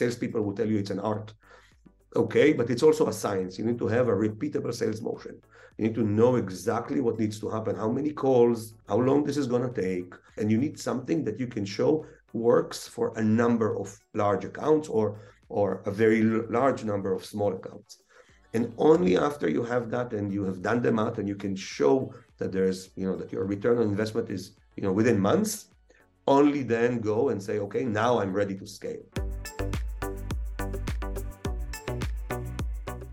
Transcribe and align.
salespeople 0.00 0.42
will 0.42 0.56
tell 0.58 0.70
you 0.72 0.78
it's 0.78 0.96
an 0.98 1.04
art. 1.12 1.28
Okay, 2.24 2.48
but 2.58 2.70
it's 2.72 2.86
also 2.88 3.04
a 3.08 3.18
science. 3.24 3.52
You 3.58 3.64
need 3.68 3.80
to 3.84 3.88
have 3.96 4.06
a 4.08 4.20
repeatable 4.26 4.74
sales 4.80 5.00
motion. 5.10 5.34
You 5.76 5.82
need 5.86 5.98
to 6.00 6.06
know 6.18 6.32
exactly 6.44 7.00
what 7.06 7.18
needs 7.22 7.38
to 7.40 7.48
happen, 7.56 7.76
how 7.84 7.90
many 7.98 8.12
calls, 8.24 8.74
how 8.90 8.98
long 9.08 9.20
this 9.24 9.38
is 9.42 9.46
going 9.52 9.66
to 9.68 9.80
take. 9.88 10.10
And 10.38 10.50
you 10.52 10.58
need 10.64 10.76
something 10.88 11.18
that 11.26 11.38
you 11.42 11.48
can 11.56 11.64
show 11.64 11.92
works 12.32 12.78
for 12.96 13.06
a 13.22 13.24
number 13.42 13.68
of 13.82 13.86
large 14.22 14.44
accounts 14.50 14.88
or, 14.88 15.06
or 15.48 15.66
a 15.90 15.92
very 16.02 16.22
large 16.58 16.82
number 16.92 17.10
of 17.16 17.24
small 17.24 17.52
accounts. 17.60 17.92
And 18.56 18.64
only 18.78 19.16
after 19.28 19.46
you 19.48 19.62
have 19.72 19.84
that 19.94 20.08
and 20.12 20.26
you 20.36 20.42
have 20.44 20.60
done 20.68 20.82
the 20.82 20.92
math 20.92 21.18
and 21.18 21.28
you 21.32 21.38
can 21.44 21.54
show 21.54 21.94
that 22.38 22.50
there's, 22.52 22.90
you 22.96 23.06
know, 23.06 23.16
that 23.20 23.32
your 23.34 23.44
return 23.54 23.76
on 23.78 23.84
investment 23.94 24.28
is, 24.36 24.42
you 24.76 24.82
know, 24.84 24.94
within 25.00 25.18
months, 25.30 25.52
only 26.26 26.62
then 26.62 27.00
go 27.12 27.18
and 27.30 27.40
say, 27.42 27.58
okay, 27.66 27.84
now 27.84 28.20
I'm 28.20 28.32
ready 28.32 28.56
to 28.56 28.66
scale. 28.66 29.04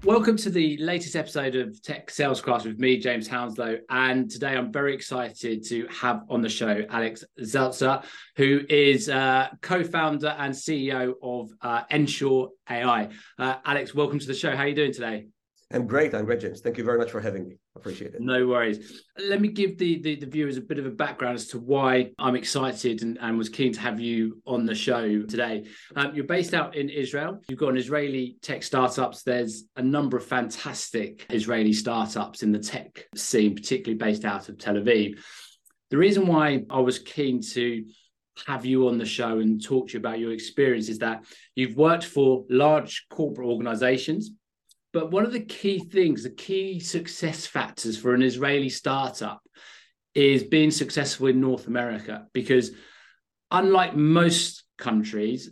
Welcome 0.07 0.38
to 0.38 0.49
the 0.49 0.77
latest 0.77 1.17
episode 1.17 1.55
of 1.55 1.81
Tech 1.81 2.09
Sales 2.09 2.39
Class 2.39 2.63
with 2.63 2.79
me, 2.79 2.97
James 2.97 3.27
Hounslow. 3.27 3.79
And 3.89 4.31
today 4.31 4.55
I'm 4.55 4.71
very 4.71 4.95
excited 4.95 5.66
to 5.66 5.85
have 5.88 6.21
on 6.30 6.41
the 6.41 6.47
show 6.47 6.85
Alex 6.89 7.25
Zeltcer, 7.41 8.05
who 8.38 8.61
is 8.70 9.09
uh, 9.09 9.49
co 9.61 9.83
founder 9.83 10.33
and 10.39 10.53
CEO 10.53 11.16
of 11.21 11.49
uh, 11.61 11.83
nSure 11.91 12.47
AI. 12.70 13.09
Uh, 13.38 13.55
Alex, 13.66 13.93
welcome 13.93 14.17
to 14.17 14.25
the 14.25 14.33
show. 14.33 14.55
How 14.55 14.63
are 14.63 14.70
you 14.70 14.75
doing 14.75 14.93
today? 14.93 15.27
I'm 15.73 15.85
great. 15.85 16.16
I'm 16.16 16.23
great, 16.23 16.39
James. 16.39 16.61
Thank 16.61 16.77
you 16.77 16.85
very 16.85 16.97
much 16.97 17.11
for 17.11 17.19
having 17.19 17.45
me. 17.45 17.58
Appreciate 17.77 18.16
it. 18.16 18.22
No 18.22 18.48
worries. 18.48 19.04
Let 19.17 19.40
me 19.40 19.48
give 19.48 19.77
the, 19.77 20.02
the, 20.02 20.16
the 20.16 20.26
viewers 20.26 20.58
a 20.58 20.62
bit 20.62 20.80
of 20.80 20.86
a 20.86 20.91
background 20.91 21.36
as 21.36 21.48
to 21.49 21.59
why 21.59 22.12
I'm 22.17 22.36
excited 22.36 23.03
and, 23.03 23.17
and 23.22 23.38
was 23.38 23.50
keen 23.50 23.72
to 23.73 23.80
have 23.80 24.00
you 24.00 24.41
on 24.45 24.66
the 24.66 24.76
show 24.76 25.22
today. 25.22 25.66
Um, 25.95 26.13
you're 26.16 26.26
based 26.26 26.53
out 26.53 26.76
in 26.76 26.90
Israel. 26.90 27.41
You've 27.48 27.59
got 27.59 27.70
an 27.70 27.77
Israeli 27.77 28.38
tech 28.41 28.63
startups. 28.63 29.23
There's 29.23 29.66
a 29.76 29.81
number 29.81 30.17
of 30.17 30.26
fantastic 30.26 31.25
Israeli 31.30 31.73
startups 31.73 32.44
in 32.44 32.52
the 32.52 32.59
tech 32.59 33.05
scene, 33.16 33.55
particularly 33.55 33.98
based 33.98 34.25
out 34.25 34.50
of 34.50 34.58
Tel 34.58 34.75
Aviv. 34.75 35.20
The 35.89 35.98
reason 35.98 36.28
why 36.28 36.64
I 36.70 36.80
was 36.80 37.00
keen 37.00 37.42
to 37.53 37.86
have 38.45 38.66
you 38.66 38.88
on 38.88 38.98
the 38.98 39.05
show 39.05 39.39
and 39.39 39.64
talk 39.64 39.88
to 39.88 39.94
you 39.94 40.00
about 40.00 40.20
your 40.20 40.31
experience 40.31 40.89
is 40.89 41.00
that 41.00 41.25
you've 41.55 41.78
worked 41.78 42.05
for 42.05 42.44
large 42.50 43.05
corporate 43.09 43.48
organizations 43.48 44.31
but 44.93 45.11
one 45.11 45.25
of 45.25 45.33
the 45.33 45.41
key 45.41 45.80
things, 45.80 46.23
the 46.23 46.30
key 46.30 46.80
success 46.80 47.45
factors 47.45 47.97
for 47.97 48.13
an 48.13 48.21
Israeli 48.21 48.69
startup 48.69 49.41
is 50.16 50.43
being 50.43 50.71
successful 50.71 51.27
in 51.27 51.39
North 51.39 51.67
America. 51.67 52.25
Because 52.33 52.71
unlike 53.52 53.95
most 53.95 54.63
countries, 54.77 55.52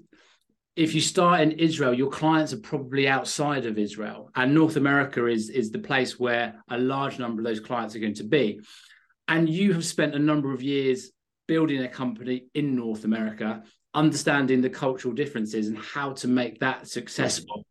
if 0.75 0.94
you 0.94 1.02
start 1.02 1.41
in 1.41 1.52
Israel, 1.53 1.94
your 1.94 2.09
clients 2.09 2.53
are 2.53 2.59
probably 2.59 3.08
outside 3.08 3.66
of 3.66 3.78
Israel. 3.78 4.30
And 4.36 4.53
North 4.53 4.75
America 4.75 5.28
is, 5.28 5.50
is 5.50 5.72
the 5.72 5.80
place 5.80 6.19
where 6.19 6.61
a 6.69 6.78
large 6.78 7.19
number 7.19 7.41
of 7.41 7.45
those 7.45 7.59
clients 7.59 7.95
are 7.95 8.00
going 8.00 8.16
to 8.16 8.23
be. 8.23 8.59
And 9.28 9.50
you 9.50 9.73
have 9.73 9.86
spent 9.86 10.16
a 10.16 10.19
number 10.19 10.53
of 10.53 10.61
years 10.61 11.11
building 11.47 11.83
a 11.83 11.88
company 11.88 12.47
in 12.53 12.75
North 12.75 13.06
America, 13.06 13.63
understanding 13.94 14.61
the 14.61 14.69
cultural 14.69 15.13
differences 15.13 15.67
and 15.67 15.78
how 15.78 16.13
to 16.13 16.28
make 16.28 16.59
that 16.59 16.88
successful 16.88 17.66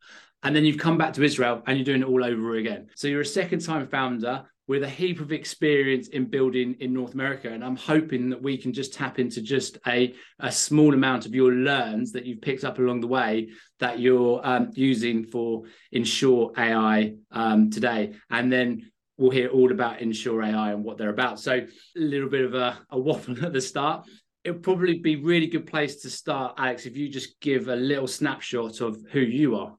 and 0.45 0.55
then 0.55 0.64
you've 0.64 0.78
come 0.78 0.98
back 0.98 1.14
to 1.14 1.23
Israel 1.23 1.62
and 1.67 1.78
you're 1.78 1.84
doing 1.84 2.03
it 2.03 2.09
all 2.09 2.23
over 2.23 2.56
again. 2.56 2.89
So 2.95 3.09
you're 3.09 3.23
a 3.23 3.27
second 3.27 3.61
time 3.61 3.89
founder 3.89 4.45
with 4.67 4.83
a 4.83 4.89
heap 4.89 5.20
of 5.20 5.33
experience 5.33 6.09
in 6.09 6.27
building 6.27 6.75
in 6.81 6.92
North 6.92 7.14
America. 7.14 7.50
And 7.50 7.64
I'm 7.64 7.77
hoping 7.77 8.31
that 8.31 8.42
we 8.42 8.56
can 8.56 8.72
just 8.72 8.95
tap 8.95 9.19
into 9.19 9.42
just 9.42 9.78
a, 9.87 10.15
a 10.41 10.53
small 10.53 10.95
amount 10.95 11.27
of 11.27 11.34
your 11.34 11.53
learns 11.53 12.12
that 12.12 12.25
you've 12.25 12.41
picked 12.41 12.65
up 12.65 12.78
along 12.78 13.00
the 13.00 13.06
way 13.06 13.48
that 13.81 13.98
you're 13.98 14.41
um, 14.47 14.70
using 14.75 15.25
for 15.25 15.65
nSure 15.95 16.56
AI 16.59 17.15
um, 17.31 17.70
today. 17.70 18.12
And 18.31 18.53
then 18.53 18.91
we'll 19.17 19.31
hear 19.31 19.48
all 19.48 19.72
about 19.72 19.98
nSure 19.98 20.47
AI 20.47 20.72
and 20.72 20.84
what 20.84 20.98
they're 20.98 21.11
about. 21.11 21.41
So 21.41 21.53
a 21.54 21.66
little 21.94 22.28
bit 22.28 22.44
of 22.44 22.54
a, 22.54 22.78
a 22.91 22.99
waffle 22.99 23.37
at 23.44 23.53
the 23.53 23.60
start. 23.60 24.06
It'd 24.44 24.62
probably 24.62 24.99
be 24.99 25.16
really 25.16 25.47
good 25.47 25.66
place 25.66 26.03
to 26.03 26.10
start, 26.10 26.54
Alex, 26.59 26.84
if 26.84 26.97
you 26.99 27.09
just 27.09 27.41
give 27.41 27.69
a 27.69 27.77
little 27.77 28.06
snapshot 28.06 28.83
of 28.83 28.99
who 29.10 29.21
you 29.21 29.56
are. 29.56 29.75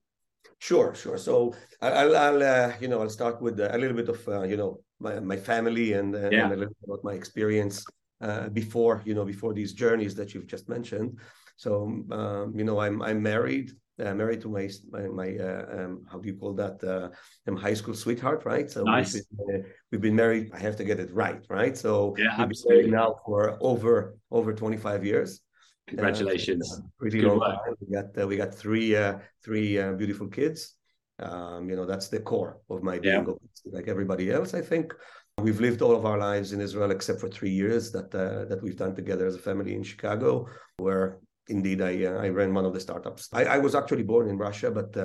Sure, 0.66 0.96
sure. 0.96 1.20
So 1.20 1.54
I'll, 1.80 2.18
I'll 2.18 2.42
uh, 2.42 2.74
you 2.82 2.88
know, 2.88 3.00
I'll 3.02 3.18
start 3.20 3.40
with 3.40 3.60
a 3.60 3.78
little 3.78 3.96
bit 3.96 4.10
of, 4.10 4.28
uh, 4.28 4.42
you 4.42 4.58
know, 4.58 4.80
my, 5.00 5.20
my 5.20 5.38
family 5.38 5.94
and, 5.94 6.16
uh, 6.16 6.30
yeah. 6.32 6.46
and 6.46 6.54
a 6.54 6.58
little 6.58 6.74
bit 6.80 6.88
about 6.88 7.04
my 7.04 7.14
experience 7.14 7.86
uh, 8.20 8.50
before, 8.50 9.04
you 9.06 9.14
know, 9.14 9.26
before 9.26 9.54
these 9.54 9.74
journeys 9.74 10.16
that 10.16 10.34
you've 10.34 10.48
just 10.48 10.68
mentioned. 10.68 11.20
So, 11.56 12.04
um, 12.12 12.54
you 12.56 12.64
know, 12.64 12.80
I'm 12.80 13.04
I'm 13.04 13.22
married, 13.22 13.74
uh, 14.04 14.16
married 14.16 14.42
to 14.42 14.50
my 14.50 14.68
my, 14.90 15.08
my 15.22 15.30
uh, 15.38 15.66
um, 15.78 16.06
how 16.12 16.18
do 16.18 16.28
you 16.30 16.36
call 16.36 16.54
that? 16.56 16.84
Uh, 16.84 17.10
I'm 17.46 17.56
high 17.56 17.76
school 17.76 17.94
sweetheart, 17.94 18.42
right? 18.44 18.68
So 18.70 18.82
nice. 18.84 19.14
we've, 19.14 19.30
been, 19.38 19.56
uh, 19.56 19.68
we've 19.92 20.02
been 20.02 20.16
married. 20.16 20.50
I 20.52 20.60
have 20.60 20.76
to 20.78 20.84
get 20.84 21.00
it 21.00 21.14
right, 21.14 21.46
right? 21.48 21.78
So 21.78 22.16
yeah, 22.18 22.36
we've 22.40 22.50
been 22.50 22.70
married 22.70 22.92
now 22.92 23.16
for 23.24 23.58
over 23.62 24.18
over 24.32 24.52
25 24.52 25.06
years. 25.06 25.42
Congratulations! 25.88 26.80
Uh, 26.80 26.82
pretty 26.98 27.20
Good 27.20 27.28
long 27.28 27.40
work. 27.40 27.66
time. 27.66 27.76
We 27.80 27.96
got 27.96 28.24
uh, 28.24 28.28
we 28.28 28.38
got 28.38 28.54
three 28.54 28.96
uh, 28.96 29.20
three 29.44 29.80
uh, 29.80 29.94
beautiful 29.94 30.28
kids. 30.28 30.76
Um, 31.20 31.70
you 31.70 31.76
know 31.76 31.86
that's 31.86 32.08
the 32.08 32.20
core 32.20 32.58
of 32.70 32.84
my 32.84 33.00
being. 33.00 33.26
Yeah. 33.26 33.72
Like 33.72 33.88
everybody 33.88 34.32
else, 34.32 34.54
I 34.54 34.62
think 34.62 34.94
we've 35.40 35.60
lived 35.60 35.82
all 35.82 35.96
of 35.96 36.06
our 36.06 36.18
lives 36.18 36.54
in 36.54 36.62
Israel 36.62 36.92
except 36.92 37.20
for 37.20 37.30
three 37.30 37.52
years 37.52 37.92
that 37.92 38.14
uh, 38.16 38.46
that 38.46 38.62
we've 38.64 38.76
done 38.76 38.96
together 38.96 39.26
as 39.28 39.36
a 39.36 39.40
family 39.40 39.76
in 39.76 39.84
Chicago, 39.84 40.48
where 40.78 41.20
indeed 41.48 41.82
I 41.82 42.06
uh, 42.06 42.18
I 42.18 42.30
ran 42.30 42.54
one 42.54 42.66
of 42.66 42.74
the 42.74 42.80
startups. 42.80 43.30
I, 43.32 43.46
I 43.46 43.58
was 43.60 43.76
actually 43.76 44.04
born 44.04 44.28
in 44.28 44.38
Russia, 44.38 44.72
but 44.72 44.96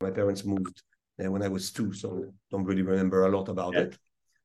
my 0.00 0.10
parents 0.10 0.44
moved 0.44 0.82
when 1.16 1.42
I 1.42 1.48
was 1.48 1.70
two, 1.70 1.92
so 1.92 2.32
don't 2.50 2.64
really 2.64 2.82
remember 2.82 3.26
a 3.26 3.28
lot 3.28 3.48
about 3.48 3.74
yeah. 3.74 3.80
it 3.80 3.98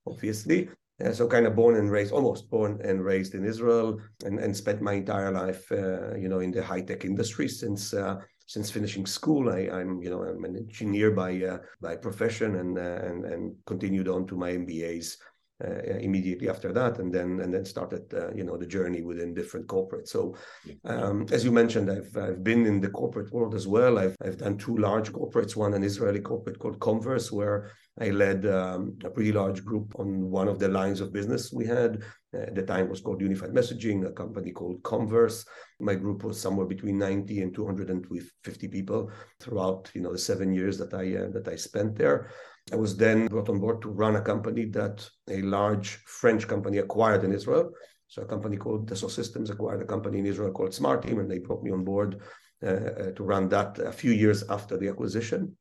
obviously. 0.08 0.70
Uh, 1.04 1.12
so 1.12 1.28
kind 1.28 1.46
of 1.46 1.56
born 1.56 1.76
and 1.76 1.92
raised, 1.92 2.14
almost 2.14 2.50
born 2.50 2.80
and 2.84 3.04
raised 3.04 3.36
in 3.36 3.44
Israel, 3.44 4.00
and, 4.24 4.40
and 4.40 4.56
spent 4.56 4.82
my 4.82 4.94
entire 4.94 5.32
life, 5.32 5.70
uh, 5.72 6.16
you 6.16 6.30
know, 6.30 6.40
in 6.40 6.52
the 6.52 6.64
high 6.64 6.82
tech 6.82 7.04
industry 7.04 7.50
since 7.50 7.94
uh, 7.94 8.16
since 8.46 8.72
finishing 8.72 9.06
school. 9.06 9.50
I, 9.50 9.82
am 9.82 10.02
you 10.02 10.10
know 10.10 10.24
I'm 10.24 10.46
an 10.46 10.56
engineer 10.56 11.12
by 11.12 11.42
uh, 11.44 11.58
by 11.82 11.98
profession, 11.98 12.56
and 12.56 12.78
uh, 12.78 13.00
and 13.04 13.26
and 13.26 13.56
continued 13.66 14.08
on 14.08 14.26
to 14.28 14.38
my 14.38 14.52
MBAs 14.52 15.18
uh, 15.66 15.82
immediately 16.00 16.48
after 16.48 16.72
that, 16.72 17.00
and 17.00 17.14
then 17.14 17.42
and 17.42 17.54
then 17.54 17.66
started 17.66 18.06
you 18.34 18.46
know 18.46 18.56
the 18.56 18.66
journey 18.66 19.02
within 19.02 19.34
different 19.34 19.68
corporates. 19.68 20.10
So, 20.10 20.38
um, 20.86 21.26
as 21.30 21.44
you 21.44 21.52
mentioned, 21.52 21.92
I've 21.92 22.16
I've 22.16 22.42
been 22.42 22.66
in 22.66 22.80
the 22.80 22.90
corporate 22.90 23.34
world 23.34 23.54
as 23.54 23.68
well. 23.68 24.00
I've 24.00 24.16
I've 24.24 24.38
done 24.38 24.58
two 24.58 24.78
large 24.78 25.12
corporates, 25.12 25.58
one 25.58 25.74
an 25.74 25.84
Israeli 25.84 26.22
corporate 26.22 26.60
called 26.60 26.80
Comverse, 26.80 27.34
where 27.34 27.72
I 28.00 28.10
led 28.10 28.46
um, 28.46 28.98
a 29.06 29.10
pretty 29.10 29.32
large 29.32 29.64
group 29.64 29.98
on 29.98 30.30
one 30.30 30.50
of 30.50 30.60
the 30.60 30.68
lines 30.68 31.00
of 31.00 31.14
business 31.14 31.54
we 31.54 31.66
had. 31.66 32.04
At 32.34 32.54
the 32.54 32.64
time 32.64 32.90
was 32.90 33.00
called 33.00 33.22
Unified 33.22 33.54
Messaging, 33.54 34.06
a 34.06 34.12
company 34.12 34.52
called 34.52 34.84
Comverse. 34.84 35.46
My 35.80 35.96
group 35.96 36.26
was 36.26 36.40
somewhere 36.40 36.66
between 36.66 36.98
90 36.98 37.42
and 37.42 37.56
250 37.56 38.68
people 38.68 39.10
throughout, 39.40 39.90
you 39.94 40.02
know, 40.02 40.12
the 40.12 40.18
seven 40.18 40.54
years 40.54 40.78
that 40.78 40.94
I 40.94 41.16
uh, 41.16 41.30
that 41.30 41.48
I 41.48 41.56
spent 41.56 41.96
there. 41.96 42.32
I 42.74 42.76
was 42.76 42.98
then 42.98 43.28
brought 43.28 43.48
on 43.48 43.60
board 43.62 43.82
to 43.84 43.90
run 43.90 44.18
a 44.18 44.22
company 44.22 44.66
that 44.72 45.08
a 45.30 45.42
large 45.44 46.04
French 46.06 46.48
company 46.50 46.80
acquired 46.80 47.24
in 47.24 47.32
Israel. 47.32 47.72
So 48.08 48.24
a 48.24 48.26
company 48.26 48.58
called 48.58 48.90
Dassault 48.90 49.12
Systems 49.12 49.50
acquired 49.50 49.82
a 49.82 49.86
company 49.86 50.20
in 50.20 50.26
Israel 50.26 50.52
called 50.52 50.72
SmarTeam, 50.72 51.20
and 51.22 51.32
they 51.32 51.40
brought 51.40 51.64
me 51.64 51.72
on 51.72 51.86
board 51.86 52.22
uh, 52.62 52.68
uh 52.68 53.12
to 53.12 53.24
run 53.24 53.48
that 53.50 53.80
a 53.80 53.92
few 53.92 54.12
years 54.12 54.44
after 54.50 54.78
the 54.78 54.90
acquisition 54.90 55.56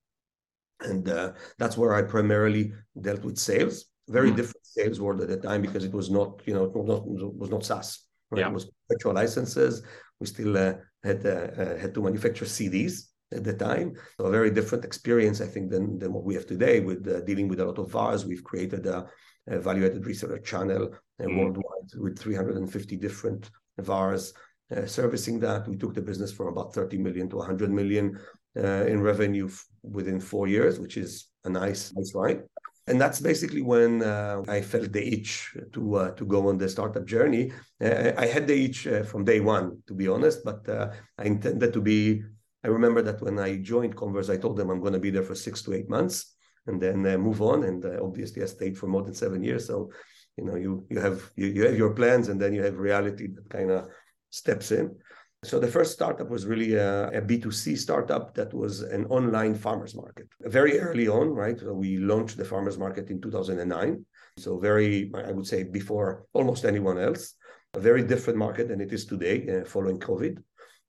and 0.85 1.09
uh, 1.09 1.33
that's 1.59 1.77
where 1.77 1.95
I 1.95 2.03
primarily 2.03 2.73
dealt 3.01 3.25
with 3.25 3.39
sales. 3.39 3.87
Very 4.09 4.29
mm-hmm. 4.29 4.37
different 4.37 4.67
sales 4.67 5.01
world 5.01 5.21
at 5.23 5.29
the 5.29 5.37
time 5.37 5.63
because 5.63 5.85
it 5.85 5.93
was 5.93 6.11
not, 6.11 6.43
you 6.47 6.55
know, 6.55 6.65
it 6.65 6.75
was 6.75 6.87
not, 6.87 7.03
it 7.07 7.39
was 7.39 7.51
not 7.51 7.65
SaaS. 7.65 8.01
Right? 8.31 8.41
Yeah. 8.41 8.49
It 8.49 8.55
was 8.55 8.71
virtual 8.91 9.15
licenses. 9.15 9.83
We 10.21 10.27
still 10.27 10.57
uh, 10.57 10.75
had 11.03 11.25
uh, 11.25 11.63
uh, 11.63 11.79
had 11.79 11.95
to 11.95 12.03
manufacture 12.03 12.45
CDs 12.45 13.09
at 13.33 13.45
the 13.45 13.55
time. 13.55 13.95
So 14.17 14.27
a 14.27 14.31
very 14.31 14.51
different 14.51 14.85
experience, 14.85 15.41
I 15.41 15.47
think, 15.47 15.71
than 15.71 15.99
than 15.99 16.13
what 16.13 16.25
we 16.25 16.35
have 16.35 16.47
today 16.47 16.81
with 16.81 17.07
uh, 17.09 17.21
dealing 17.23 17.49
with 17.49 17.61
a 17.61 17.65
lot 17.65 17.79
of 17.79 17.91
VARs. 17.91 18.25
We've 18.25 18.45
created 18.45 18.87
a, 18.87 19.07
a 19.47 19.59
value-added 19.59 20.03
reseller 20.05 20.43
channel 20.45 20.91
mm. 21.21 21.39
worldwide 21.39 21.91
with 21.97 22.19
350 22.19 22.97
different 22.97 23.51
VARs. 23.79 24.33
Uh, 24.75 24.87
servicing 24.87 25.39
that, 25.41 25.69
we 25.69 25.77
took 25.77 25.95
the 25.95 26.01
business 26.01 26.33
from 26.33 26.49
about 26.49 26.75
30 26.75 26.99
million 26.99 27.29
to 27.29 27.37
100 27.37 27.71
million 27.71 28.19
uh, 28.57 28.85
in 28.87 29.01
revenue 29.01 29.47
f- 29.47 29.67
within 29.83 30.21
four 30.21 30.47
years, 30.47 30.79
which 30.79 30.97
is 30.97 31.29
a 31.45 31.51
nice, 31.51 31.93
nice 31.95 32.15
ride. 32.15 32.43
And 32.87 33.01
that's 33.01 33.21
basically 33.21 33.63
when 33.63 34.03
uh, 34.03 34.43
I 34.47 34.61
felt 34.61 34.93
the 34.93 35.07
itch 35.17 35.57
to 35.73 35.95
uh, 35.97 36.11
to 36.13 36.25
go 36.27 36.49
on 36.49 36.59
the 36.59 36.69
startup 36.69 37.07
journey. 37.07 37.51
Uh, 37.83 38.13
I 38.17 38.27
had 38.27 38.47
the 38.47 38.65
itch 38.65 38.87
uh, 38.87 39.05
from 39.05 39.25
day 39.25 39.41
one, 39.41 39.83
to 39.87 39.95
be 39.95 40.07
honest, 40.07 40.45
but 40.45 40.69
uh, 40.69 40.93
I 41.19 41.25
intended 41.25 41.73
to 41.73 41.81
be. 41.81 42.23
I 42.63 42.69
remember 42.69 43.03
that 43.03 43.23
when 43.23 43.39
I 43.39 43.57
joined 43.57 43.97
Comverse, 43.97 44.31
I 44.31 44.37
told 44.37 44.57
them 44.57 44.71
I'm 44.71 44.81
going 44.81 44.93
to 44.93 44.99
be 44.99 45.11
there 45.11 45.23
for 45.23 45.35
six 45.35 45.63
to 45.63 45.75
eight 45.75 45.89
months 45.89 46.35
and 46.67 46.81
then 46.81 47.03
move 47.21 47.41
on. 47.43 47.65
And 47.65 47.85
obviously, 47.85 48.43
I 48.43 48.47
stayed 48.47 48.77
for 48.77 48.87
more 48.87 49.03
than 49.03 49.15
seven 49.15 49.43
years. 49.43 49.67
So, 49.67 49.91
you 50.37 50.45
know, 50.45 50.57
you 50.57 50.87
you 50.91 51.01
have 51.01 51.31
you, 51.37 51.47
you 51.47 51.65
have 51.67 51.79
your 51.79 51.95
plans, 51.95 52.29
and 52.29 52.41
then 52.41 52.53
you 52.55 52.63
have 52.63 52.79
reality 52.79 53.29
that 53.35 53.49
kind 53.49 53.71
of 53.71 53.89
steps 54.31 54.73
in. 54.73 54.97
So 55.45 55.61
the 55.61 55.69
first 55.69 55.93
startup 55.93 56.31
was 56.31 56.47
really 56.47 56.75
a 56.75 57.09
a 57.09 57.21
B2C 57.21 57.77
startup 57.77 58.35
that 58.35 58.53
was 58.55 58.81
an 58.81 59.05
online 59.07 59.55
farmers 59.55 59.95
market. 59.95 60.27
Very 60.41 60.79
early 60.79 61.07
on, 61.09 61.29
right? 61.29 61.59
We 61.63 61.99
launched 61.99 62.37
the 62.37 62.45
farmers 62.45 62.79
market 62.79 63.11
in 63.11 63.21
2009. 63.21 64.05
So 64.39 64.59
very, 64.59 65.13
I 65.15 65.33
would 65.33 65.47
say, 65.47 65.63
before 65.63 66.27
almost 66.33 66.65
anyone 66.65 66.99
else. 66.99 67.35
A 67.75 67.81
very 67.81 68.03
different 68.03 68.39
market 68.39 68.69
than 68.69 68.81
it 68.81 68.93
is 68.93 69.05
today 69.05 69.37
uh, 69.49 69.65
following 69.65 69.99
COVID. 69.99 70.43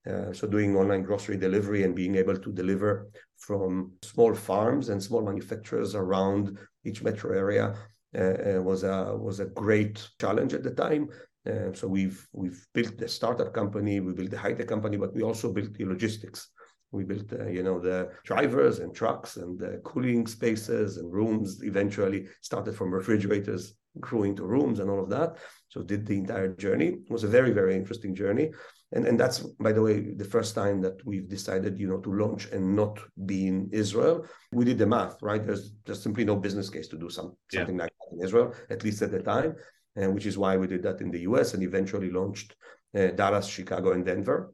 Uh, 0.09 0.31
so 0.31 0.47
doing 0.47 0.75
online 0.75 1.01
grocery 1.01 1.37
delivery 1.37 1.83
and 1.83 1.95
being 1.95 2.15
able 2.15 2.37
to 2.37 2.51
deliver 2.51 3.09
from 3.37 3.91
small 4.03 4.33
farms 4.35 4.89
and 4.89 5.01
small 5.01 5.23
manufacturers 5.23 5.95
around 5.95 6.57
each 6.83 7.01
metro 7.01 7.35
area 7.35 7.75
uh, 8.15 8.19
uh 8.21 8.61
was 8.61 8.83
a 8.83 9.17
was 9.17 9.39
a 9.39 9.45
great 9.63 10.07
challenge 10.21 10.53
at 10.53 10.63
the 10.63 10.71
time. 10.71 11.09
Uh, 11.47 11.71
so 11.73 11.87
we've 11.87 12.27
we've 12.33 12.65
built 12.73 12.97
the 12.97 13.07
startup 13.07 13.53
company, 13.53 13.99
we 13.99 14.13
built 14.13 14.31
the 14.31 14.37
high 14.37 14.53
tech 14.53 14.67
company, 14.67 14.97
but 14.97 15.13
we 15.13 15.21
also 15.21 15.53
built 15.53 15.73
the 15.73 15.85
logistics. 15.85 16.49
We 16.91 17.03
built, 17.03 17.31
uh, 17.33 17.47
you 17.47 17.61
know, 17.61 17.79
the 17.79 18.09
drivers 18.23 18.79
and 18.79 18.95
trucks 18.95 19.37
and 19.37 19.59
the 19.59 19.81
cooling 19.83 20.27
spaces 20.27 20.97
and 20.97 21.11
rooms. 21.11 21.61
Eventually, 21.63 22.27
started 22.41 22.75
from 22.75 22.91
refrigerators, 22.91 23.73
grew 23.99 24.23
into 24.23 24.45
rooms 24.45 24.79
and 24.79 24.89
all 24.89 25.03
of 25.03 25.09
that. 25.09 25.37
So 25.69 25.83
did 25.83 26.05
the 26.05 26.17
entire 26.17 26.55
journey. 26.55 26.87
It 26.87 27.11
was 27.11 27.23
a 27.23 27.27
very 27.27 27.51
very 27.51 27.75
interesting 27.75 28.15
journey, 28.15 28.49
and 28.93 29.05
and 29.05 29.19
that's 29.19 29.39
by 29.39 29.71
the 29.71 29.81
way 29.83 30.15
the 30.15 30.31
first 30.35 30.55
time 30.55 30.81
that 30.81 31.05
we've 31.05 31.29
decided, 31.29 31.77
you 31.77 31.89
know, 31.89 31.99
to 31.99 32.11
launch 32.11 32.47
and 32.51 32.75
not 32.75 32.97
be 33.25 33.47
in 33.47 33.69
Israel. 33.71 34.25
We 34.51 34.65
did 34.65 34.79
the 34.79 34.87
math, 34.87 35.21
right? 35.21 35.45
There's 35.45 35.71
just 35.85 36.01
simply 36.01 36.25
no 36.25 36.37
business 36.37 36.71
case 36.71 36.87
to 36.87 36.97
do 36.97 37.09
some 37.09 37.35
something 37.51 37.75
yeah. 37.75 37.83
like 37.83 37.93
that 37.99 38.15
in 38.15 38.23
Israel, 38.23 38.55
at 38.71 38.83
least 38.83 39.03
at 39.03 39.11
the 39.11 39.21
time 39.21 39.55
and 39.95 40.13
which 40.13 40.25
is 40.25 40.37
why 40.37 40.57
we 40.57 40.67
did 40.67 40.83
that 40.83 41.01
in 41.01 41.11
the 41.11 41.21
US 41.21 41.53
and 41.53 41.63
eventually 41.63 42.09
launched 42.09 42.55
uh, 42.95 43.07
Dallas, 43.07 43.47
Chicago, 43.47 43.91
and 43.91 44.05
Denver, 44.05 44.53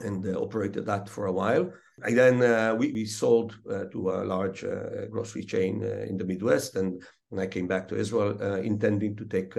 and 0.00 0.26
uh, 0.26 0.38
operated 0.40 0.86
that 0.86 1.08
for 1.08 1.26
a 1.26 1.32
while. 1.32 1.70
And 2.02 2.16
then 2.16 2.42
uh, 2.42 2.74
we, 2.74 2.92
we 2.92 3.06
sold 3.06 3.56
uh, 3.70 3.84
to 3.92 4.10
a 4.10 4.24
large 4.24 4.64
uh, 4.64 5.06
grocery 5.10 5.44
chain 5.44 5.82
uh, 5.82 6.04
in 6.08 6.16
the 6.16 6.24
Midwest, 6.24 6.76
and, 6.76 7.02
and 7.30 7.40
I 7.40 7.46
came 7.46 7.66
back 7.66 7.88
to 7.88 7.96
Israel 7.96 8.40
intending 8.58 9.16
to 9.16 9.24
take 9.24 9.54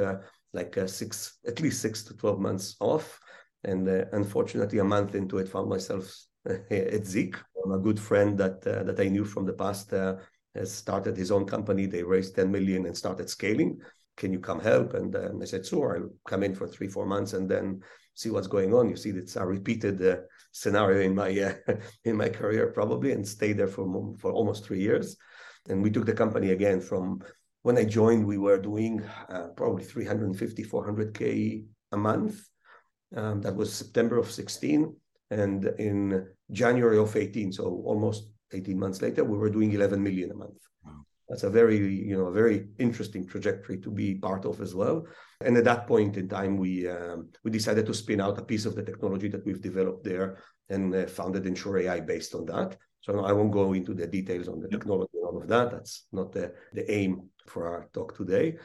like 0.54 0.78
six, 0.88 1.38
at 1.48 1.60
least 1.60 1.82
six 1.82 2.04
to 2.04 2.16
twelve 2.16 2.40
months 2.40 2.76
off. 2.80 3.20
And 3.64 3.88
unfortunately, 3.88 4.80
a 4.80 4.84
month 4.84 5.16
into 5.16 5.40
it, 5.40 5.50
found 5.50 5.70
myself 5.70 6.14
at 6.72 7.06
Zeek. 7.06 7.36
A 7.74 7.78
good 7.78 8.00
friend 8.00 8.38
that 8.38 8.62
that 8.62 8.98
I 8.98 9.10
knew 9.10 9.26
from 9.26 9.46
the 9.46 9.52
past 9.52 9.92
has 9.92 10.72
started 10.72 11.18
his 11.18 11.32
own 11.32 11.46
company. 11.46 11.86
They 11.86 12.04
raised 12.04 12.36
10 12.36 12.50
million 12.50 12.86
and 12.86 12.96
started 12.96 13.30
scaling 13.30 13.82
can 14.18 14.34
you 14.34 14.40
come 14.40 14.60
help? 14.60 14.96
And 14.96 15.16
um, 15.16 15.42
I 15.42 15.46
said, 15.46 15.66
sure, 15.66 15.96
I'll 15.96 16.10
come 16.28 16.44
in 16.44 16.56
for 16.56 16.68
three, 16.68 16.88
four 16.88 17.06
months 17.06 17.34
and 17.34 17.48
then 17.48 17.82
see 18.16 18.32
what's 18.32 18.48
going 18.48 18.74
on. 18.74 18.90
You 18.90 18.98
see, 18.98 19.12
it's 19.12 19.36
a 19.36 19.46
repeated 19.46 20.06
uh, 20.06 20.18
scenario 20.52 21.02
in 21.02 21.16
my 21.16 21.30
uh, 21.40 21.54
in 22.04 22.18
my 22.18 22.30
career 22.30 22.72
probably, 22.74 23.12
and 23.12 23.26
stayed 23.26 23.58
there 23.58 23.68
for 23.68 24.16
for 24.20 24.32
almost 24.32 24.66
three 24.66 24.82
years. 24.82 25.16
And 25.70 25.82
we 25.82 25.92
took 25.92 26.06
the 26.06 26.14
company 26.14 26.52
again 26.52 26.82
from 26.82 27.22
when 27.62 27.78
I 27.78 27.86
joined. 27.86 28.26
We 28.26 28.40
were 28.40 28.58
doing 28.58 29.04
uh, 29.30 29.48
probably 29.56 29.84
350, 29.84 30.64
400k 30.64 31.64
a 31.92 31.98
month. 31.98 32.42
Um, 33.16 33.42
that 33.42 33.56
was 33.56 33.72
September 33.72 34.18
of 34.18 34.30
16, 34.30 34.94
and 35.32 35.66
in 35.80 36.28
January 36.52 36.98
of 36.98 37.16
18, 37.16 37.54
so 37.54 37.64
almost 37.86 38.32
18 38.52 38.78
months 38.78 39.02
later, 39.02 39.24
we 39.24 39.38
were 39.38 39.50
doing 39.50 39.72
11 39.72 40.04
million 40.04 40.32
a 40.32 40.34
month 40.34 40.58
that's 41.30 41.44
a 41.44 41.50
very 41.50 41.78
you 41.78 42.18
know 42.18 42.28
a 42.28 42.32
very 42.32 42.68
interesting 42.80 43.28
trajectory 43.28 43.78
to 43.80 43.92
be 43.92 44.16
part 44.16 44.46
of 44.46 44.62
as 44.62 44.74
well. 44.74 45.06
And 45.42 45.58
at 45.58 45.66
that 45.66 45.88
point 45.88 46.18
in 46.18 46.28
time 46.28 46.58
we 46.58 46.88
um, 46.88 47.30
we 47.44 47.52
decided 47.52 47.86
to 47.86 47.94
spin 47.94 48.22
out 48.22 48.40
a 48.40 48.44
piece 48.44 48.66
of 48.66 48.76
the 48.76 48.84
technology 48.84 49.28
that 49.30 49.46
we've 49.46 49.62
developed 49.62 50.04
there 50.04 50.38
and 50.70 50.94
uh, 50.94 51.08
founded 51.08 51.44
nSure 51.44 51.84
AI 51.84 52.00
based 52.00 52.34
on 52.36 52.46
that. 52.46 52.78
So 53.02 53.24
i 53.24 53.32
won't 53.32 53.54
go 53.54 53.74
into 53.74 53.94
the 53.94 54.08
details 54.08 54.48
on 54.48 54.60
the 54.60 54.68
technology 54.68 55.12
and 55.14 55.26
all 55.26 55.42
of 55.42 55.48
that. 55.48 55.72
That's 55.72 56.08
not 56.12 56.34
the, 56.34 56.54
the 56.74 56.90
aim 56.92 57.30
for 57.46 57.68
our 57.68 57.90
talk 57.94 58.18
today 58.18 58.58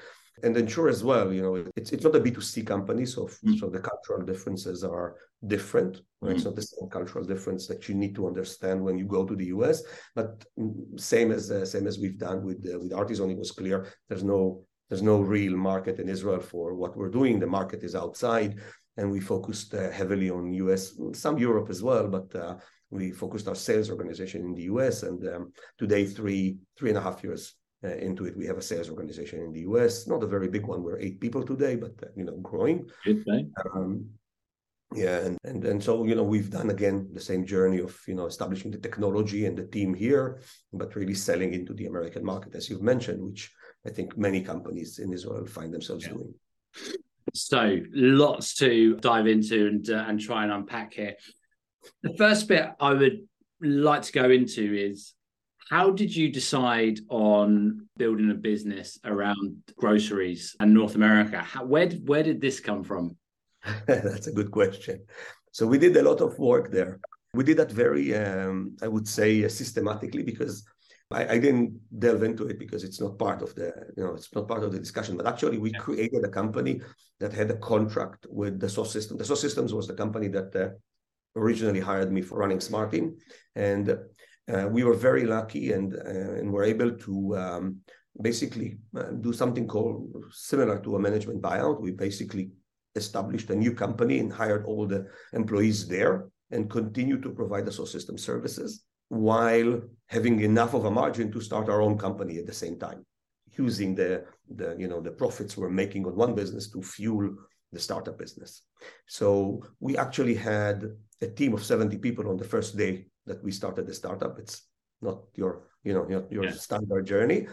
and 0.43 0.56
nSure 0.56 0.91
as 0.91 1.05
well 1.05 1.33
you 1.33 1.43
know 1.43 1.65
it's, 1.77 1.93
it's 1.93 2.05
not 2.05 2.17
a 2.17 2.21
b2c 2.21 2.67
company 2.67 3.06
so 3.06 3.29
mm. 3.44 3.59
so 3.59 3.69
the 3.69 3.79
cultural 3.79 4.25
differences 4.25 4.83
are 4.85 5.17
different 5.47 6.03
right 6.21 6.33
mm. 6.33 6.37
it's 6.37 6.44
not 6.44 6.56
the 6.56 6.62
same 6.62 6.89
cultural 6.89 7.25
difference 7.25 7.67
that 7.67 7.89
you 7.89 7.94
need 7.94 8.15
to 8.15 8.27
understand 8.27 8.83
when 8.83 8.99
you 8.99 9.06
go 9.06 9.25
to 9.25 9.37
the 9.37 9.47
us 9.47 9.83
but 10.15 10.44
same 10.97 11.31
as 11.31 11.50
uh, 11.50 11.65
same 11.65 11.87
as 11.87 11.99
we've 11.99 12.19
done 12.19 12.44
with 12.44 12.61
uh, 12.73 12.79
with 12.79 12.93
Artizone 12.93 13.33
it 13.33 13.39
was 13.39 13.53
clear 13.53 13.87
there's 14.09 14.25
no 14.25 14.62
there's 14.89 15.03
no 15.03 15.21
real 15.21 15.56
market 15.56 15.99
in 16.00 16.09
israel 16.09 16.41
for 16.41 16.75
what 16.75 16.97
we're 16.97 17.17
doing 17.19 17.38
the 17.38 17.47
market 17.47 17.83
is 17.83 17.95
outside 17.95 18.59
and 18.99 19.11
we 19.11 19.21
focused 19.21 19.75
uh, 19.75 19.91
heavily 19.91 20.29
on 20.31 20.53
us 20.53 20.83
some 21.15 21.38
europe 21.38 21.71
as 21.71 21.83
well 21.83 22.09
but 22.09 22.35
uh, 22.35 22.55
we 22.91 23.11
focused 23.11 23.49
our 23.49 23.55
sales 23.55 23.88
organization 23.91 24.43
in 24.43 24.55
the 24.55 24.65
us 24.65 25.03
and 25.03 25.27
um, 25.29 25.53
today 25.79 26.05
three 26.05 26.59
three 26.77 26.91
and 26.91 26.99
a 26.99 27.03
half 27.03 27.23
years 27.25 27.55
uh, 27.84 27.96
into 27.96 28.25
it. 28.26 28.37
We 28.37 28.46
have 28.46 28.58
a 28.58 28.62
sales 28.62 28.88
organization 28.88 29.40
in 29.40 29.52
the 29.52 29.61
US, 29.61 30.06
not 30.06 30.23
a 30.23 30.26
very 30.26 30.49
big 30.49 30.67
one. 30.67 30.82
We're 30.82 30.99
eight 30.99 31.20
people 31.20 31.43
today, 31.44 31.76
but 31.76 31.94
uh, 32.02 32.06
you 32.17 32.25
know, 32.25 32.37
growing. 32.38 32.88
Good 33.05 33.25
Um, 33.75 34.06
yeah, 34.94 35.19
and, 35.20 35.38
and 35.44 35.64
and 35.64 35.82
so 35.82 36.05
you 36.05 36.14
know 36.14 36.23
we've 36.23 36.50
done 36.50 36.70
again 36.70 37.08
the 37.12 37.20
same 37.20 37.46
journey 37.46 37.79
of 37.79 37.99
you 38.06 38.14
know 38.14 38.26
establishing 38.26 38.70
the 38.70 38.79
technology 38.79 39.46
and 39.46 39.56
the 39.56 39.67
team 39.67 39.94
here, 39.94 40.40
but 40.73 40.94
really 40.94 41.14
selling 41.14 41.55
into 41.55 41.73
the 41.75 41.87
American 41.87 42.25
market, 42.25 42.55
as 42.55 42.69
you've 42.69 42.82
mentioned, 42.82 43.23
which 43.23 43.50
I 43.87 43.90
think 43.90 44.19
many 44.19 44.43
companies 44.43 44.99
in 44.99 45.12
Israel 45.12 45.46
find 45.46 45.73
themselves 45.73 46.05
yeah. 46.05 46.12
doing. 46.12 46.35
So 47.35 47.78
lots 47.93 48.55
to 48.56 48.96
dive 48.96 49.26
into 49.26 49.67
and 49.67 49.88
uh, 49.88 50.05
and 50.06 50.20
try 50.20 50.43
and 50.43 50.52
unpack 50.52 50.94
here. 50.94 51.14
The 52.02 52.14
first 52.17 52.49
bit 52.49 52.70
I 52.78 52.93
would 52.93 53.26
like 53.61 54.02
to 54.02 54.12
go 54.12 54.31
into 54.31 54.75
is 54.75 55.14
how 55.73 55.91
did 55.91 56.15
you 56.15 56.29
decide 56.29 57.01
on 57.09 57.89
building 57.97 58.31
a 58.31 58.35
business 58.35 58.99
around 59.07 59.57
groceries 59.75 60.55
and 60.61 60.75
North 60.75 60.97
America? 60.97 61.39
How, 61.39 61.65
where 61.65 61.87
did 61.87 62.07
where 62.07 62.23
did 62.23 62.43
this 62.43 62.61
come 62.61 62.85
from? 62.85 63.17
That's 63.87 64.27
a 64.27 64.37
good 64.39 64.51
question. 64.51 64.97
So 65.51 65.67
we 65.67 65.79
did 65.79 65.97
a 65.97 66.03
lot 66.11 66.21
of 66.21 66.39
work 66.39 66.71
there. 66.71 67.01
We 67.33 67.45
did 67.45 67.57
that 67.57 67.73
very, 67.73 68.15
um, 68.15 68.77
I 68.83 68.89
would 68.95 69.09
say, 69.09 69.31
uh, 69.45 69.49
systematically 69.49 70.23
because 70.23 70.63
I, 71.11 71.23
I, 71.35 71.39
didn't 71.39 71.71
delve 71.99 72.23
into 72.23 72.45
it 72.49 72.59
because 72.59 72.85
it's 72.85 73.01
not 73.01 73.19
part 73.19 73.41
of 73.41 73.55
the, 73.55 73.69
you 73.97 74.05
know, 74.05 74.15
it's 74.15 74.35
not 74.35 74.49
part 74.49 74.65
of 74.65 74.73
the 74.73 74.79
discussion. 74.79 75.17
But 75.17 75.27
actually, 75.27 75.57
we 75.57 75.73
created 75.73 76.23
a 76.23 76.35
company 76.41 76.83
that 77.21 77.33
had 77.33 77.51
a 77.51 77.57
contract 77.73 78.27
with 78.29 78.61
the 78.61 78.67
Dassault 78.67 78.89
System. 78.89 79.17
The 79.17 79.25
Dassault 79.25 79.39
Systems 79.47 79.73
was 79.73 79.87
the 79.87 80.01
company 80.03 80.29
that 80.29 80.55
uh, 80.55 80.69
originally 81.35 81.81
hired 81.81 82.13
me 82.13 82.21
for 82.21 82.37
running 82.39 82.59
SmarTeam, 82.59 83.15
and 83.57 83.89
uh, 83.89 83.97
we 84.70 84.84
were 84.84 84.94
very 84.94 85.25
lucky 85.25 85.73
and 85.73 85.94
uh, 85.94 86.38
and 86.38 86.52
were 86.52 86.64
able 86.64 86.90
to 87.06 87.37
um, 87.37 87.64
basically 88.21 88.78
uh, 88.97 89.11
do 89.26 89.32
something 89.32 89.66
called 89.66 90.14
similar 90.30 90.78
to 90.80 90.97
a 90.97 91.00
management 91.00 91.40
buyout. 91.40 91.80
We 91.80 91.92
basically 91.92 92.50
established 92.94 93.50
a 93.50 93.56
new 93.56 93.75
company 93.75 94.18
and 94.18 94.32
hired 94.32 94.66
all 94.66 94.87
the 94.87 95.06
employees 95.32 95.88
there 95.88 96.28
and 96.50 96.71
continue 96.71 97.18
to 97.21 97.30
provide 97.30 97.64
the 97.64 97.73
system 97.73 98.18
services 98.18 98.85
while 99.09 99.80
having 100.06 100.40
enough 100.40 100.75
of 100.75 100.85
a 100.85 100.90
margin 100.90 101.30
to 101.32 101.40
start 101.40 101.68
our 101.68 101.82
own 101.82 101.99
company 101.99 102.38
at 102.38 102.47
the 102.47 102.52
same 102.52 102.78
time 102.78 103.04
using 103.59 103.94
the 103.94 104.25
the 104.56 104.75
you 104.78 104.88
know 104.88 105.00
the 105.00 105.11
profits 105.11 105.56
we're 105.56 105.68
making 105.68 106.06
on 106.06 106.16
one 106.16 106.35
business 106.35 106.71
to 106.71 106.80
fuel 106.82 107.30
the 107.73 107.78
startup 107.78 108.18
business 108.18 108.62
so 109.06 109.62
we 109.80 109.97
actually 109.97 110.35
had 110.35 110.85
a 111.21 111.26
team 111.26 111.52
of 111.52 111.64
70 111.64 111.99
people 111.99 112.28
on 112.28 112.37
the 112.37 112.44
first 112.44 112.76
day 112.76 113.06
that 113.26 113.43
we 113.45 113.50
started 113.50 113.87
the 113.87 113.95
startup 113.95 114.38
it's 114.38 114.62
not 115.00 115.19
your 115.35 115.64
you 115.85 115.93
know 115.93 116.07
your, 116.09 116.25
your 116.31 116.45
yeah. 116.45 116.50
standard 116.52 117.07
journey 117.07 117.47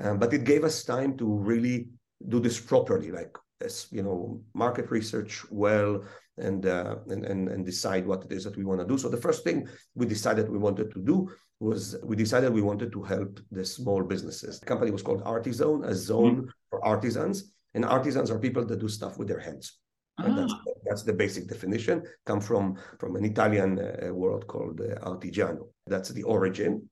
um, 0.00 0.18
but 0.18 0.32
it 0.32 0.44
gave 0.44 0.64
us 0.64 0.84
time 0.84 1.16
to 1.16 1.26
really 1.26 1.88
do 2.28 2.40
this 2.40 2.58
properly 2.58 3.10
like 3.10 3.36
as 3.60 3.86
you 3.90 4.02
know 4.02 4.40
market 4.54 4.90
research 4.90 5.42
well 5.50 6.02
and, 6.38 6.66
uh, 6.66 6.96
and 7.08 7.24
and 7.24 7.48
and 7.48 7.64
decide 7.64 8.04
what 8.06 8.24
it 8.24 8.32
is 8.32 8.42
that 8.44 8.56
we 8.56 8.64
want 8.64 8.80
to 8.80 8.86
do 8.86 8.98
so 8.98 9.08
the 9.08 9.16
first 9.16 9.44
thing 9.44 9.68
we 9.94 10.06
decided 10.06 10.48
we 10.48 10.58
wanted 10.58 10.90
to 10.92 11.00
do 11.00 11.28
was 11.60 11.96
we 12.02 12.16
decided 12.16 12.52
we 12.52 12.62
wanted 12.62 12.90
to 12.90 13.02
help 13.02 13.38
the 13.52 13.64
small 13.64 14.02
businesses 14.02 14.58
the 14.58 14.66
company 14.66 14.90
was 14.90 15.02
called 15.02 15.22
artizone 15.24 15.86
a 15.86 15.94
zone 15.94 16.36
mm-hmm. 16.36 16.48
for 16.70 16.84
artisans 16.84 17.54
and 17.74 17.84
artisans 17.84 18.30
are 18.30 18.38
people 18.38 18.64
that 18.64 18.80
do 18.80 18.88
stuff 18.88 19.16
with 19.18 19.28
their 19.28 19.40
hands 19.40 19.78
ah. 20.18 20.48
That's, 20.86 21.02
the 21.02 21.12
basic 21.12 21.48
definition 21.48 22.02
come 22.26 22.40
from 22.40 22.76
from 22.98 23.16
an 23.16 23.24
italian 23.24 23.78
uh, 23.78 24.12
word 24.12 24.46
called 24.46 24.80
uh, 24.80 25.08
artigiano 25.10 25.68
that's 25.86 26.10
the 26.10 26.22
origin 26.22 26.88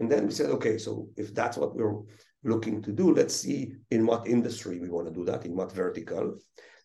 and 0.00 0.10
then 0.10 0.26
we 0.26 0.32
said 0.32 0.50
okay 0.50 0.76
so 0.78 1.08
if 1.16 1.34
that's 1.34 1.56
what 1.56 1.74
we're 1.74 2.02
looking 2.46 2.80
to 2.82 2.92
do. 2.92 3.12
Let's 3.12 3.34
see 3.34 3.74
in 3.90 4.06
what 4.06 4.26
industry 4.26 4.78
we 4.78 4.88
want 4.88 5.08
to 5.08 5.12
do 5.12 5.24
that, 5.26 5.44
in 5.44 5.54
what 5.54 5.72
vertical. 5.72 6.38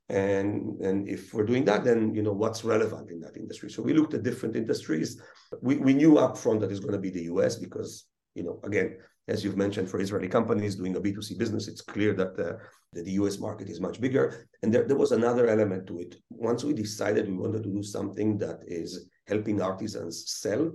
And, 0.10 0.82
and 0.82 1.08
if 1.08 1.34
we're 1.34 1.46
doing 1.46 1.64
that, 1.66 1.86
then 1.86 2.14
you 2.14 2.22
know 2.22 2.34
what's 2.34 2.66
relevant 2.66 3.12
in 3.12 3.22
that 3.22 3.38
industry. 3.38 3.70
So 3.70 3.82
we 3.82 3.94
looked 3.94 4.14
at 4.14 4.24
different 4.24 4.56
industries. 4.56 5.22
We, 5.62 5.78
we 5.78 5.94
knew 5.94 6.16
upfront 6.16 6.60
that 6.62 6.72
it's 6.72 6.82
going 6.82 6.94
to 6.94 7.00
be 7.00 7.12
the 7.12 7.24
US 7.34 7.56
because 7.56 8.06
you 8.36 8.44
know 8.44 8.60
again 8.64 8.98
as 9.28 9.44
you've 9.44 9.58
mentioned, 9.58 9.90
for 9.90 10.00
Israeli 10.00 10.28
companies 10.28 10.76
doing 10.76 10.96
a 10.96 11.02
B2C 11.02 11.38
business, 11.38 11.68
it's 11.68 11.82
clear 11.82 12.14
that 12.14 12.36
the, 12.36 12.58
that 12.94 13.06
the 13.06 13.12
US 13.12 13.40
market 13.40 13.70
is 13.70 13.80
much 13.80 14.02
bigger. 14.02 14.48
And 14.64 14.74
there, 14.74 14.84
there 14.84 14.98
was 14.98 15.12
another 15.12 15.48
element 15.48 15.88
to 15.88 16.00
it. 16.00 16.16
Once 16.30 16.64
we 16.64 16.74
decided 16.74 17.28
we 17.28 17.38
wanted 17.38 17.64
to 17.64 17.70
do 17.70 17.84
something 17.84 18.38
that 18.40 18.60
is 18.66 19.10
helping 19.28 19.62
artisans 19.62 20.32
sell, 20.32 20.72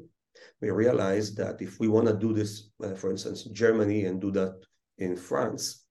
we 0.60 0.70
realized 0.70 1.36
that 1.38 1.60
if 1.60 1.80
we 1.80 1.88
want 1.88 2.06
to 2.06 2.14
do 2.14 2.32
this, 2.32 2.70
uh, 2.82 2.94
for 2.94 3.10
instance, 3.10 3.44
Germany 3.44 4.04
and 4.04 4.20
do 4.20 4.30
that 4.32 4.54
in 4.98 5.16
France, 5.16 5.84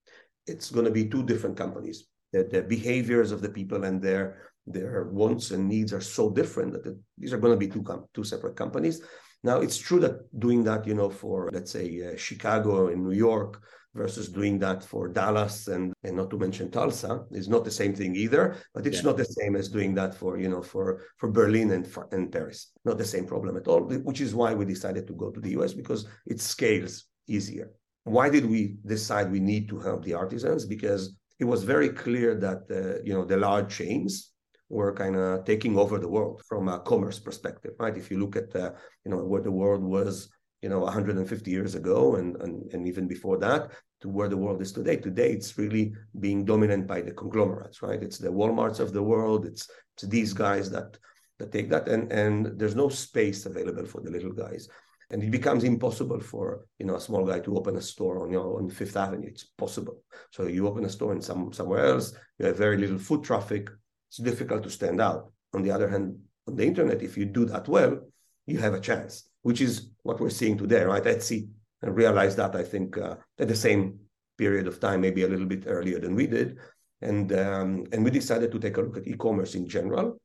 it's 0.48 0.72
going 0.72 0.86
to 0.86 0.92
be 0.92 1.08
two 1.08 1.24
different 1.24 1.58
companies. 1.58 2.08
The, 2.32 2.44
the 2.44 2.62
behaviors 2.62 3.32
of 3.32 3.42
the 3.42 3.50
people 3.50 3.84
and 3.84 4.02
their 4.02 4.52
their 4.68 5.04
wants 5.12 5.52
and 5.52 5.68
needs 5.68 5.94
are 5.94 6.02
so 6.02 6.32
different 6.32 6.74
that 6.74 6.88
it, 6.88 6.98
these 7.20 7.34
are 7.34 7.38
going 7.38 7.54
to 7.54 7.58
be 7.58 7.68
two 7.68 7.84
com- 7.84 8.06
two 8.14 8.24
separate 8.24 8.56
companies. 8.56 9.02
Now, 9.46 9.62
it's 9.62 9.78
true 9.78 10.00
that 10.00 10.16
doing 10.40 10.64
that, 10.64 10.88
you 10.88 10.96
know, 10.96 11.08
for 11.08 11.52
let's 11.54 11.72
say 11.72 11.86
uh, 12.04 12.18
Chicago 12.18 12.88
and 12.88 13.04
New 13.04 13.16
York 13.16 13.62
versus 13.94 14.28
doing 14.28 14.58
that 14.60 14.84
for 14.84 15.08
Dallas 15.08 15.68
and, 15.68 15.94
and 16.04 16.16
not 16.18 16.32
to 16.32 16.38
mention 16.40 16.72
Tulsa 16.72 17.26
is 17.30 17.48
not 17.48 17.64
the 17.64 17.70
same 17.70 17.94
thing 17.94 18.16
either. 18.16 18.58
But 18.74 18.88
it's 18.88 18.98
yeah. 18.98 19.10
not 19.10 19.18
the 19.18 19.26
same 19.40 19.56
as 19.56 19.70
doing 19.70 19.94
that 19.96 20.16
for 20.16 20.40
you 20.40 20.50
know 20.50 20.64
for 20.64 21.04
for 21.18 21.30
Berlin 21.30 21.70
and 21.72 21.86
and 22.12 22.32
Paris. 22.32 22.72
Not 22.86 22.98
the 22.98 23.06
same 23.06 23.28
problem 23.28 23.56
at 23.56 23.68
all. 23.68 23.82
Which 23.82 24.20
is 24.20 24.34
why 24.34 24.56
we 24.56 24.66
decided 24.66 25.06
to 25.08 25.14
go 25.14 25.30
to 25.30 25.40
the 25.40 25.52
U.S. 25.58 25.74
because 25.74 26.08
it 26.26 26.42
scales 26.42 27.06
easier. 27.28 27.70
Why 28.04 28.30
did 28.30 28.46
we 28.48 28.78
decide 28.84 29.32
we 29.32 29.40
need 29.40 29.70
to 29.70 29.78
help 29.80 30.04
the 30.04 30.16
artisans? 30.16 30.66
Because 30.66 31.16
it 31.40 31.46
was 31.46 31.64
very 31.64 31.90
clear 31.90 32.34
that 32.46 32.62
uh, 32.72 33.04
you 33.08 33.14
know 33.14 33.26
the 33.26 33.38
large 33.38 33.70
chains 33.78 34.32
were 34.70 34.94
kind 34.94 35.16
of 35.16 35.46
taking 35.46 35.78
over 35.78 36.00
the 36.00 36.08
world 36.08 36.42
from 36.48 36.68
a 36.68 36.80
commerce 36.80 37.20
perspective, 37.20 37.74
right? 37.80 37.98
If 37.98 38.10
you 38.10 38.20
look 38.20 38.36
at 38.36 38.56
uh, 38.56 38.72
you 39.04 39.12
know 39.12 39.24
where 39.24 39.42
the 39.42 39.52
world 39.52 39.84
was, 39.84 40.30
you 40.62 40.70
know, 40.70 40.80
150 40.80 41.52
years 41.52 41.76
ago, 41.76 42.16
and, 42.16 42.36
and 42.38 42.72
and 42.74 42.88
even 42.88 43.08
before 43.08 43.38
that, 43.40 43.72
to 44.02 44.10
where 44.10 44.30
the 44.30 44.38
world 44.38 44.62
is 44.62 44.72
today. 44.72 44.98
Today, 44.98 45.32
it's 45.32 45.58
really 45.58 45.94
being 46.20 46.46
dominant 46.46 46.88
by 46.88 47.02
the 47.02 47.12
conglomerates, 47.12 47.82
right? 47.82 48.02
It's 48.02 48.18
the 48.18 48.30
WalMarts 48.30 48.80
of 48.80 48.94
the 48.94 49.04
world. 49.04 49.46
It's, 49.46 49.70
it's 49.94 50.04
these 50.04 50.34
guys 50.34 50.70
that 50.72 50.98
that 51.40 51.52
take 51.52 51.70
that, 51.70 51.88
and 51.88 52.12
and 52.12 52.58
there's 52.58 52.76
no 52.76 52.90
space 52.90 53.46
available 53.46 53.86
for 53.86 54.02
the 54.02 54.12
little 54.12 54.32
guys. 54.32 54.68
And 55.12 55.22
it 55.22 55.30
becomes 55.30 55.64
impossible 55.64 56.20
for 56.20 56.66
you 56.80 56.86
know 56.88 56.96
a 56.96 57.02
small 57.02 57.26
guy 57.26 57.40
to 57.42 57.58
open 57.58 57.76
a 57.76 57.82
store 57.82 58.24
on 58.24 58.32
you 58.32 58.38
know 58.38 58.58
on 58.58 58.70
Fifth 58.70 58.98
Avenue. 58.98 59.28
It's 59.28 59.44
possible. 59.44 60.02
So 60.32 60.48
you 60.48 60.68
open 60.68 60.86
a 60.86 60.90
store 60.90 61.14
in 61.14 61.22
some 61.22 61.54
somewhere 61.54 61.86
else. 61.86 62.14
You 62.40 62.48
have 62.48 62.58
very 62.58 62.78
little 62.78 62.98
foot 62.98 63.24
traffic 63.24 63.70
it's 64.10 64.18
difficult 64.18 64.64
to 64.64 64.70
stand 64.70 65.02
out. 65.02 65.32
On 65.54 65.62
the 65.62 65.72
other 65.72 65.90
hand, 65.90 66.18
on 66.48 66.56
the 66.56 66.66
internet, 66.66 67.02
if 67.02 67.18
you 67.18 67.26
do 67.26 67.46
that 67.46 67.68
well, 67.68 68.00
you 68.46 68.60
have 68.60 68.74
a 68.74 68.80
chance, 68.80 69.30
which 69.42 69.62
is 69.62 69.90
what 70.04 70.20
we're 70.20 70.30
seeing 70.30 70.58
today, 70.58 70.84
right? 70.84 71.04
Etsy 71.04 71.48
realized 71.82 72.38
that 72.38 72.56
I 72.56 72.64
think 72.64 72.98
uh, 72.98 73.16
at 73.40 73.48
the 73.48 73.56
same 73.56 74.00
period 74.38 74.68
of 74.68 74.80
time, 74.80 75.02
maybe 75.02 75.24
a 75.24 75.28
little 75.28 75.46
bit 75.46 75.64
earlier 75.68 76.00
than 76.00 76.16
we 76.16 76.28
did, 76.28 76.58
and 77.02 77.32
um, 77.34 77.86
and 77.92 78.04
we 78.04 78.12
decided 78.12 78.52
to 78.52 78.60
take 78.60 78.78
a 78.78 78.82
look 78.82 78.98
at 78.98 79.08
e-commerce 79.08 79.56
in 79.56 79.68
general 79.68 80.20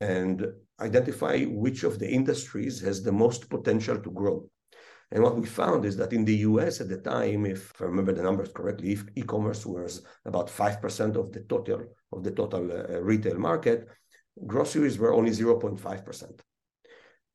and 0.00 0.46
identify 0.80 1.44
which 1.44 1.84
of 1.84 1.98
the 1.98 2.08
industries 2.08 2.80
has 2.80 3.02
the 3.02 3.12
most 3.12 3.48
potential 3.48 3.98
to 3.98 4.10
grow. 4.10 4.48
And 5.12 5.22
what 5.22 5.36
we 5.36 5.46
found 5.46 5.84
is 5.84 5.96
that 5.96 6.12
in 6.12 6.24
the 6.24 6.36
US 6.48 6.80
at 6.80 6.88
the 6.88 6.98
time, 6.98 7.46
if 7.46 7.72
I 7.80 7.84
remember 7.84 8.12
the 8.12 8.22
numbers 8.22 8.50
correctly, 8.52 8.92
if 8.92 9.04
e-commerce 9.14 9.64
was 9.64 10.02
about 10.24 10.48
5% 10.48 11.16
of 11.16 11.32
the 11.32 11.40
total 11.40 11.84
of 12.12 12.24
the 12.24 12.32
total 12.32 12.70
uh, 12.72 13.00
retail 13.00 13.38
market, 13.38 13.88
groceries 14.46 14.98
were 14.98 15.14
only 15.14 15.30
0.5%. 15.30 16.40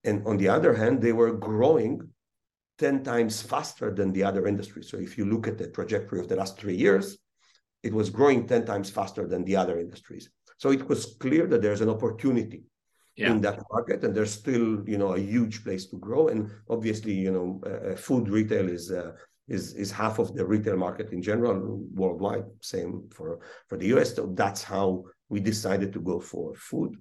And 0.03 0.27
on 0.27 0.37
the 0.37 0.49
other 0.49 0.73
hand, 0.73 1.01
they 1.01 1.13
were 1.13 1.31
growing 1.31 2.09
10 2.79 3.03
times 3.03 3.41
faster 3.41 3.93
than 3.93 4.11
the 4.11 4.23
other 4.23 4.47
industries. 4.47 4.89
So 4.89 4.97
if 4.97 5.17
you 5.17 5.25
look 5.25 5.47
at 5.47 5.57
the 5.57 5.67
trajectory 5.67 6.19
of 6.19 6.27
the 6.27 6.35
last 6.35 6.59
three 6.59 6.75
years, 6.75 7.17
it 7.83 7.93
was 7.93 8.09
growing 8.09 8.47
10 8.47 8.65
times 8.65 8.89
faster 8.89 9.27
than 9.27 9.45
the 9.45 9.55
other 9.55 9.79
industries. 9.79 10.29
So 10.57 10.71
it 10.71 10.87
was 10.87 11.15
clear 11.19 11.47
that 11.47 11.61
there's 11.61 11.81
an 11.81 11.89
opportunity 11.89 12.63
yeah. 13.15 13.31
in 13.31 13.41
that 13.41 13.61
market, 13.71 14.03
and 14.03 14.15
there's 14.15 14.31
still 14.31 14.87
you 14.87 14.97
know 14.97 15.13
a 15.13 15.19
huge 15.19 15.63
place 15.63 15.87
to 15.87 15.97
grow. 15.97 16.29
And 16.29 16.49
obviously, 16.69 17.13
you 17.13 17.31
know, 17.31 17.61
uh, 17.65 17.95
food 17.95 18.29
retail 18.29 18.69
is 18.69 18.91
uh, 18.91 19.11
is 19.47 19.73
is 19.73 19.91
half 19.91 20.19
of 20.19 20.33
the 20.35 20.45
retail 20.45 20.77
market 20.77 21.11
in 21.11 21.21
general 21.21 21.83
worldwide. 21.93 22.45
Same 22.61 23.07
for 23.11 23.39
for 23.67 23.77
the 23.77 23.87
US. 23.93 24.15
So 24.15 24.33
that's 24.33 24.63
how 24.63 25.03
we 25.29 25.39
decided 25.39 25.93
to 25.93 25.99
go 25.99 26.19
for 26.19 26.55
food. 26.55 26.95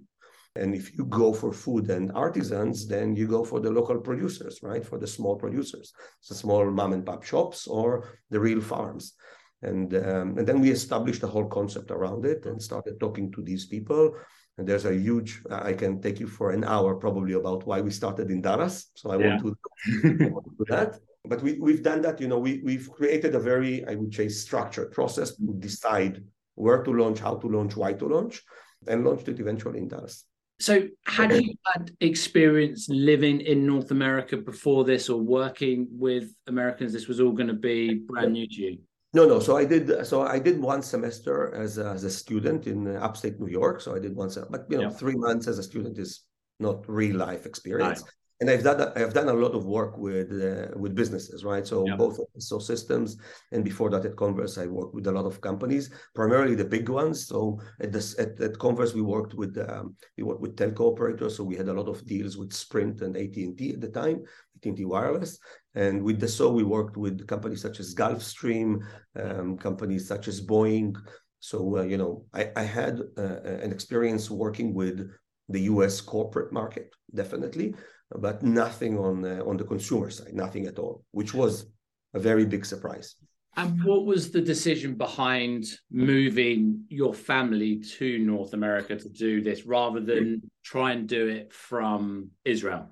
And 0.57 0.75
if 0.75 0.97
you 0.97 1.05
go 1.05 1.33
for 1.33 1.53
food 1.53 1.91
and 1.91 2.11
artisans, 2.13 2.89
then 2.89 3.15
you 3.15 3.29
go 3.29 3.45
for 3.45 3.61
the 3.61 3.71
local 3.71 3.99
producers, 4.01 4.59
right? 4.63 4.85
For 4.85 4.99
the 4.99 5.07
small 5.07 5.37
producers, 5.37 5.93
the 6.29 6.35
small 6.35 6.69
mom 6.71 6.93
and 6.93 7.07
pop 7.07 7.23
shops 7.23 7.69
or 7.69 8.09
the 8.31 8.41
real 8.41 8.61
farms. 8.61 9.15
And 9.63 9.95
um, 9.95 10.39
and 10.39 10.47
then 10.47 10.61
we 10.61 10.71
established 10.71 11.21
the 11.21 11.29
whole 11.29 11.47
concept 11.47 11.91
around 11.91 12.25
it 12.25 12.47
and 12.47 12.61
started 12.61 12.99
talking 12.99 13.31
to 13.33 13.43
these 13.43 13.67
people 13.67 14.17
and 14.61 14.69
there's 14.69 14.85
a 14.85 14.95
huge, 14.95 15.43
I 15.51 15.73
can 15.73 16.03
take 16.03 16.21
you 16.21 16.27
for 16.27 16.51
an 16.51 16.65
hour 16.65 16.95
probably 16.95 17.33
about 17.33 17.67
why 17.67 17.81
we 17.81 17.91
started 17.91 18.31
in 18.31 18.43
Dallas. 18.43 18.91
So 18.95 19.11
I 19.11 19.17
yeah. 19.17 19.41
want, 19.41 19.41
to, 19.43 20.29
want 20.29 20.45
to 20.45 20.55
do 20.59 20.65
that. 20.69 20.99
But 21.25 21.43
we, 21.43 21.59
we've 21.59 21.83
done 21.83 22.03
that, 22.03 22.21
you 22.21 22.29
know, 22.29 22.39
we, 22.39 22.61
we've 22.63 22.91
created 22.91 23.35
a 23.35 23.41
very, 23.41 23.87
I 23.87 23.95
would 23.95 24.15
say, 24.15 24.29
structured 24.29 24.93
process 24.93 25.35
to 25.37 25.55
decide 25.59 26.23
where 26.57 26.83
to 26.83 26.91
launch, 26.93 27.21
how 27.21 27.37
to 27.37 27.47
launch, 27.47 27.75
why 27.75 27.95
to 27.95 28.07
launch, 28.07 28.43
and 28.87 29.03
launched 29.03 29.29
it 29.29 29.41
eventually 29.41 29.79
in 29.79 29.89
Dallas. 29.89 30.27
So, 30.59 30.89
had 31.07 31.33
you 31.33 31.55
had 31.65 31.93
experience 32.01 32.87
living 32.91 33.41
in 33.41 33.67
North 33.67 33.93
America 33.93 34.37
before 34.37 34.85
this 34.85 35.09
or 35.09 35.19
working 35.19 35.89
with 35.91 36.35
Americans? 36.49 36.93
This 36.93 37.09
was 37.09 37.19
all 37.19 37.33
going 37.33 37.49
to 37.49 37.55
be 37.55 37.95
brand 37.95 38.35
new 38.35 38.47
to 38.47 38.61
you? 38.61 38.79
No, 39.13 39.27
no. 39.27 39.41
So 39.41 39.57
I 39.57 39.65
did. 39.65 40.07
So 40.07 40.23
I 40.23 40.39
did 40.39 40.61
one 40.61 40.83
semester 40.83 41.53
as 41.55 41.79
a, 41.79 41.87
as 41.91 42.05
a 42.05 42.11
student 42.11 42.67
in 42.67 42.97
uh, 42.97 43.01
upstate 43.01 43.41
New 43.41 43.49
York. 43.49 43.81
So 43.81 43.95
I 43.95 43.99
did 43.99 44.15
one, 44.15 44.31
but 44.51 44.67
you 44.69 44.77
know, 44.77 44.85
yeah. 44.85 44.91
three 44.91 45.17
months 45.17 45.49
as 45.49 45.59
a 45.59 45.63
student 45.63 45.99
is 45.99 46.25
not 46.61 46.89
real 46.89 47.17
life 47.17 47.47
experience. 47.47 48.03
Right. 48.03 48.11
And 48.43 48.49
I've 48.49 48.63
done 48.63 48.93
I've 48.97 49.13
done 49.13 49.29
a 49.29 49.35
lot 49.35 49.55
of 49.55 49.67
work 49.67 49.99
with 49.99 50.31
uh, 50.33 50.69
with 50.79 50.95
businesses, 50.95 51.45
right? 51.45 51.67
So 51.67 51.87
yeah. 51.87 51.97
both 51.97 52.19
so 52.39 52.59
systems, 52.59 53.19
and 53.53 53.63
before 53.63 53.91
that 53.91 54.07
at 54.07 54.17
Comverse, 54.17 54.57
I 54.57 54.67
worked 54.67 54.95
with 54.95 55.07
a 55.09 55.13
lot 55.13 55.27
of 55.27 55.43
companies, 55.43 55.91
primarily 56.15 56.55
the 56.55 56.65
big 56.65 56.89
ones. 56.89 57.27
So 57.27 57.61
at 57.81 57.93
this 57.93 58.19
at, 58.19 58.41
at 58.41 58.55
Comverse, 58.55 58.95
we 58.95 59.03
worked 59.03 59.35
with 59.35 59.59
um, 59.69 59.95
we 60.17 60.23
worked 60.23 60.41
with 60.41 60.57
telco 60.57 60.93
operators. 60.93 61.37
So 61.37 61.45
we 61.45 61.57
had 61.57 61.69
a 61.69 61.75
lot 61.75 61.89
of 61.89 62.07
deals 62.07 62.39
with 62.39 62.55
Sprint 62.55 63.03
and 63.03 63.15
AT 63.15 63.37
and 63.37 63.59
T 63.59 63.75
at 63.75 63.81
the 63.83 63.89
time, 63.89 64.25
AT 64.61 64.69
and 64.69 64.77
T 64.77 64.85
Wireless. 64.85 65.39
And 65.75 66.03
with 66.03 66.21
Dassault, 66.21 66.55
we 66.55 66.65
worked 66.65 66.97
with 66.97 67.27
companies 67.27 67.63
such 67.63 67.81
as 67.81 67.95
Gulfstream, 67.95 68.81
um, 69.17 69.57
companies 69.57 70.07
such 70.07 70.29
as 70.29 70.41
Boeing. 70.41 70.97
So, 71.41 71.79
uh, 71.79 71.83
you 71.83 71.97
know, 71.97 72.25
I, 72.35 72.51
I 72.57 72.63
had 72.63 73.01
uh, 73.17 73.41
an 73.43 73.73
experience 73.73 74.31
working 74.31 74.75
with 74.75 75.11
the 75.49 75.63
US 75.63 76.01
corporate 76.01 76.53
market, 76.53 76.95
definitely, 77.15 77.75
but 78.11 78.43
nothing 78.43 78.99
on, 78.99 79.25
uh, 79.25 79.43
on 79.47 79.57
the 79.57 79.65
consumer 79.65 80.11
side, 80.11 80.35
nothing 80.35 80.67
at 80.67 80.79
all, 80.79 81.05
which 81.13 81.35
was 81.35 81.67
a 82.15 82.21
very 82.21 82.45
big 82.45 82.65
surprise. 82.67 83.17
And 83.57 83.83
what 83.83 84.07
was 84.07 84.31
the 84.31 84.41
decision 84.41 84.95
behind 84.95 85.65
moving 85.91 86.85
your 86.89 87.13
family 87.13 87.83
to 87.99 88.19
North 88.19 88.53
America 88.53 88.97
to 88.97 89.09
do 89.09 89.43
this 89.43 89.67
rather 89.67 90.01
than 90.01 90.43
try 90.65 90.93
and 90.93 91.09
do 91.09 91.27
it 91.27 91.53
from 91.53 92.31
Israel? 92.45 92.89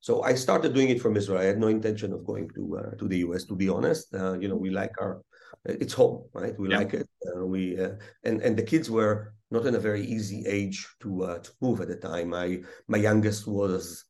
So 0.00 0.22
I 0.22 0.34
started 0.34 0.74
doing 0.74 0.88
it 0.88 1.00
from 1.00 1.16
Israel. 1.16 1.40
I 1.40 1.44
had 1.44 1.58
no 1.58 1.68
intention 1.68 2.12
of 2.12 2.24
going 2.24 2.48
to 2.56 2.78
uh, 2.78 2.90
to 2.96 3.06
the 3.06 3.18
US. 3.18 3.44
To 3.44 3.54
be 3.54 3.68
honest, 3.68 4.14
uh, 4.14 4.38
you 4.38 4.48
know, 4.48 4.56
we 4.56 4.70
like 4.70 4.92
our 5.00 5.22
it's 5.64 5.92
home, 5.92 6.24
right? 6.32 6.58
We 6.58 6.70
yeah. 6.70 6.78
like 6.78 6.94
it. 6.94 7.08
Uh, 7.26 7.44
we 7.44 7.78
uh, 7.78 7.92
and 8.24 8.40
and 8.40 8.56
the 8.56 8.62
kids 8.62 8.90
were 8.90 9.34
not 9.50 9.66
in 9.66 9.74
a 9.74 9.78
very 9.78 10.04
easy 10.04 10.44
age 10.46 10.88
to 11.00 11.24
uh, 11.24 11.38
to 11.38 11.50
move 11.60 11.80
at 11.80 11.88
the 11.88 11.96
time. 11.96 12.30
My 12.30 12.60
my 12.88 12.98
youngest 12.98 13.46
was 13.46 14.04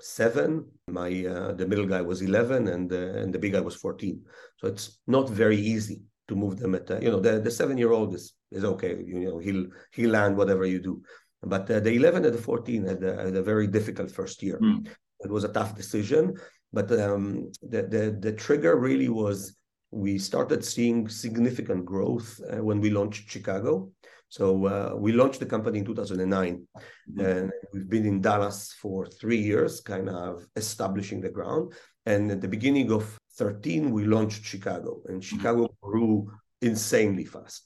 seven. 0.00 0.64
My 0.86 1.10
uh, 1.26 1.52
the 1.52 1.66
middle 1.66 1.86
guy 1.86 2.00
was 2.00 2.22
eleven, 2.22 2.68
and 2.68 2.90
and 2.90 3.32
the 3.32 3.38
big 3.38 3.52
guy 3.52 3.60
was 3.60 3.76
fourteen. 3.76 4.24
So 4.56 4.68
it's 4.68 4.98
not 5.06 5.28
very 5.28 5.58
easy 5.58 6.02
to 6.28 6.34
move 6.34 6.58
them 6.58 6.74
at 6.74 6.88
you 7.02 7.10
know 7.10 7.20
the 7.20 7.38
the 7.38 7.50
seven 7.50 7.76
year 7.76 7.92
old 7.92 8.14
is 8.14 8.34
is 8.50 8.64
okay. 8.64 8.96
You 9.04 9.20
know 9.20 9.38
he'll 9.38 9.66
he'll 9.92 10.10
land 10.10 10.36
whatever 10.38 10.64
you 10.64 10.80
do. 10.80 11.02
But 11.42 11.70
uh, 11.70 11.78
the 11.78 11.92
11 11.92 12.24
and 12.24 12.34
the 12.34 12.42
14 12.42 12.84
had 12.84 13.02
a, 13.04 13.24
had 13.26 13.36
a 13.36 13.42
very 13.42 13.68
difficult 13.68 14.10
first 14.10 14.42
year. 14.42 14.58
Mm. 14.60 14.88
It 15.20 15.30
was 15.30 15.44
a 15.44 15.52
tough 15.52 15.74
decision, 15.74 16.36
but 16.72 16.90
um, 16.92 17.50
the, 17.62 17.82
the, 17.82 18.16
the 18.20 18.32
trigger 18.32 18.76
really 18.76 19.08
was 19.08 19.56
we 19.90 20.18
started 20.18 20.64
seeing 20.64 21.08
significant 21.08 21.84
growth 21.84 22.40
uh, 22.50 22.62
when 22.62 22.80
we 22.80 22.90
launched 22.90 23.30
Chicago. 23.30 23.90
So 24.28 24.66
uh, 24.66 24.94
we 24.94 25.12
launched 25.12 25.40
the 25.40 25.46
company 25.46 25.78
in 25.78 25.86
2009, 25.86 26.66
mm-hmm. 26.76 27.20
and 27.20 27.50
we've 27.72 27.88
been 27.88 28.04
in 28.04 28.20
Dallas 28.20 28.74
for 28.78 29.06
three 29.06 29.38
years, 29.38 29.80
kind 29.80 30.10
of 30.10 30.44
establishing 30.56 31.22
the 31.22 31.30
ground. 31.30 31.72
And 32.04 32.30
at 32.30 32.42
the 32.42 32.48
beginning 32.48 32.92
of 32.92 33.18
13, 33.36 33.90
we 33.90 34.04
launched 34.04 34.44
Chicago, 34.44 35.00
and 35.06 35.22
mm-hmm. 35.22 35.36
Chicago 35.36 35.64
mm-hmm. 35.64 35.90
grew 35.90 36.30
insanely 36.60 37.24
fast. 37.24 37.64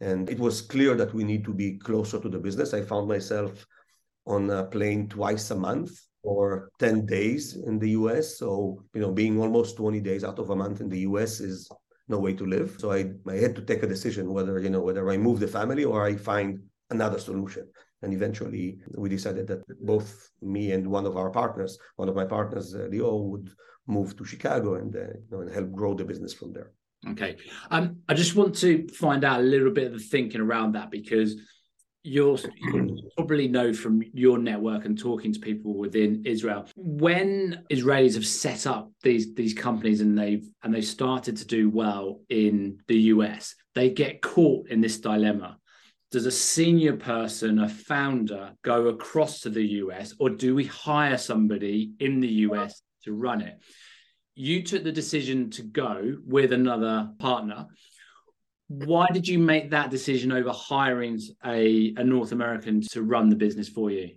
And 0.00 0.28
it 0.28 0.40
was 0.40 0.60
clear 0.60 0.96
that 0.96 1.14
we 1.14 1.22
need 1.22 1.44
to 1.44 1.54
be 1.54 1.78
closer 1.78 2.18
to 2.18 2.28
the 2.28 2.40
business. 2.40 2.74
I 2.74 2.82
found 2.82 3.06
myself 3.06 3.64
on 4.26 4.50
a 4.50 4.64
plane 4.64 5.08
twice 5.08 5.50
a 5.52 5.56
month 5.56 5.92
for 6.24 6.70
10 6.78 7.06
days 7.06 7.54
in 7.54 7.78
the 7.78 7.90
US. 7.90 8.38
So, 8.38 8.82
you 8.94 9.00
know, 9.02 9.12
being 9.12 9.38
almost 9.38 9.76
20 9.76 10.00
days 10.00 10.24
out 10.24 10.38
of 10.38 10.50
a 10.50 10.56
month 10.56 10.80
in 10.80 10.88
the 10.88 11.00
US 11.00 11.38
is 11.38 11.68
no 12.08 12.18
way 12.18 12.32
to 12.32 12.46
live. 12.46 12.76
So 12.78 12.90
I, 12.92 13.12
I 13.28 13.36
had 13.36 13.54
to 13.56 13.62
take 13.62 13.82
a 13.82 13.86
decision 13.86 14.32
whether, 14.32 14.58
you 14.58 14.70
know, 14.70 14.80
whether 14.80 15.08
I 15.10 15.18
move 15.18 15.38
the 15.38 15.46
family 15.46 15.84
or 15.84 16.04
I 16.04 16.16
find 16.16 16.60
another 16.90 17.18
solution. 17.18 17.68
And 18.02 18.12
eventually 18.12 18.78
we 18.96 19.08
decided 19.08 19.46
that 19.48 19.62
both 19.80 20.30
me 20.42 20.72
and 20.72 20.86
one 20.86 21.06
of 21.06 21.16
our 21.16 21.30
partners, 21.30 21.78
one 21.96 22.08
of 22.08 22.16
my 22.16 22.24
partners, 22.24 22.74
uh, 22.74 22.88
Leo, 22.90 23.16
would 23.16 23.50
move 23.86 24.16
to 24.16 24.24
Chicago 24.24 24.74
and, 24.74 24.96
uh, 24.96 25.00
you 25.00 25.28
know, 25.30 25.40
and 25.40 25.50
help 25.52 25.72
grow 25.72 25.94
the 25.94 26.04
business 26.04 26.32
from 26.32 26.52
there. 26.52 26.72
Okay. 27.10 27.36
Um, 27.70 27.98
I 28.08 28.14
just 28.14 28.34
want 28.34 28.54
to 28.56 28.88
find 28.88 29.24
out 29.24 29.40
a 29.40 29.44
little 29.44 29.70
bit 29.70 29.88
of 29.88 29.92
the 29.92 29.98
thinking 29.98 30.40
around 30.40 30.72
that 30.72 30.90
because 30.90 31.36
you'll, 32.04 32.38
you 32.60 33.10
probably 33.16 33.48
know 33.48 33.72
from 33.72 34.02
your 34.12 34.38
network 34.38 34.84
and 34.84 34.96
talking 34.96 35.32
to 35.32 35.40
people 35.40 35.74
within 35.74 36.22
Israel 36.26 36.68
when 36.76 37.64
Israelis 37.70 38.14
have 38.14 38.26
set 38.26 38.66
up 38.66 38.92
these 39.02 39.34
these 39.34 39.54
companies 39.54 40.02
and 40.02 40.16
they've 40.16 40.46
and 40.62 40.72
they 40.72 40.82
started 40.82 41.38
to 41.38 41.46
do 41.46 41.70
well 41.70 42.20
in 42.28 42.78
the 42.86 42.98
US, 43.14 43.54
they 43.74 43.90
get 43.90 44.22
caught 44.22 44.68
in 44.68 44.80
this 44.80 44.98
dilemma. 44.98 45.56
Does 46.10 46.26
a 46.26 46.30
senior 46.30 46.96
person, 46.96 47.58
a 47.58 47.68
founder, 47.68 48.52
go 48.62 48.86
across 48.88 49.40
to 49.40 49.50
the 49.50 49.66
US, 49.82 50.14
or 50.20 50.30
do 50.30 50.54
we 50.54 50.66
hire 50.66 51.18
somebody 51.18 51.92
in 51.98 52.20
the 52.20 52.28
US 52.48 52.82
to 53.04 53.12
run 53.12 53.40
it? 53.40 53.58
You 54.36 54.62
took 54.62 54.84
the 54.84 54.92
decision 54.92 55.50
to 55.50 55.62
go 55.62 56.18
with 56.26 56.52
another 56.52 57.10
partner 57.18 57.66
why 58.68 59.06
did 59.12 59.28
you 59.28 59.38
make 59.38 59.70
that 59.70 59.90
decision 59.90 60.32
over 60.32 60.50
hiring 60.50 61.20
a, 61.44 61.94
a 61.96 62.04
North 62.04 62.32
American 62.32 62.80
to 62.92 63.02
run 63.02 63.28
the 63.28 63.36
business 63.36 63.68
for 63.68 63.90
you? 63.90 64.10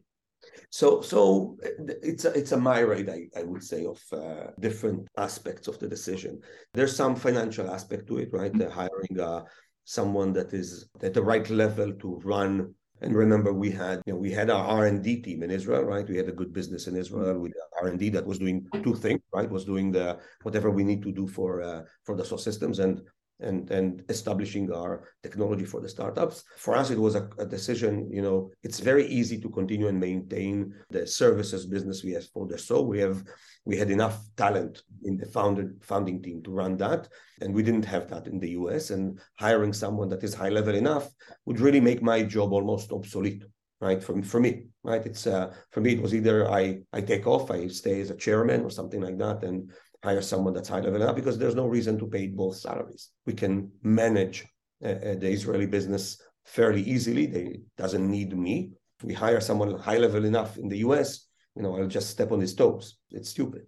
So, 0.69 1.01
so 1.01 1.57
it's 1.87 2.25
a, 2.25 2.31
it's 2.33 2.51
a 2.51 2.59
myriad, 2.59 3.09
I, 3.09 3.39
I 3.39 3.43
would 3.43 3.63
say, 3.63 3.85
of 3.85 4.01
uh, 4.11 4.51
different 4.59 5.07
aspects 5.17 5.67
of 5.67 5.79
the 5.79 5.87
decision. 5.87 6.41
There's 6.73 6.95
some 6.95 7.15
financial 7.15 7.69
aspect 7.69 8.07
to 8.07 8.17
it, 8.17 8.29
right? 8.33 8.51
Mm-hmm. 8.51 8.71
hiring 8.71 9.19
uh, 9.19 9.43
someone 9.85 10.33
that 10.33 10.53
is 10.53 10.89
at 11.01 11.13
the 11.13 11.23
right 11.23 11.49
level 11.49 11.93
to 11.93 12.21
run. 12.23 12.73
And 12.99 13.15
remember, 13.15 13.53
we 13.53 13.69
had 13.69 14.01
you 14.05 14.13
know 14.13 14.19
we 14.19 14.31
had 14.31 14.49
our 14.49 14.65
R 14.65 14.87
and 14.87 15.03
D 15.03 15.21
team 15.21 15.43
in 15.43 15.51
Israel, 15.51 15.83
right? 15.83 16.07
We 16.07 16.17
had 16.17 16.29
a 16.29 16.33
good 16.39 16.51
business 16.51 16.87
in 16.87 16.95
Israel 16.95 17.39
with 17.39 17.53
R 17.79 17.87
and 17.87 17.99
D 17.99 18.09
that 18.09 18.25
was 18.25 18.39
doing 18.39 18.65
two 18.83 18.95
things, 18.95 19.21
right? 19.31 19.49
Was 19.49 19.65
doing 19.65 19.91
the 19.91 20.19
whatever 20.41 20.71
we 20.71 20.83
need 20.83 21.03
to 21.03 21.11
do 21.11 21.27
for 21.27 21.61
uh, 21.61 21.83
for 22.03 22.15
the 22.15 22.23
Dassault 22.23 22.39
Systems 22.39 22.79
and 22.79 23.01
and 23.39 23.69
and 23.69 24.03
establishing 24.09 24.71
our 24.71 25.03
technology 25.21 25.65
for 25.65 25.79
the 25.81 25.89
startups. 25.89 26.43
For 26.57 26.75
us, 26.75 26.89
it 26.89 26.97
was 26.97 27.15
a, 27.15 27.29
a, 27.37 27.45
decision. 27.45 28.09
You 28.11 28.21
know, 28.21 28.51
it's 28.63 28.79
very 28.79 29.05
easy 29.07 29.39
to 29.41 29.49
continue 29.49 29.87
and 29.87 29.99
maintain 29.99 30.73
the 30.89 31.05
services 31.05 31.65
business 31.65 32.03
we 32.03 32.13
have 32.13 32.27
for 32.29 32.47
the 32.47 32.57
so 32.57 32.81
we 32.81 32.99
have 32.99 33.23
we 33.65 33.77
had 33.77 33.91
enough 33.91 34.19
talent 34.37 34.81
in 35.03 35.17
the 35.17 35.25
founded 35.25 35.83
founding 35.83 36.21
team 36.21 36.41
to 36.43 36.51
run 36.51 36.77
that, 36.77 37.07
and 37.41 37.53
we 37.53 37.63
didn't 37.63 37.85
have 37.85 38.09
that 38.09 38.27
in 38.27 38.39
the 38.39 38.51
US. 38.51 38.89
And 38.89 39.19
hiring 39.37 39.73
someone 39.73 40.09
that 40.09 40.23
is 40.23 40.33
high 40.33 40.49
level 40.49 40.75
enough 40.75 41.09
would 41.45 41.59
really 41.59 41.81
make 41.81 42.01
my 42.01 42.23
job 42.23 42.53
almost 42.53 42.91
obsolete. 42.91 43.43
Right 43.79 44.03
for, 44.03 44.19
for 44.23 44.39
me, 44.39 44.63
right? 44.83 45.05
It's 45.05 45.27
uh, 45.27 45.53
for 45.69 45.81
me. 45.81 45.93
It 45.93 46.01
was 46.01 46.15
either 46.15 46.49
I 46.49 46.79
I 46.93 46.99
take 47.01 47.27
off, 47.27 47.51
I 47.51 47.67
stay 47.67 48.01
as 48.01 48.09
a 48.09 48.15
chairman 48.15 48.63
or 48.63 48.71
something 48.71 49.01
like 49.01 49.19
that, 49.19 49.43
and 49.43 49.71
hire 50.03 50.21
someone 50.21 50.53
that's 50.53 50.69
high 50.69 50.79
level 50.79 51.01
enough 51.01 51.15
because 51.15 51.37
there's 51.37 51.55
no 51.55 51.67
reason 51.67 51.97
to 51.99 52.07
pay 52.07 52.27
both 52.27 52.55
salaries. 52.55 53.09
We 53.25 53.33
can 53.33 53.71
manage 53.81 54.45
uh, 54.83 55.15
the 55.15 55.29
Israeli 55.29 55.65
business 55.65 56.21
fairly 56.45 56.81
easily. 56.81 57.25
They 57.25 57.61
doesn't 57.77 58.09
need 58.09 58.37
me. 58.37 58.71
If 58.99 59.05
we 59.05 59.13
hire 59.13 59.41
someone 59.41 59.77
high 59.77 59.97
level 59.97 60.25
enough 60.25 60.57
in 60.57 60.69
the 60.69 60.77
US, 60.79 61.27
you 61.55 61.63
know, 61.63 61.77
I'll 61.77 61.87
just 61.87 62.09
step 62.09 62.31
on 62.31 62.39
his 62.39 62.55
toes. 62.55 62.97
It's 63.11 63.29
stupid. 63.29 63.63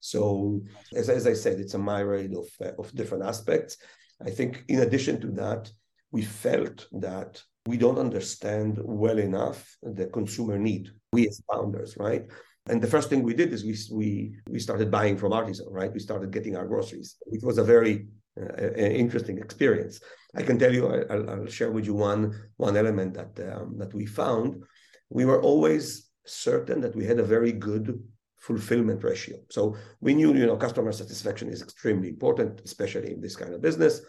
So, 0.00 0.60
as, 0.94 1.08
as 1.08 1.26
I 1.26 1.32
said, 1.32 1.60
it's 1.60 1.74
a 1.74 1.78
myriad 1.78 2.34
of, 2.34 2.48
uh, 2.60 2.72
of 2.78 2.94
different 2.94 3.24
aspects. 3.24 3.76
I 4.20 4.30
think, 4.30 4.64
in 4.68 4.80
addition 4.80 5.20
to 5.20 5.28
that, 5.32 5.70
we 6.10 6.22
felt 6.22 6.86
that 6.92 7.42
we 7.66 7.76
don't 7.76 7.98
understand 7.98 8.78
well 8.82 9.18
enough 9.18 9.76
the 9.82 10.06
consumer 10.06 10.58
need. 10.58 10.90
We 11.12 11.28
as 11.28 11.40
founders, 11.50 11.96
right? 11.96 12.26
And 12.66 12.80
the 12.80 12.86
first 12.86 13.08
thing 13.08 13.22
we 13.22 13.34
did 13.34 13.52
is 13.52 13.64
we 13.64 13.76
we 13.90 14.36
we 14.48 14.60
started 14.60 14.90
buying 14.90 15.16
from 15.16 15.32
Artizone, 15.32 15.72
right? 15.72 15.92
We 15.92 15.98
started 16.00 16.30
getting 16.30 16.56
our 16.56 16.66
groceries. 16.66 17.16
It 17.26 17.42
was 17.42 17.58
a 17.58 17.64
very 17.64 18.06
uh, 18.40 18.72
interesting 18.74 19.38
experience. 19.38 20.00
I 20.34 20.42
can 20.42 20.58
tell 20.58 20.72
you, 20.72 20.86
I, 20.86 21.16
will 21.16 21.46
share 21.46 21.72
with 21.72 21.86
you 21.86 21.94
one 21.94 22.22
one 22.56 22.76
element 22.76 23.14
that 23.14 23.32
um, 23.52 23.76
that 23.78 23.92
we 23.92 24.06
found. 24.06 24.62
We 25.10 25.24
were 25.24 25.42
always 25.42 26.08
certain 26.24 26.80
that 26.80 26.94
we 26.94 27.04
had 27.04 27.18
a 27.18 27.24
very 27.24 27.52
good 27.52 28.00
fulfillment 28.38 29.04
ratio. 29.04 29.36
So 29.50 29.76
we 30.00 30.14
knew, 30.14 30.34
you 30.34 30.46
know, 30.46 30.56
customer 30.56 30.92
satisfaction 30.92 31.48
is 31.48 31.62
extremely 31.62 32.08
important, 32.08 32.60
especially 32.64 33.12
in 33.12 33.20
this 33.20 33.36
kind 33.36 33.54
of 33.54 33.60
business. 33.60 34.00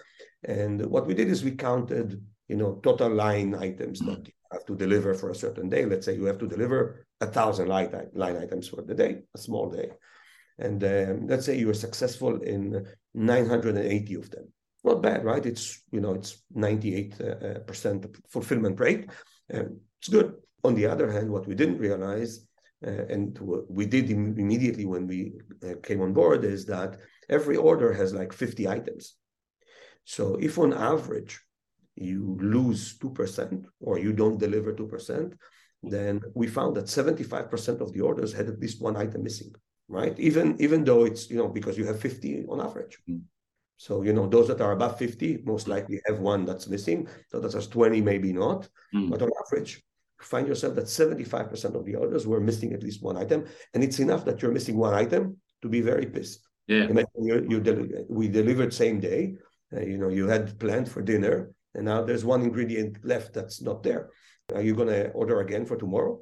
And 0.43 0.85
what 0.87 1.05
we 1.05 1.13
did 1.13 1.27
is 1.27 1.43
we 1.43 1.51
counted, 1.51 2.19
you 2.47 2.55
know, 2.55 2.79
total 2.83 3.09
line 3.09 3.55
items 3.55 4.01
you 4.01 4.33
have 4.53 4.65
to 4.65 4.75
deliver 4.75 5.13
for 5.13 5.29
a 5.29 5.35
certain 5.35 5.69
day. 5.69 5.85
Let's 5.85 6.05
say 6.05 6.15
you 6.15 6.25
have 6.25 6.39
to 6.39 6.47
deliver 6.47 7.05
a 7.21 7.27
thousand 7.27 7.67
line, 7.67 7.91
line 8.13 8.37
items 8.37 8.67
for 8.67 8.81
the 8.81 8.93
day, 8.93 9.23
a 9.35 9.37
small 9.37 9.69
day. 9.69 9.89
And 10.57 10.83
um, 10.83 11.27
let's 11.27 11.45
say 11.45 11.57
you 11.57 11.69
are 11.69 11.85
successful 11.87 12.41
in 12.41 12.85
980 13.13 14.15
of 14.15 14.29
them. 14.29 14.51
Not 14.83 15.01
bad, 15.01 15.23
right? 15.23 15.45
It's, 15.45 15.81
you 15.91 16.01
know, 16.01 16.13
it's 16.13 16.43
98% 16.55 17.21
uh, 17.21 18.07
uh 18.07 18.11
fulfillment 18.29 18.79
rate. 18.79 19.09
Um, 19.53 19.79
it's 19.99 20.09
good. 20.09 20.33
On 20.63 20.75
the 20.75 20.85
other 20.85 21.11
hand, 21.11 21.29
what 21.29 21.47
we 21.47 21.55
didn't 21.55 21.79
realize, 21.79 22.45
uh, 22.85 23.05
and 23.09 23.37
we 23.69 23.85
did 23.85 24.11
Im- 24.11 24.37
immediately 24.37 24.85
when 24.85 25.07
we 25.07 25.33
uh, 25.65 25.75
came 25.81 26.01
on 26.01 26.13
board, 26.13 26.43
is 26.43 26.65
that 26.65 26.97
every 27.29 27.57
order 27.57 27.93
has 27.93 28.13
like 28.13 28.33
50 28.33 28.67
items. 28.67 29.15
So 30.05 30.35
if 30.35 30.57
on 30.57 30.73
average 30.73 31.39
you 31.95 32.37
lose 32.41 32.97
2% 32.97 33.65
or 33.79 33.99
you 33.99 34.13
don't 34.13 34.39
deliver 34.39 34.73
2%, 34.73 35.33
then 35.83 36.21
we 36.33 36.47
found 36.47 36.75
that 36.75 36.85
75% 36.85 37.81
of 37.81 37.91
the 37.93 38.01
orders 38.01 38.33
had 38.33 38.47
at 38.47 38.59
least 38.59 38.81
one 38.81 38.95
item 38.95 39.23
missing, 39.23 39.53
right? 39.87 40.17
Even 40.17 40.55
even 40.59 40.83
though 40.83 41.03
it's, 41.03 41.29
you 41.29 41.37
know, 41.37 41.49
because 41.49 41.77
you 41.77 41.85
have 41.85 41.99
50 41.99 42.45
on 42.47 42.61
average. 42.61 42.97
Mm. 43.09 43.21
So, 43.77 44.01
you 44.01 44.13
know, 44.13 44.27
those 44.27 44.47
that 44.47 44.61
are 44.61 44.71
above 44.71 44.97
50 44.97 45.43
most 45.45 45.67
likely 45.67 45.99
have 46.05 46.19
one 46.19 46.45
that's 46.45 46.67
missing. 46.67 47.07
So 47.29 47.39
that's 47.39 47.67
20, 47.67 48.01
maybe 48.01 48.31
not. 48.31 48.69
Mm. 48.95 49.09
But 49.09 49.21
on 49.21 49.29
average, 49.45 49.83
you 50.19 50.25
find 50.25 50.47
yourself 50.47 50.75
that 50.75 50.85
75% 50.85 51.75
of 51.75 51.83
the 51.83 51.95
orders 51.95 52.25
were 52.25 52.39
missing 52.39 52.71
at 52.71 52.81
least 52.81 53.03
one 53.03 53.17
item. 53.17 53.45
And 53.73 53.83
it's 53.83 53.99
enough 53.99 54.23
that 54.23 54.41
you're 54.41 54.53
missing 54.53 54.77
one 54.77 54.93
item 54.93 55.37
to 55.63 55.67
be 55.67 55.81
very 55.81 56.05
pissed. 56.05 56.47
Yeah. 56.67 56.87
You, 57.19 57.45
you 57.49 57.59
del- 57.59 58.05
we 58.07 58.29
delivered 58.29 58.73
same 58.73 59.01
day. 59.01 59.35
Uh, 59.75 59.81
you 59.81 59.97
know, 59.97 60.09
you 60.09 60.27
had 60.27 60.57
planned 60.59 60.89
for 60.89 61.01
dinner, 61.01 61.51
and 61.75 61.85
now 61.85 62.03
there's 62.03 62.25
one 62.25 62.41
ingredient 62.41 63.03
left 63.03 63.33
that's 63.33 63.61
not 63.61 63.83
there. 63.83 64.09
Are 64.53 64.61
you 64.61 64.75
going 64.75 64.89
to 64.89 65.09
order 65.11 65.39
again 65.41 65.65
for 65.65 65.77
tomorrow? 65.77 66.19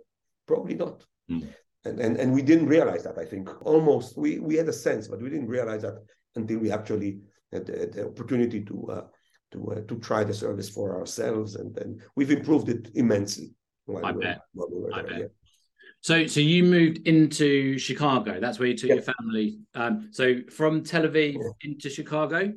Probably 0.47 0.75
not. 0.75 1.03
Mm. 1.29 1.47
And, 1.83 1.99
and 1.99 2.17
and 2.17 2.33
we 2.33 2.43
didn't 2.43 2.67
realize 2.67 3.03
that. 3.03 3.17
I 3.17 3.25
think 3.25 3.49
almost 3.65 4.17
we 4.17 4.39
we 4.39 4.55
had 4.55 4.69
a 4.69 4.73
sense, 4.73 5.07
but 5.07 5.21
we 5.21 5.29
didn't 5.29 5.47
realize 5.47 5.81
that 5.81 5.97
until 6.35 6.59
we 6.59 6.71
actually 6.71 7.19
had 7.51 7.65
the, 7.65 7.89
the 7.91 8.05
opportunity 8.07 8.63
to 8.65 8.87
uh, 8.91 9.01
to 9.51 9.71
uh, 9.71 9.81
to 9.87 9.99
try 9.99 10.23
the 10.23 10.33
service 10.33 10.69
for 10.69 10.99
ourselves, 10.99 11.55
and 11.55 11.73
then 11.73 11.99
we've 12.15 12.31
improved 12.31 12.69
it 12.69 12.91
immensely. 12.93 13.55
I 14.03 14.11
bet. 14.11 14.41
We 14.53 14.63
I 14.93 15.01
there, 15.01 15.09
bet. 15.09 15.19
Yeah. 15.19 15.25
So, 16.01 16.25
so 16.25 16.39
you 16.39 16.63
moved 16.63 17.07
into 17.07 17.77
Chicago. 17.77 18.39
That's 18.39 18.57
where 18.57 18.67
you 18.67 18.75
took 18.75 18.89
your 18.89 19.03
family. 19.03 19.59
Um, 19.75 20.09
so 20.11 20.37
from 20.49 20.83
Tel 20.83 21.03
Aviv 21.03 21.33
yeah. 21.33 21.69
into 21.69 21.89
Chicago. 21.89 22.51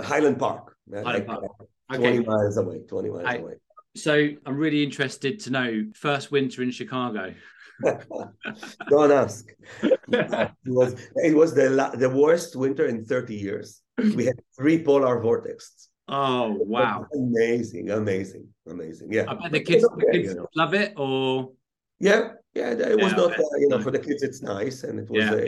Highland 0.00 0.38
Park. 0.38 0.76
Highland 0.90 1.06
like, 1.06 1.26
Park. 1.26 1.42
Okay. 1.92 1.98
Twenty 1.98 2.24
miles 2.24 2.56
away. 2.56 2.80
Twenty 2.88 3.10
miles 3.10 3.24
I, 3.26 3.36
away. 3.36 3.54
So 3.96 4.28
I'm 4.44 4.56
really 4.56 4.82
interested 4.82 5.40
to 5.40 5.50
know 5.50 5.86
first 5.94 6.30
winter 6.30 6.62
in 6.62 6.70
Chicago. 6.70 7.34
Don't 8.90 9.12
ask. 9.12 9.48
it 9.82 10.50
was 10.64 10.94
it 11.16 11.34
was 11.36 11.54
the 11.54 11.92
the 11.96 12.08
worst 12.08 12.56
winter 12.56 12.86
in 12.86 13.04
30 13.04 13.34
years. 13.34 13.82
We 13.98 14.26
had 14.26 14.40
three 14.56 14.82
polar 14.82 15.20
vortexes. 15.20 15.88
Oh 16.08 16.56
wow! 16.60 17.06
Amazing, 17.12 17.90
amazing, 17.90 18.46
amazing. 18.68 19.12
Yeah, 19.12 19.24
I 19.28 19.34
bet 19.34 19.52
the 19.52 19.60
kids, 19.60 19.84
okay, 19.84 20.06
the 20.06 20.12
kids 20.12 20.28
you 20.28 20.34
know. 20.36 20.46
love 20.54 20.72
it. 20.72 20.92
Or 20.96 21.50
yeah, 21.98 22.32
yeah, 22.54 22.70
it 22.70 22.96
was 22.96 23.12
yeah, 23.12 23.16
not. 23.16 23.38
Uh, 23.38 23.42
you 23.58 23.68
know, 23.68 23.80
for 23.80 23.90
the 23.90 23.98
kids, 23.98 24.22
it's 24.22 24.40
nice, 24.40 24.84
and 24.84 25.00
it 25.00 25.10
was 25.10 25.24
yeah. 25.24 25.46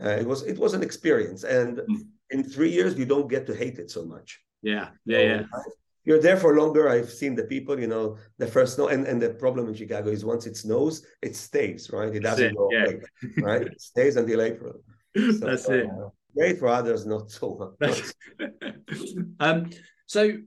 a, 0.00 0.06
uh, 0.06 0.16
it 0.16 0.26
was 0.26 0.42
it 0.44 0.58
was 0.58 0.72
an 0.72 0.82
experience. 0.82 1.44
And 1.44 1.78
mm. 1.78 2.00
in 2.30 2.44
three 2.44 2.70
years, 2.70 2.98
you 2.98 3.04
don't 3.04 3.28
get 3.28 3.46
to 3.48 3.54
hate 3.54 3.78
it 3.78 3.90
so 3.90 4.06
much. 4.06 4.40
Yeah, 4.62 4.88
yeah, 5.04 5.18
so, 5.18 5.22
yeah 5.24 5.62
you're 6.04 6.20
there 6.20 6.36
for 6.36 6.56
longer. 6.56 6.88
I've 6.88 7.10
seen 7.10 7.34
the 7.34 7.44
people, 7.44 7.78
you 7.78 7.86
know, 7.86 8.16
the 8.38 8.46
first 8.46 8.74
snow, 8.74 8.88
and, 8.88 9.06
and 9.06 9.20
the 9.20 9.30
problem 9.30 9.68
in 9.68 9.74
Chicago 9.74 10.10
is 10.10 10.24
once 10.24 10.46
it 10.46 10.56
snows, 10.56 11.04
it 11.22 11.36
stays, 11.36 11.90
right? 11.92 12.14
It 12.14 12.22
doesn't 12.22 12.46
it, 12.46 12.56
go 12.56 12.68
yeah. 12.72 12.84
away, 12.84 13.00
right? 13.38 13.62
It 13.62 13.80
stays 13.80 14.16
until 14.16 14.42
April. 14.42 14.74
So, 15.16 15.38
That's 15.38 15.68
it. 15.68 15.86
Uh, 15.86 16.10
great 16.36 16.60
for 16.60 16.68
others, 16.68 17.04
not 17.04 17.32
so 17.32 17.74
much. 17.80 18.02
um, 19.40 19.70
so 20.06 20.38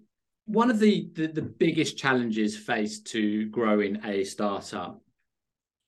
one 0.46 0.72
of 0.72 0.80
the, 0.80 1.10
the 1.14 1.28
the 1.28 1.42
biggest 1.42 1.98
challenges 1.98 2.56
faced 2.56 3.08
to 3.08 3.50
growing 3.50 4.00
a 4.06 4.24
startup 4.24 5.02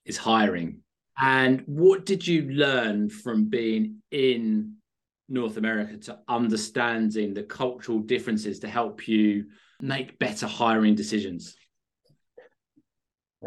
is 0.04 0.18
hiring. 0.18 0.80
And 1.18 1.64
what 1.68 2.06
did 2.06 2.28
you 2.28 2.50
learn 2.52 3.10
from 3.10 3.46
being 3.46 4.02
in 4.12 4.75
North 5.28 5.58
America 5.58 5.98
to 5.98 6.20
understanding 6.28 7.34
the 7.34 7.44
cultural 7.44 8.00
differences 8.00 8.60
to 8.60 8.68
help 8.68 9.08
you 9.08 9.46
make 9.82 10.20
better 10.20 10.48
hiring 10.48 10.96
decisions? 10.96 11.56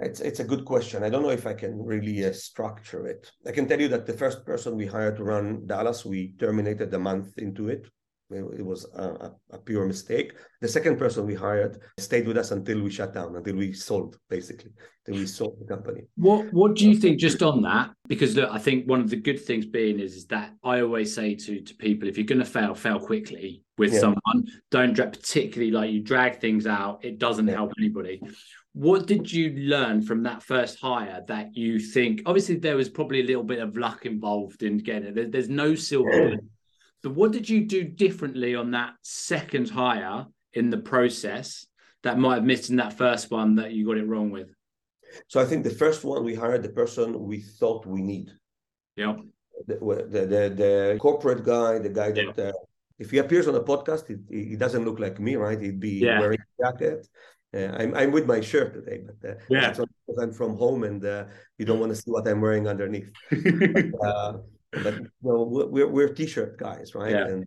It's 0.00 0.20
it's 0.20 0.40
a 0.40 0.44
good 0.44 0.64
question. 0.64 1.02
I 1.02 1.10
don't 1.10 1.22
know 1.22 1.30
if 1.30 1.46
I 1.46 1.54
can 1.54 1.82
really 1.84 2.24
uh, 2.24 2.32
structure 2.32 3.06
it. 3.06 3.32
I 3.46 3.52
can 3.52 3.66
tell 3.66 3.80
you 3.80 3.88
that 3.88 4.06
the 4.06 4.12
first 4.12 4.44
person 4.44 4.76
we 4.76 4.86
hired 4.86 5.16
to 5.16 5.24
run 5.24 5.66
Dallas, 5.66 6.04
we 6.04 6.34
terminated 6.38 6.94
a 6.94 6.98
month 6.98 7.38
into 7.38 7.68
it. 7.68 7.88
It 8.30 8.64
was 8.64 8.84
a, 8.94 9.32
a, 9.52 9.58
pure 9.58 9.86
mistake. 9.86 10.34
The 10.60 10.68
second 10.68 10.98
person 10.98 11.24
we 11.24 11.34
hired 11.34 11.78
stayed 11.96 12.28
with 12.28 12.36
us 12.36 12.50
until 12.50 12.82
we 12.82 12.90
shut 12.90 13.14
down, 13.14 13.34
until 13.34 13.56
we 13.56 13.72
sold, 13.72 14.18
basically, 14.28 14.70
until 15.06 15.20
we 15.20 15.26
sold 15.26 15.56
the 15.58 15.64
company. 15.64 16.02
What 16.16 16.52
What 16.52 16.76
do 16.76 16.86
you 16.86 16.94
think 16.94 17.18
just 17.18 17.42
on 17.42 17.62
that? 17.62 17.90
Because 18.06 18.36
look, 18.36 18.50
I 18.52 18.58
think 18.58 18.86
one 18.86 19.00
of 19.00 19.08
the 19.08 19.16
good 19.16 19.42
things 19.42 19.64
being 19.64 19.98
is, 19.98 20.14
is 20.14 20.26
that 20.26 20.52
I 20.62 20.82
always 20.82 21.14
say 21.14 21.36
to 21.36 21.62
to 21.62 21.74
people, 21.76 22.06
if 22.06 22.18
you're 22.18 22.26
going 22.26 22.40
to 22.40 22.44
fail, 22.44 22.74
fail 22.74 23.00
quickly 23.00 23.62
with 23.78 23.94
yeah. 23.94 24.00
someone. 24.00 24.44
Don't 24.70 24.92
drag, 24.92 25.12
particularly 25.12 25.70
like 25.70 25.90
you 25.90 26.02
drag 26.02 26.38
things 26.38 26.66
out. 26.66 27.02
It 27.06 27.18
doesn't 27.18 27.48
yeah. 27.48 27.54
help 27.54 27.72
anybody. 27.78 28.20
What 28.74 29.06
did 29.06 29.32
you 29.32 29.54
learn 29.56 30.02
from 30.02 30.22
that 30.24 30.42
first 30.42 30.78
hire 30.80 31.24
that 31.28 31.56
you 31.56 31.80
think? 31.80 32.20
Obviously, 32.26 32.56
there 32.56 32.76
was 32.76 32.90
probably 32.90 33.20
a 33.20 33.26
little 33.26 33.42
bit 33.42 33.60
of 33.60 33.78
luck 33.78 34.04
involved 34.04 34.62
in 34.62 34.76
getting 34.76 35.08
it. 35.08 35.14
There, 35.14 35.30
there's 35.30 35.48
no 35.48 35.74
silver 35.74 36.36
but 37.02 37.14
what 37.14 37.32
did 37.32 37.48
you 37.48 37.64
do 37.64 37.84
differently 37.84 38.54
on 38.54 38.72
that 38.72 38.94
second 39.02 39.70
hire 39.70 40.26
in 40.52 40.70
the 40.70 40.78
process 40.78 41.66
that 42.02 42.18
might 42.18 42.36
have 42.36 42.44
missed 42.44 42.70
in 42.70 42.76
that 42.76 42.92
first 42.92 43.30
one 43.30 43.56
that 43.56 43.72
you 43.72 43.86
got 43.86 43.98
it 43.98 44.06
wrong 44.06 44.30
with? 44.30 44.48
So 45.28 45.40
I 45.40 45.44
think 45.44 45.64
the 45.64 45.70
first 45.70 46.04
one 46.04 46.24
we 46.24 46.34
hired 46.34 46.62
the 46.62 46.68
person 46.68 47.18
we 47.24 47.40
thought 47.40 47.86
we 47.86 48.02
need. 48.02 48.30
Yeah. 48.96 49.16
The 49.66 49.76
the 49.76 50.20
the, 50.26 50.42
the 50.62 50.98
corporate 51.00 51.44
guy, 51.44 51.78
the 51.78 51.88
guy 51.88 52.12
that 52.12 52.34
yeah. 52.36 52.44
uh, 52.44 52.52
if 52.98 53.10
he 53.10 53.18
appears 53.18 53.46
on 53.48 53.54
a 53.54 53.60
podcast, 53.60 54.06
he, 54.08 54.50
he 54.50 54.56
doesn't 54.56 54.84
look 54.84 54.98
like 54.98 55.20
me, 55.20 55.36
right? 55.36 55.60
He'd 55.60 55.80
be 55.80 56.00
yeah. 56.00 56.18
wearing 56.20 56.38
a 56.40 56.62
jacket. 56.62 57.06
Uh, 57.54 57.68
I'm 57.78 57.94
I'm 57.94 58.12
with 58.12 58.26
my 58.26 58.40
shirt 58.40 58.74
today, 58.74 59.04
but 59.06 59.30
uh, 59.30 59.34
yeah, 59.48 59.74
I'm 60.20 60.32
from 60.32 60.56
home 60.56 60.84
and 60.84 61.04
uh, 61.04 61.24
you 61.56 61.64
don't 61.64 61.80
want 61.80 61.90
to 61.90 61.96
see 61.96 62.10
what 62.10 62.28
I'm 62.28 62.40
wearing 62.40 62.68
underneath. 62.68 63.10
but, 63.30 64.06
uh, 64.06 64.38
but 64.72 64.94
know, 65.22 65.42
we're 65.70 65.88
we're 65.88 66.12
t-shirt 66.12 66.58
guys, 66.58 66.94
right? 66.94 67.12
Yeah. 67.12 67.26
And 67.26 67.46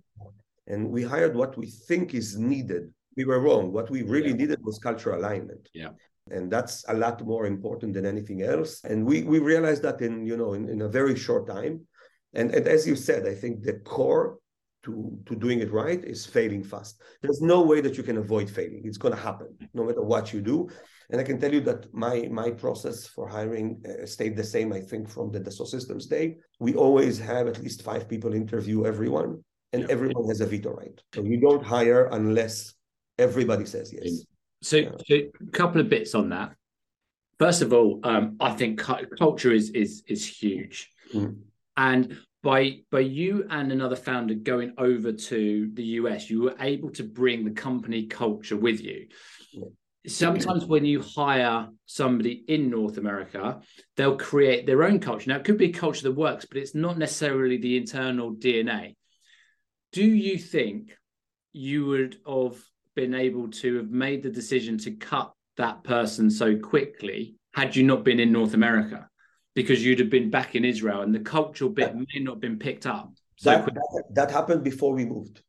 and 0.68 0.90
we 0.90 1.04
hired 1.04 1.36
what 1.36 1.58
we 1.58 1.68
think 1.68 2.14
is 2.14 2.38
needed. 2.38 2.94
We 3.18 3.26
were 3.26 3.40
wrong. 3.40 3.72
What 3.72 3.90
we 3.90 4.04
really 4.04 4.30
yeah. 4.30 4.36
needed 4.36 4.60
was 4.64 4.80
cultural 4.80 5.20
alignment. 5.20 5.70
Yeah. 5.74 5.90
And 6.30 6.52
that's 6.52 6.86
a 6.88 6.94
lot 6.94 7.26
more 7.26 7.46
important 7.46 7.94
than 7.94 8.06
anything 8.06 8.42
else. 8.42 8.84
And 8.84 9.06
we 9.06 9.24
we 9.24 9.40
realized 9.40 9.82
that 9.84 10.02
in 10.02 10.26
you 10.26 10.38
know 10.38 10.54
in, 10.54 10.70
in 10.70 10.82
a 10.82 10.88
very 10.88 11.16
short 11.16 11.48
time. 11.48 11.88
And, 12.34 12.56
and 12.56 12.66
as 12.66 12.88
you 12.88 12.96
said, 12.96 13.28
I 13.28 13.36
think 13.36 13.62
the 13.62 13.74
core 13.74 14.38
to, 14.84 15.18
to 15.26 15.36
doing 15.36 15.60
it 15.60 15.72
right 15.72 16.04
is 16.04 16.26
failing 16.26 16.64
fast. 16.64 17.02
There's 17.22 17.42
no 17.42 17.62
way 17.62 17.82
that 17.82 17.98
you 17.98 18.04
can 18.04 18.18
avoid 18.18 18.50
failing. 18.50 18.82
It's 18.86 18.98
going 18.98 19.14
to 19.14 19.20
happen 19.20 19.50
no 19.74 19.84
matter 19.84 20.02
what 20.02 20.34
you 20.34 20.42
do. 20.42 20.70
And 21.12 21.20
I 21.20 21.26
can 21.26 21.40
tell 21.40 21.54
you 21.54 21.60
that 21.62 21.94
my 21.94 22.30
my 22.32 22.50
process 22.52 23.06
for 23.06 23.28
hiring 23.28 23.84
uh, 23.86 24.06
stayed 24.06 24.38
the 24.38 24.44
same. 24.44 24.72
I 24.72 24.80
think 24.80 25.10
from 25.10 25.30
the 25.30 25.42
Dassault 25.42 25.68
Systems 25.68 26.06
day, 26.06 26.38
we 26.60 26.74
always 26.74 27.20
have 27.20 27.48
at 27.48 27.60
least 27.62 27.84
five 27.84 28.08
people 28.08 28.34
interview 28.34 28.86
everyone, 28.86 29.44
and 29.74 29.82
yeah. 29.82 29.88
everyone 29.90 30.26
has 30.30 30.40
a 30.40 30.46
veto 30.46 30.72
right. 30.72 30.98
So 31.14 31.22
you 31.24 31.40
don't 31.42 31.64
hire 31.64 32.08
unless 32.14 32.74
everybody 33.20 33.66
says 33.66 33.94
yes. 33.94 34.26
So, 34.64 34.78
yeah. 34.78 34.92
so 35.06 35.16
a 35.16 35.52
couple 35.52 35.82
of 35.82 35.90
bits 35.90 36.16
on 36.16 36.30
that. 36.30 36.56
First 37.40 37.62
of 37.62 37.74
all, 37.74 38.00
um, 38.04 38.38
I 38.40 38.52
think 38.52 38.80
culture 38.80 39.52
is 39.52 39.70
is 39.72 40.04
is 40.08 40.26
huge, 40.26 40.90
mm. 41.14 41.36
and 41.76 42.18
by 42.42 42.78
by 42.90 43.02
you 43.02 43.46
and 43.50 43.70
another 43.70 43.98
founder 43.98 44.36
going 44.36 44.76
over 44.78 45.12
to 45.12 45.70
the 45.74 45.84
US, 46.00 46.30
you 46.30 46.44
were 46.44 46.56
able 46.62 46.90
to 46.92 47.04
bring 47.04 47.44
the 47.44 47.52
company 47.52 48.06
culture 48.06 48.56
with 48.56 48.80
you. 48.82 49.08
Yeah 49.52 49.68
sometimes 50.08 50.66
when 50.66 50.86
you 50.86 51.02
hire 51.02 51.70
somebody 51.86 52.44
in 52.48 52.70
North 52.70 52.98
America, 52.98 53.62
they'll 53.96 54.18
create 54.18 54.66
their 54.66 54.84
own 54.84 55.00
culture. 55.00 55.30
Now, 55.30 55.38
it 55.38 55.44
could 55.44 55.58
be 55.58 55.70
a 55.70 55.74
culture 55.74 56.04
that 56.04 56.14
works, 56.14 56.46
but 56.46 56.58
it's 56.58 56.74
not 56.74 56.98
necessarily 56.98 57.58
the 57.58 57.78
internal 57.78 58.34
DNA. 58.34 58.96
Do 59.92 60.04
you 60.04 60.38
think 60.38 60.98
you 61.54 61.86
would 61.86 62.18
have 62.28 62.58
been 62.96 63.14
able 63.14 63.50
to 63.50 63.78
have 63.78 63.90
made 63.90 64.24
the 64.24 64.30
decision 64.30 64.78
to 64.80 64.92
cut 64.92 65.34
that 65.58 65.84
person 65.84 66.30
so 66.32 66.58
quickly 66.58 67.36
had 67.54 67.76
you 67.76 67.84
not 67.84 68.04
been 68.04 68.20
in 68.20 68.32
North 68.32 68.54
America? 68.54 69.08
Because 69.54 69.86
you'd 69.86 70.00
have 70.00 70.10
been 70.10 70.30
back 70.30 70.56
in 70.56 70.64
Israel 70.64 71.02
and 71.02 71.14
the 71.14 71.20
cultural 71.20 71.70
bit 71.70 71.94
may 71.94 72.22
not 72.22 72.36
have 72.36 72.42
been 72.42 72.58
picked 72.58 72.88
up. 72.88 73.12
So 73.36 73.50
that, 73.52 73.66
that, 73.66 74.04
that, 74.12 74.32
happened 74.32 74.64
before 74.64 74.94
we 74.94 75.04
moved. 75.04 75.42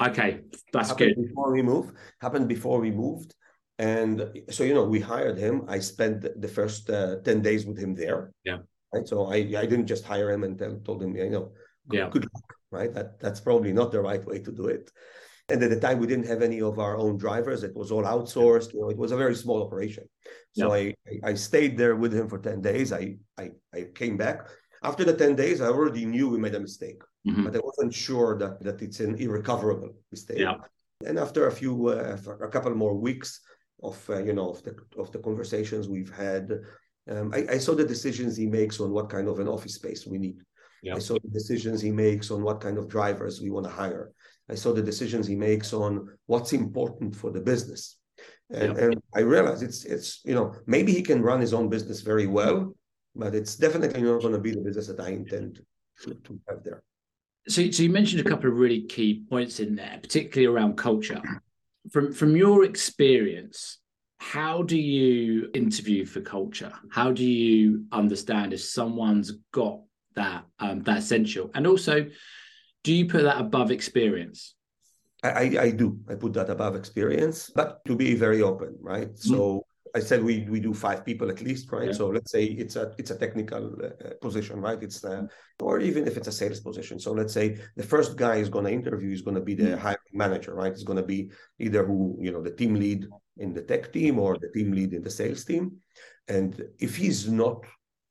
Okay, 0.00 0.40
that's 0.72 0.90
happened 0.90 1.14
good. 1.16 1.28
Before 1.28 1.52
we 1.52 1.62
moved, 1.62 1.96
happened 2.20 2.46
before 2.46 2.80
we 2.80 2.90
moved 2.90 3.34
and 3.78 4.42
so, 4.50 4.64
you 4.64 4.74
know, 4.74 4.84
we 4.84 5.00
hired 5.00 5.38
him. 5.38 5.64
I 5.68 5.78
spent 5.78 6.26
the 6.40 6.48
first 6.48 6.90
uh, 6.90 7.16
10 7.24 7.42
days 7.42 7.64
with 7.64 7.78
him 7.78 7.94
there. 7.94 8.32
Yeah. 8.44 8.58
Right. 8.92 9.06
So 9.06 9.26
I, 9.26 9.36
I 9.36 9.66
didn't 9.66 9.86
just 9.86 10.04
hire 10.04 10.30
him 10.30 10.42
and 10.42 10.58
tell, 10.58 10.76
told 10.84 11.02
him, 11.02 11.14
you 11.14 11.30
know, 11.30 11.52
good, 11.86 11.98
yeah. 11.98 12.08
good 12.10 12.24
luck. 12.24 12.54
Right. 12.70 12.92
That, 12.92 13.20
that's 13.20 13.40
probably 13.40 13.72
not 13.72 13.92
the 13.92 14.00
right 14.00 14.24
way 14.24 14.40
to 14.40 14.50
do 14.50 14.66
it. 14.66 14.90
And 15.48 15.62
at 15.62 15.70
the 15.70 15.80
time, 15.80 15.98
we 15.98 16.06
didn't 16.06 16.26
have 16.26 16.42
any 16.42 16.60
of 16.60 16.78
our 16.78 16.96
own 16.96 17.16
drivers. 17.16 17.62
It 17.62 17.74
was 17.74 17.90
all 17.90 18.02
outsourced. 18.02 18.74
You 18.74 18.80
know, 18.80 18.90
it 18.90 18.98
was 18.98 19.12
a 19.12 19.16
very 19.16 19.34
small 19.34 19.62
operation. 19.62 20.04
So 20.52 20.74
yeah. 20.74 20.92
I, 21.24 21.30
I 21.30 21.34
stayed 21.34 21.78
there 21.78 21.96
with 21.96 22.12
him 22.12 22.28
for 22.28 22.38
10 22.38 22.60
days. 22.60 22.92
I, 22.92 23.16
I, 23.38 23.52
I 23.72 23.86
came 23.94 24.16
back. 24.16 24.48
After 24.82 25.04
the 25.04 25.14
10 25.14 25.36
days, 25.36 25.60
I 25.60 25.68
already 25.68 26.04
knew 26.04 26.28
we 26.28 26.38
made 26.38 26.54
a 26.54 26.60
mistake, 26.60 27.00
mm-hmm. 27.26 27.44
but 27.44 27.56
I 27.56 27.60
wasn't 27.60 27.94
sure 27.94 28.38
that, 28.38 28.62
that 28.62 28.82
it's 28.82 29.00
an 29.00 29.14
irrecoverable 29.16 29.94
mistake. 30.10 30.38
Yeah. 30.38 30.56
And 31.06 31.18
after 31.18 31.46
a 31.46 31.52
few, 31.52 31.88
uh, 31.88 32.16
a 32.40 32.48
couple 32.48 32.74
more 32.74 32.94
weeks, 32.94 33.40
of 33.82 34.10
uh, 34.10 34.22
you 34.22 34.32
know 34.32 34.50
of 34.50 34.62
the 34.62 34.76
of 34.98 35.10
the 35.12 35.18
conversations 35.18 35.88
we've 35.88 36.14
had. 36.14 36.52
Um, 37.10 37.32
I, 37.34 37.46
I, 37.52 37.58
saw 37.58 37.74
the 37.74 37.86
decisions 37.86 38.36
he 38.36 38.46
makes 38.46 38.80
on 38.80 38.90
what 38.92 39.08
kind 39.08 39.28
of 39.28 39.38
an 39.38 39.48
office 39.48 39.74
space 39.74 40.06
we 40.06 40.18
need. 40.18 40.42
Yeah. 40.82 40.94
I 40.94 40.98
saw 40.98 41.14
the 41.14 41.30
decisions 41.30 41.80
he 41.80 41.90
makes 41.90 42.30
on 42.30 42.42
what 42.42 42.60
kind 42.60 42.76
of 42.76 42.86
drivers 42.86 43.40
we 43.40 43.48
want 43.48 43.64
to 43.64 43.72
hire. 43.72 44.12
I 44.50 44.54
saw 44.54 44.74
the 44.74 44.82
decisions 44.82 45.26
he 45.26 45.34
makes 45.34 45.72
on 45.72 46.10
what's 46.26 46.52
important 46.52 47.16
for 47.16 47.30
the 47.30 47.40
business. 47.40 47.96
And, 48.50 48.76
yeah. 48.76 48.84
and 48.84 49.02
I 49.14 49.20
realized 49.20 49.62
it's 49.62 49.84
it's 49.84 50.20
you 50.24 50.34
know 50.34 50.54
maybe 50.66 50.92
he 50.92 51.02
can 51.02 51.22
run 51.22 51.40
his 51.40 51.54
own 51.54 51.68
business 51.68 52.02
very 52.02 52.26
well, 52.26 52.74
but 53.14 53.34
it's 53.34 53.56
definitely 53.56 54.02
not 54.02 54.20
going 54.20 54.34
to 54.34 54.40
be 54.40 54.52
the 54.52 54.60
business 54.60 54.88
that 54.88 55.00
I 55.00 55.10
intend 55.10 55.60
to, 56.02 56.14
to 56.14 56.40
have 56.48 56.62
there. 56.62 56.82
So, 57.48 57.70
so 57.70 57.82
you 57.82 57.88
mentioned 57.88 58.20
a 58.20 58.28
couple 58.28 58.50
of 58.50 58.58
really 58.58 58.82
key 58.82 59.24
points 59.30 59.60
in 59.60 59.74
there, 59.74 59.98
particularly 60.02 60.46
around 60.46 60.76
culture 60.76 61.22
from 61.90 62.12
from 62.12 62.36
your 62.36 62.64
experience 62.64 63.78
how 64.18 64.62
do 64.62 64.76
you 64.76 65.48
interview 65.54 66.04
for 66.04 66.20
culture? 66.20 66.72
How 66.90 67.12
do 67.12 67.24
you 67.24 67.84
understand 67.92 68.52
if 68.52 68.60
someone's 68.60 69.32
got 69.52 69.80
that 70.16 70.44
um, 70.58 70.82
that 70.82 70.98
essential? 70.98 71.50
And 71.54 71.66
also 71.66 72.06
do 72.84 72.92
you 72.92 73.06
put 73.06 73.22
that 73.22 73.40
above 73.40 73.70
experience? 73.70 74.54
I, 75.22 75.58
I 75.58 75.70
do. 75.72 75.98
I 76.08 76.14
put 76.14 76.32
that 76.34 76.48
above 76.48 76.76
experience 76.76 77.50
but 77.52 77.84
to 77.86 77.96
be 77.96 78.14
very 78.14 78.42
open 78.42 78.76
right? 78.80 79.08
Mm-hmm. 79.08 79.34
so 79.34 79.64
I 79.94 80.00
said 80.00 80.22
we 80.22 80.46
we 80.48 80.60
do 80.60 80.72
five 80.74 81.04
people 81.04 81.30
at 81.30 81.40
least, 81.40 81.70
right? 81.72 81.88
Yeah. 81.88 81.92
So 81.92 82.08
let's 82.08 82.30
say 82.30 82.44
it's 82.44 82.76
a 82.76 82.94
it's 82.98 83.10
a 83.10 83.16
technical 83.16 83.76
uh, 83.82 84.14
position, 84.20 84.60
right? 84.60 84.82
It's 84.82 85.04
uh, 85.04 85.26
or 85.60 85.80
even 85.80 86.06
if 86.06 86.16
it's 86.16 86.28
a 86.28 86.32
sales 86.32 86.60
position. 86.60 86.98
So 86.98 87.12
let's 87.12 87.32
say 87.32 87.58
the 87.76 87.82
first 87.82 88.16
guy 88.16 88.36
is 88.36 88.48
going 88.48 88.64
to 88.66 88.72
interview 88.72 89.12
is 89.12 89.22
going 89.22 89.36
to 89.36 89.42
be 89.42 89.54
the 89.54 89.64
mm-hmm. 89.64 89.80
hiring 89.80 90.14
manager, 90.14 90.54
right? 90.54 90.72
It's 90.72 90.84
going 90.84 90.98
to 90.98 91.10
be 91.16 91.30
either 91.58 91.84
who 91.84 92.16
you 92.20 92.32
know 92.32 92.42
the 92.42 92.50
team 92.50 92.74
lead 92.74 93.06
in 93.38 93.52
the 93.52 93.62
tech 93.62 93.92
team 93.92 94.18
or 94.18 94.36
the 94.36 94.50
team 94.50 94.72
lead 94.72 94.92
in 94.92 95.02
the 95.02 95.10
sales 95.10 95.44
team, 95.44 95.76
and 96.28 96.62
if 96.78 96.96
he's 96.96 97.28
not 97.28 97.64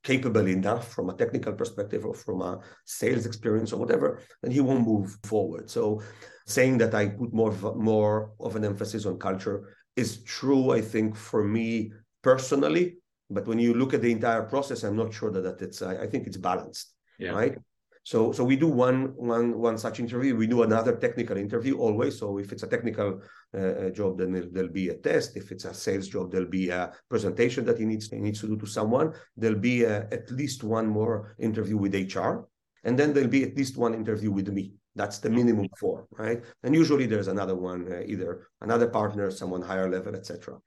capable 0.04 0.48
enough 0.48 0.94
from 0.94 1.10
a 1.10 1.14
technical 1.14 1.52
perspective 1.52 2.06
or 2.06 2.14
from 2.14 2.42
a 2.42 2.60
sales 2.86 3.26
experience 3.26 3.74
or 3.74 3.78
whatever, 3.78 4.22
then 4.42 4.52
he 4.52 4.62
won't 4.62 4.88
move 4.88 5.18
forward. 5.24 5.70
So 5.70 6.02
saying 6.46 6.78
that 6.78 6.96
I 6.96 7.10
put 7.10 7.34
more 7.34 7.54
more 7.76 8.32
of 8.40 8.56
an 8.56 8.64
emphasis 8.64 9.06
on 9.06 9.20
culture 9.20 9.77
is 9.98 10.24
true, 10.24 10.72
I 10.72 10.82
think, 10.82 11.16
for 11.16 11.44
me 11.44 11.92
personally. 12.22 12.98
But 13.30 13.48
when 13.48 13.60
you 13.60 13.74
look 13.74 13.94
at 13.94 14.02
the 14.02 14.12
entire 14.12 14.44
process, 14.44 14.84
I'm 14.84 14.96
not 14.96 15.14
sure 15.14 15.32
that, 15.32 15.42
that 15.42 15.62
it's. 15.62 15.82
I, 15.82 16.04
I 16.04 16.08
think 16.08 16.28
it's 16.28 16.38
balanced, 16.38 16.94
yeah. 17.20 17.32
right? 17.32 17.58
So 18.04 18.32
so 18.32 18.42
we 18.46 18.56
do 18.56 18.70
one 18.70 19.12
one 19.18 19.60
one 19.60 19.78
such 19.78 20.00
interview. 20.00 20.34
We 20.34 20.48
do 20.48 20.64
another 20.64 20.96
technical 20.96 21.36
interview 21.36 21.78
always. 21.78 22.18
So 22.18 22.38
if 22.38 22.54
it's 22.54 22.64
a 22.64 22.68
technical 22.68 23.22
uh, 23.54 23.58
uh 23.58 23.90
job, 23.90 24.20
then 24.20 24.32
there'll, 24.32 24.50
there'll, 24.50 24.72
be 24.72 24.88
a 24.88 24.94
test. 24.94 25.36
If 25.36 25.52
it's 25.52 25.66
a 25.66 25.74
sales 25.74 26.08
job, 26.08 26.32
there'll 26.32 26.48
be 26.62 26.70
a 26.70 26.94
presentation 27.10 27.66
that 27.66 27.78
he 27.78 27.86
needs 27.86 28.10
he 28.10 28.20
needs 28.20 28.40
to 28.40 28.48
do 28.48 28.56
to 28.56 28.66
someone. 28.66 29.12
There'll 29.36 29.60
be 29.60 29.84
a, 29.84 30.08
at 30.18 30.32
least 30.32 30.64
one 30.64 30.88
more 30.88 31.36
interview 31.38 31.76
with 31.76 31.94
HR, 31.94 32.48
and 32.86 32.98
then 32.98 33.12
there'll 33.12 33.36
be 33.40 33.44
at 33.44 33.58
least 33.58 33.76
one 33.76 33.94
interview 33.94 34.32
with 34.32 34.48
me. 34.48 34.72
That's 35.00 35.20
the 35.24 35.30
minimum 35.40 35.68
four, 35.82 35.98
right? 36.24 36.40
And 36.64 36.72
usually 36.82 37.08
there's 37.08 37.30
another 37.36 37.56
one, 37.56 37.82
uh, 37.92 38.02
either 38.14 38.32
another 38.68 38.88
partner, 39.00 39.26
someone 39.32 39.62
higher 39.62 39.90
level, 39.96 40.14
etc. 40.16 40.58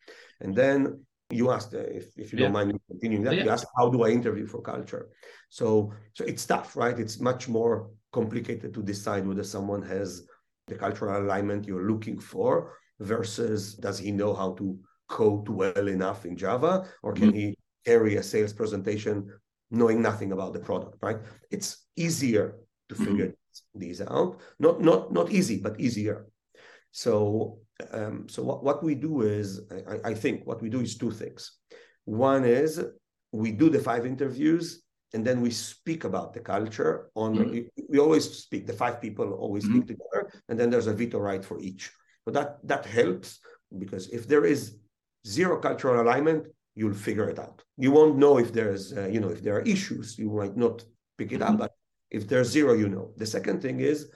And 0.45 0.53
then 0.61 0.81
You 1.33 1.53
asked, 1.53 1.75
uh, 1.75 1.79
if, 1.79 2.07
if 2.17 2.33
you 2.33 2.39
yeah. 2.39 2.47
don't 2.47 2.53
mind 2.59 2.81
continuing 2.91 3.25
that, 3.25 3.37
yeah. 3.37 3.45
you 3.45 3.51
asked, 3.51 3.67
how 3.79 3.89
do 3.89 4.03
I 4.03 4.11
interview 4.11 4.47
for 4.47 4.61
culture? 4.61 5.09
So, 5.49 5.93
so 6.13 6.25
it's 6.25 6.45
tough, 6.45 6.77
right? 6.77 6.99
It's 6.99 7.21
much 7.21 7.49
more 7.49 7.91
complicated 8.13 8.75
to 8.75 8.83
decide 8.83 9.27
whether 9.27 9.45
someone 9.45 9.83
has 9.83 10.27
the 10.67 10.75
cultural 10.75 11.23
alignment 11.23 11.67
you're 11.67 11.89
looking 11.89 12.19
for 12.19 12.75
versus 12.99 13.75
does 13.75 13.99
he 13.99 14.11
know 14.11 14.35
how 14.35 14.55
to 14.55 14.77
code 15.09 15.49
well 15.49 15.89
enough 15.89 16.25
in 16.25 16.37
Java 16.37 16.85
or 17.03 17.13
can 17.13 17.29
mm-hmm. 17.31 17.39
he 17.39 17.59
carry 17.85 18.17
a 18.17 18.23
sales 18.23 18.53
presentation 18.53 19.17
knowing 19.71 20.03
nothing 20.03 20.33
about 20.33 20.53
the 20.53 20.61
product, 20.61 20.97
right? 21.01 21.19
It's 21.51 21.87
easier 21.97 22.57
to 22.89 22.95
mm-hmm. 22.95 23.05
figure. 23.05 23.35
These 23.75 24.01
out. 24.01 24.41
Not 24.59 24.81
not 24.81 25.13
not 25.13 25.31
easy, 25.31 25.61
but 25.61 25.81
easier. 25.81 26.27
So 26.93 27.59
um, 27.93 28.29
so 28.29 28.43
what, 28.43 28.65
what 28.65 28.83
we 28.83 28.95
do 28.95 29.23
is 29.23 29.61
I, 29.89 30.11
I 30.11 30.15
think 30.15 30.47
what 30.47 30.61
we 30.61 30.69
do 30.69 30.81
is 30.81 30.97
two 30.97 31.11
things. 31.11 31.53
One 32.05 32.45
is 32.45 32.85
we 33.33 33.53
do 33.53 33.71
the 33.71 33.79
five 33.79 34.07
interviews 34.07 34.83
and 35.13 35.25
then 35.25 35.41
we 35.41 35.51
speak 35.51 36.05
about 36.05 36.33
the 36.33 36.41
culture 36.41 37.11
on 37.15 37.37
mm-hmm. 37.37 37.83
we 37.89 37.99
always 37.99 38.31
speak 38.31 38.67
the 38.67 38.73
five 38.73 39.01
people 39.01 39.33
always 39.33 39.65
mm-hmm. 39.65 39.83
speak 39.83 39.89
together 39.89 40.31
and 40.49 40.59
then 40.59 40.71
there's 40.71 40.87
a 40.87 40.95
veto 40.95 41.19
right 41.19 41.45
for 41.45 41.61
each 41.61 41.91
but 42.25 42.35
that 42.35 42.59
that 42.65 42.85
helps 42.87 43.41
because 43.79 44.09
if 44.11 44.27
there 44.27 44.45
is 44.45 44.77
zero 45.27 45.59
cultural 45.59 46.01
alignment 46.01 46.47
you'll 46.75 46.95
figure 46.95 47.29
it 47.29 47.39
out 47.39 47.63
you 47.77 47.91
won't 47.91 48.17
know 48.17 48.39
if 48.39 48.53
there's 48.53 48.93
uh, 48.97 49.07
you 49.07 49.21
know 49.21 49.29
if 49.31 49.43
there 49.43 49.57
are 49.57 49.63
issues 49.63 50.19
you 50.19 50.31
might 50.31 50.57
not 50.57 50.85
pick 51.19 51.33
it 51.33 51.41
mm-hmm. 51.41 51.55
up 51.55 51.59
but 51.59 51.73
if 52.11 52.29
there's 52.29 52.49
zero 52.49 52.75
you 52.75 52.89
know 52.89 53.13
the 53.17 53.27
second 53.27 53.61
thing 53.63 53.81
is 53.81 54.09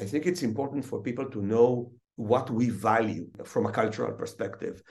i 0.00 0.04
think 0.04 0.26
it's 0.26 0.42
important 0.42 0.84
for 0.84 1.02
people 1.02 1.28
to 1.30 1.42
know 1.42 1.90
what 2.16 2.50
we 2.50 2.68
value 2.68 3.26
from 3.44 3.66
a 3.66 3.72
cultural 3.72 4.12
perspective 4.12 4.82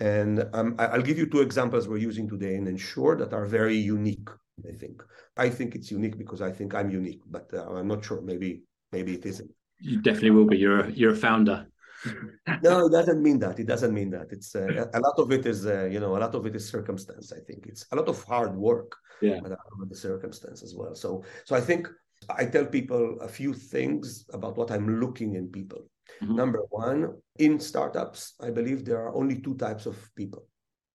and 0.00 0.48
um, 0.54 0.76
I'll 0.78 1.02
give 1.02 1.18
you 1.18 1.26
two 1.26 1.42
examples 1.42 1.86
we're 1.86 1.98
using 1.98 2.26
today 2.26 2.54
in 2.54 2.64
nSure 2.64 3.18
that 3.18 3.34
are 3.34 3.44
very 3.44 3.76
unique 3.76 4.30
I 4.68 4.72
think. 4.72 5.02
I 5.36 5.48
think 5.48 5.74
it's 5.74 5.90
unique 5.90 6.18
because 6.18 6.40
I 6.40 6.50
think 6.50 6.74
I'm 6.74 6.90
unique, 6.90 7.22
but 7.26 7.50
uh, 7.54 7.64
I'm 7.64 7.88
not 7.88 8.04
sure. 8.04 8.20
Maybe 8.20 8.62
maybe 8.92 9.14
it 9.14 9.26
isn't. 9.26 9.50
You 9.78 10.00
definitely 10.00 10.30
will 10.30 10.46
be. 10.46 10.58
You're 10.58 10.80
a, 10.80 10.90
you're 10.90 11.12
a 11.12 11.16
founder. 11.16 11.66
no, 12.62 12.86
it 12.86 12.92
doesn't 12.92 13.22
mean 13.22 13.38
that. 13.40 13.58
It 13.58 13.66
doesn't 13.66 13.94
mean 13.94 14.10
that. 14.10 14.28
It's 14.30 14.54
uh, 14.54 14.86
a 14.92 15.00
lot 15.00 15.18
of 15.18 15.32
it 15.32 15.46
is 15.46 15.66
uh, 15.66 15.84
you 15.84 16.00
know 16.00 16.16
a 16.16 16.20
lot 16.24 16.34
of 16.34 16.46
it 16.46 16.56
is 16.56 16.68
circumstance. 16.68 17.32
I 17.32 17.40
think 17.40 17.66
it's 17.66 17.86
a 17.92 17.96
lot 17.96 18.08
of 18.08 18.22
hard 18.24 18.54
work. 18.56 18.96
Yeah. 19.20 19.40
But 19.42 19.58
the 19.88 19.96
circumstance 19.96 20.62
as 20.62 20.74
well. 20.74 20.94
So 20.94 21.24
so 21.44 21.54
I 21.54 21.60
think 21.60 21.88
I 22.28 22.44
tell 22.44 22.66
people 22.66 23.18
a 23.20 23.28
few 23.28 23.52
things 23.52 24.24
about 24.32 24.56
what 24.56 24.70
I'm 24.70 25.00
looking 25.00 25.34
in 25.34 25.48
people. 25.48 25.88
Mm-hmm. 26.22 26.36
Number 26.36 26.60
one, 26.70 27.16
in 27.38 27.60
startups, 27.60 28.34
I 28.40 28.50
believe 28.50 28.84
there 28.84 29.00
are 29.00 29.14
only 29.14 29.40
two 29.40 29.54
types 29.56 29.86
of 29.86 29.96
people: 30.16 30.46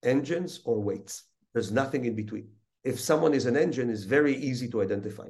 engines 0.04 0.62
or 0.66 0.82
weights. 0.82 1.24
There's 1.54 1.72
nothing 1.72 2.06
in 2.06 2.16
between 2.16 2.48
if 2.86 3.00
someone 3.00 3.34
is 3.34 3.48
an 3.48 3.58
engine, 3.58 3.90
it's 3.90 4.04
very 4.04 4.38
easy 4.38 4.70
to 4.70 4.82
identify. 4.82 5.28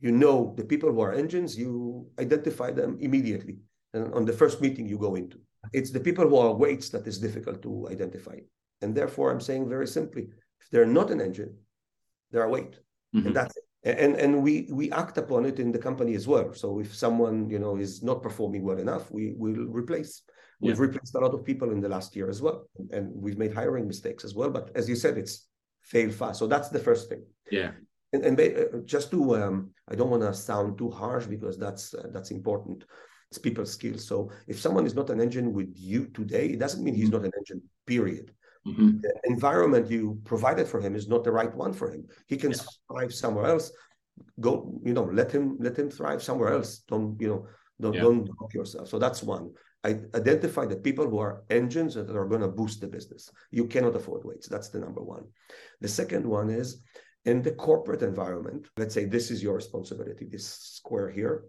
You 0.00 0.10
know 0.10 0.54
the 0.56 0.64
people 0.64 0.90
who 0.90 1.00
are 1.00 1.12
engines, 1.12 1.56
you 1.56 2.08
identify 2.18 2.70
them 2.70 2.96
immediately. 3.00 3.58
And 3.94 4.12
on 4.14 4.24
the 4.24 4.32
first 4.32 4.60
meeting 4.60 4.86
you 4.86 4.98
go 4.98 5.14
into. 5.14 5.38
It's 5.72 5.90
the 5.90 6.00
people 6.00 6.28
who 6.28 6.36
are 6.36 6.54
weights 6.54 6.88
that 6.90 7.06
is 7.06 7.18
difficult 7.18 7.62
to 7.62 7.88
identify. 7.90 8.38
And 8.80 8.94
therefore, 8.94 9.30
I'm 9.30 9.40
saying 9.40 9.68
very 9.68 9.86
simply, 9.86 10.28
if 10.60 10.70
they're 10.70 10.86
not 10.86 11.10
an 11.10 11.20
engine, 11.20 11.56
they're 12.30 12.44
a 12.44 12.48
weight. 12.48 12.78
Mm-hmm. 13.14 13.26
And 13.26 13.36
that's 13.36 13.56
it. 13.56 13.64
And 13.84 14.16
and 14.16 14.42
we 14.42 14.68
we 14.72 14.90
act 14.90 15.18
upon 15.18 15.46
it 15.46 15.58
in 15.60 15.72
the 15.72 15.78
company 15.78 16.14
as 16.14 16.26
well. 16.26 16.52
So 16.52 16.80
if 16.80 16.94
someone 16.94 17.48
you 17.48 17.60
know 17.60 17.76
is 17.76 18.02
not 18.02 18.22
performing 18.22 18.64
well 18.64 18.78
enough, 18.78 19.10
we 19.10 19.34
will 19.36 19.66
replace. 19.80 20.22
We've 20.60 20.74
yeah. 20.74 20.82
replaced 20.82 21.14
a 21.14 21.20
lot 21.20 21.32
of 21.32 21.44
people 21.44 21.70
in 21.70 21.80
the 21.80 21.88
last 21.88 22.16
year 22.16 22.28
as 22.28 22.42
well, 22.42 22.68
and 22.90 23.12
we've 23.14 23.38
made 23.38 23.54
hiring 23.54 23.86
mistakes 23.86 24.24
as 24.24 24.34
well. 24.34 24.50
But 24.50 24.72
as 24.74 24.88
you 24.88 24.96
said, 24.96 25.16
it's 25.16 25.46
fail 25.80 26.10
fast. 26.10 26.40
So 26.40 26.46
that's 26.48 26.68
the 26.68 26.80
first 26.80 27.08
thing. 27.08 27.22
Yeah. 27.50 27.70
And, 28.12 28.24
and 28.24 28.40
uh, 28.40 28.78
just 28.84 29.10
to, 29.12 29.36
um, 29.36 29.70
I 29.86 29.94
don't 29.94 30.10
want 30.10 30.22
to 30.22 30.34
sound 30.34 30.78
too 30.78 30.90
harsh 30.90 31.26
because 31.26 31.56
that's 31.58 31.94
uh, 31.94 32.08
that's 32.12 32.30
important. 32.30 32.84
It's 33.30 33.38
people 33.38 33.66
skills. 33.66 34.06
So 34.06 34.30
if 34.46 34.58
someone 34.58 34.86
is 34.86 34.94
not 34.94 35.10
an 35.10 35.20
engine 35.20 35.52
with 35.52 35.74
you 35.76 36.06
today, 36.06 36.46
it 36.46 36.58
doesn't 36.58 36.82
mean 36.82 36.94
he's 36.94 37.10
not 37.10 37.24
an 37.24 37.32
engine. 37.36 37.62
Period. 37.86 38.32
Mm-hmm. 38.66 39.00
The 39.00 39.12
environment 39.24 39.90
you 39.90 40.20
provided 40.24 40.66
for 40.66 40.80
him 40.80 40.94
is 40.94 41.08
not 41.08 41.24
the 41.24 41.32
right 41.32 41.54
one 41.54 41.72
for 41.72 41.90
him. 41.90 42.06
He 42.26 42.36
can 42.36 42.52
yeah. 42.52 42.58
thrive 42.90 43.12
somewhere 43.12 43.46
else. 43.46 43.70
Go, 44.40 44.80
you 44.84 44.94
know, 44.94 45.04
let 45.04 45.30
him 45.30 45.56
let 45.60 45.78
him 45.78 45.90
thrive 45.90 46.22
somewhere 46.22 46.52
else. 46.52 46.78
Don't 46.88 47.20
you 47.20 47.28
know? 47.28 47.46
Don't 47.80 47.94
yeah. 47.94 48.00
don't 48.00 48.24
block 48.24 48.52
yourself. 48.52 48.88
So 48.88 48.98
that's 48.98 49.22
one. 49.22 49.52
I 49.84 50.00
identify 50.14 50.66
the 50.66 50.76
people 50.76 51.08
who 51.08 51.18
are 51.18 51.44
engines 51.50 51.94
that 51.94 52.10
are 52.10 52.26
going 52.26 52.40
to 52.40 52.48
boost 52.48 52.80
the 52.80 52.88
business. 52.88 53.30
You 53.52 53.66
cannot 53.66 53.94
afford 53.94 54.24
weights. 54.24 54.48
That's 54.48 54.70
the 54.70 54.80
number 54.80 55.02
one. 55.02 55.24
The 55.80 55.88
second 55.88 56.26
one 56.26 56.50
is 56.50 56.82
in 57.24 57.42
the 57.42 57.52
corporate 57.52 58.02
environment. 58.02 58.66
Let's 58.76 58.94
say 58.94 59.04
this 59.04 59.30
is 59.30 59.42
your 59.42 59.54
responsibility, 59.54 60.26
this 60.26 60.46
square 60.46 61.10
here. 61.10 61.44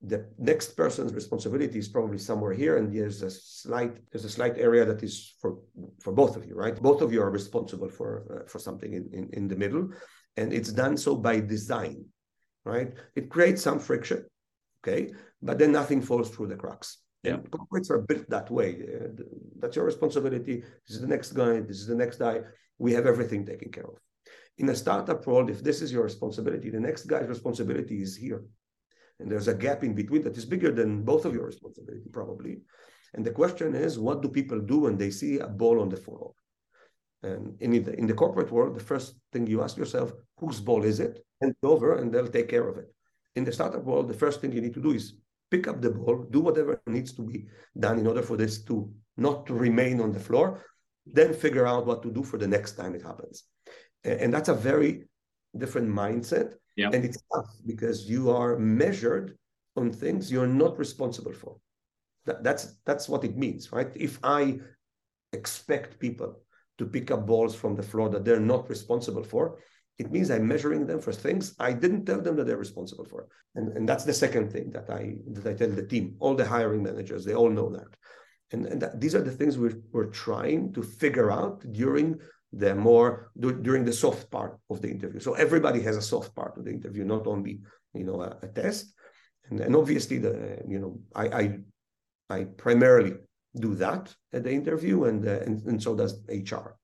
The 0.00 0.26
next 0.38 0.76
person's 0.76 1.12
responsibility 1.12 1.78
is 1.78 1.88
probably 1.88 2.18
somewhere 2.18 2.52
here, 2.52 2.76
and 2.76 2.94
there's 2.94 3.22
a 3.22 3.30
slight 3.30 3.98
there's 4.12 4.24
a 4.24 4.30
slight 4.30 4.56
area 4.56 4.84
that 4.84 5.02
is 5.02 5.34
for 5.40 5.58
for 6.00 6.12
both 6.12 6.36
of 6.36 6.46
you, 6.46 6.54
right? 6.54 6.80
Both 6.80 7.02
of 7.02 7.12
you 7.12 7.20
are 7.20 7.30
responsible 7.30 7.88
for 7.88 8.10
uh, 8.32 8.48
for 8.48 8.60
something 8.60 8.92
in, 8.92 9.10
in 9.12 9.28
in 9.32 9.48
the 9.48 9.56
middle, 9.56 9.90
and 10.36 10.52
it's 10.52 10.72
done 10.72 10.96
so 10.96 11.16
by 11.16 11.40
design, 11.40 12.04
right? 12.64 12.94
It 13.16 13.28
creates 13.28 13.62
some 13.62 13.80
friction, 13.80 14.24
okay, 14.80 15.12
but 15.42 15.58
then 15.58 15.72
nothing 15.72 16.00
falls 16.00 16.30
through 16.30 16.48
the 16.48 16.56
cracks 16.56 16.98
yeah. 17.22 17.36
Corporates 17.36 17.90
are 17.90 17.98
built 17.98 18.28
that 18.30 18.50
way. 18.50 18.82
Uh, 18.82 19.22
that's 19.58 19.76
your 19.76 19.84
responsibility. 19.84 20.60
This 20.86 20.96
is 20.96 21.00
the 21.00 21.06
next 21.06 21.32
guy. 21.32 21.60
This 21.60 21.78
is 21.78 21.86
the 21.86 21.94
next 21.94 22.18
guy. 22.18 22.40
We 22.78 22.92
have 22.92 23.06
everything 23.06 23.44
taken 23.44 23.70
care 23.70 23.84
of. 23.84 23.98
In 24.58 24.68
a 24.68 24.74
startup 24.74 25.26
world, 25.26 25.50
if 25.50 25.62
this 25.62 25.82
is 25.82 25.92
your 25.92 26.04
responsibility, 26.04 26.70
the 26.70 26.80
next 26.80 27.04
guy's 27.04 27.28
responsibility 27.28 28.02
is 28.02 28.16
here. 28.16 28.44
And 29.20 29.30
there's 29.30 29.48
a 29.48 29.54
gap 29.54 29.82
in 29.82 29.94
between 29.94 30.22
that 30.22 30.36
is 30.36 30.44
bigger 30.44 30.70
than 30.70 31.02
both 31.02 31.24
of 31.24 31.34
your 31.34 31.46
responsibility, 31.46 32.08
probably. 32.12 32.58
And 33.14 33.24
the 33.24 33.32
question 33.32 33.74
is, 33.74 33.98
what 33.98 34.22
do 34.22 34.28
people 34.28 34.60
do 34.60 34.80
when 34.80 34.96
they 34.96 35.10
see 35.10 35.38
a 35.38 35.46
ball 35.46 35.80
on 35.80 35.88
the 35.88 35.96
floor? 35.96 36.32
And 37.22 37.60
in 37.60 37.82
the, 37.82 37.98
in 37.98 38.06
the 38.06 38.14
corporate 38.14 38.52
world, 38.52 38.76
the 38.76 38.84
first 38.84 39.16
thing 39.32 39.46
you 39.46 39.62
ask 39.62 39.76
yourself, 39.76 40.12
whose 40.36 40.60
ball 40.60 40.84
is 40.84 41.00
it? 41.00 41.24
And 41.40 41.54
over, 41.62 41.96
and 41.96 42.12
they'll 42.12 42.28
take 42.28 42.48
care 42.48 42.68
of 42.68 42.78
it. 42.78 42.92
In 43.34 43.44
the 43.44 43.52
startup 43.52 43.84
world, 43.84 44.08
the 44.08 44.14
first 44.14 44.40
thing 44.40 44.52
you 44.52 44.60
need 44.60 44.74
to 44.74 44.82
do 44.82 44.92
is 44.92 45.14
pick 45.50 45.66
up 45.66 45.80
the 45.80 45.90
ball, 45.90 46.26
do 46.30 46.40
whatever 46.40 46.80
needs 46.86 47.12
to 47.14 47.22
be 47.22 47.46
done 47.78 47.98
in 47.98 48.06
order 48.06 48.22
for 48.22 48.36
this 48.36 48.62
to 48.64 48.92
not 49.16 49.46
to 49.46 49.54
remain 49.54 50.00
on 50.00 50.12
the 50.12 50.20
floor, 50.20 50.64
then 51.06 51.32
figure 51.32 51.66
out 51.66 51.86
what 51.86 52.02
to 52.02 52.10
do 52.12 52.22
for 52.22 52.38
the 52.38 52.46
next 52.46 52.72
time 52.72 52.94
it 52.94 53.02
happens. 53.02 53.44
And 54.04 54.32
that's 54.32 54.48
a 54.48 54.54
very 54.54 55.07
different 55.56 55.88
mindset. 55.88 56.54
Yeah. 56.76 56.90
And 56.92 57.04
it's 57.04 57.22
tough 57.32 57.50
because 57.66 58.08
you 58.08 58.30
are 58.30 58.58
measured 58.58 59.36
on 59.76 59.92
things 59.92 60.30
you're 60.30 60.46
not 60.46 60.78
responsible 60.78 61.32
for. 61.32 61.56
That, 62.26 62.44
that's 62.44 62.76
that's 62.84 63.08
what 63.08 63.24
it 63.24 63.36
means, 63.36 63.72
right? 63.72 63.90
If 63.94 64.18
I 64.22 64.58
expect 65.32 65.98
people 65.98 66.40
to 66.78 66.86
pick 66.86 67.10
up 67.10 67.26
balls 67.26 67.54
from 67.54 67.74
the 67.74 67.82
floor 67.82 68.08
that 68.10 68.24
they're 68.24 68.38
not 68.38 68.68
responsible 68.68 69.24
for, 69.24 69.58
it 69.98 70.12
means 70.12 70.30
I'm 70.30 70.46
measuring 70.46 70.86
them 70.86 71.00
for 71.00 71.12
things 71.12 71.54
I 71.58 71.72
didn't 71.72 72.04
tell 72.04 72.20
them 72.20 72.36
that 72.36 72.46
they're 72.46 72.56
responsible 72.56 73.04
for. 73.04 73.26
And, 73.56 73.76
and 73.76 73.88
that's 73.88 74.04
the 74.04 74.12
second 74.12 74.52
thing 74.52 74.70
that 74.70 74.88
I 74.90 75.16
that 75.32 75.46
I 75.46 75.54
tell 75.54 75.70
the 75.70 75.86
team. 75.86 76.16
All 76.20 76.34
the 76.34 76.46
hiring 76.46 76.82
managers, 76.82 77.24
they 77.24 77.34
all 77.34 77.50
know 77.50 77.70
that. 77.70 77.96
And, 78.52 78.66
and 78.66 78.80
that, 78.82 79.00
these 79.00 79.14
are 79.14 79.22
the 79.22 79.30
things 79.30 79.58
we're, 79.58 79.80
we're 79.92 80.06
trying 80.06 80.72
to 80.72 80.82
figure 80.82 81.30
out 81.30 81.64
during 81.72 82.18
the 82.52 82.74
more 82.74 83.30
during 83.38 83.84
the 83.84 83.92
soft 83.92 84.30
part 84.30 84.58
of 84.70 84.80
the 84.80 84.90
interview. 84.90 85.20
So 85.20 85.34
everybody 85.34 85.82
has 85.82 85.96
a 85.96 86.02
soft 86.02 86.34
part 86.34 86.56
of 86.56 86.64
the 86.64 86.70
interview, 86.70 87.04
not 87.04 87.26
only 87.26 87.60
you 87.94 88.04
know 88.04 88.22
a, 88.22 88.38
a 88.42 88.48
test. 88.48 88.92
And, 89.50 89.60
and 89.60 89.76
obviously 89.76 90.18
the 90.18 90.62
you 90.66 90.78
know 90.78 91.00
I 91.14 91.26
I, 91.28 91.58
I 92.30 92.44
primarily 92.44 93.14
do 93.56 93.74
that 93.76 94.14
at 94.32 94.44
the 94.44 94.52
interview, 94.52 95.04
and, 95.04 95.26
uh, 95.26 95.40
and 95.40 95.62
and 95.66 95.82
so 95.82 95.94
does 95.94 96.20
HR. 96.28 96.76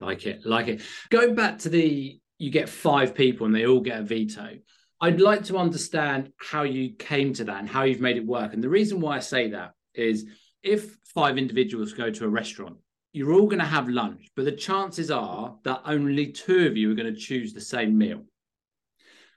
Like 0.00 0.26
it, 0.26 0.40
like 0.44 0.68
it. 0.68 0.82
Going 1.10 1.34
back 1.34 1.58
to 1.60 1.68
the, 1.68 2.18
you 2.38 2.50
get 2.50 2.68
five 2.68 3.14
people 3.14 3.46
and 3.46 3.54
they 3.54 3.66
all 3.66 3.80
get 3.80 4.00
a 4.00 4.02
veto. 4.02 4.58
I'd 5.00 5.20
like 5.20 5.44
to 5.44 5.58
understand 5.58 6.32
how 6.36 6.62
you 6.62 6.94
came 6.94 7.32
to 7.34 7.44
that 7.44 7.60
and 7.60 7.68
how 7.68 7.84
you've 7.84 8.00
made 8.00 8.16
it 8.16 8.26
work. 8.26 8.52
And 8.52 8.62
the 8.62 8.68
reason 8.68 9.00
why 9.00 9.16
I 9.16 9.20
say 9.20 9.50
that 9.50 9.72
is 9.94 10.26
if 10.62 10.96
five 11.04 11.38
individuals 11.38 11.92
go 11.92 12.10
to 12.10 12.24
a 12.24 12.28
restaurant, 12.28 12.76
you're 13.12 13.32
all 13.32 13.46
going 13.46 13.58
to 13.58 13.64
have 13.64 13.88
lunch, 13.88 14.30
but 14.34 14.44
the 14.44 14.52
chances 14.52 15.10
are 15.10 15.56
that 15.64 15.82
only 15.84 16.32
two 16.32 16.66
of 16.66 16.76
you 16.76 16.90
are 16.90 16.94
going 16.94 17.12
to 17.12 17.20
choose 17.20 17.52
the 17.52 17.60
same 17.60 17.96
meal. 17.96 18.22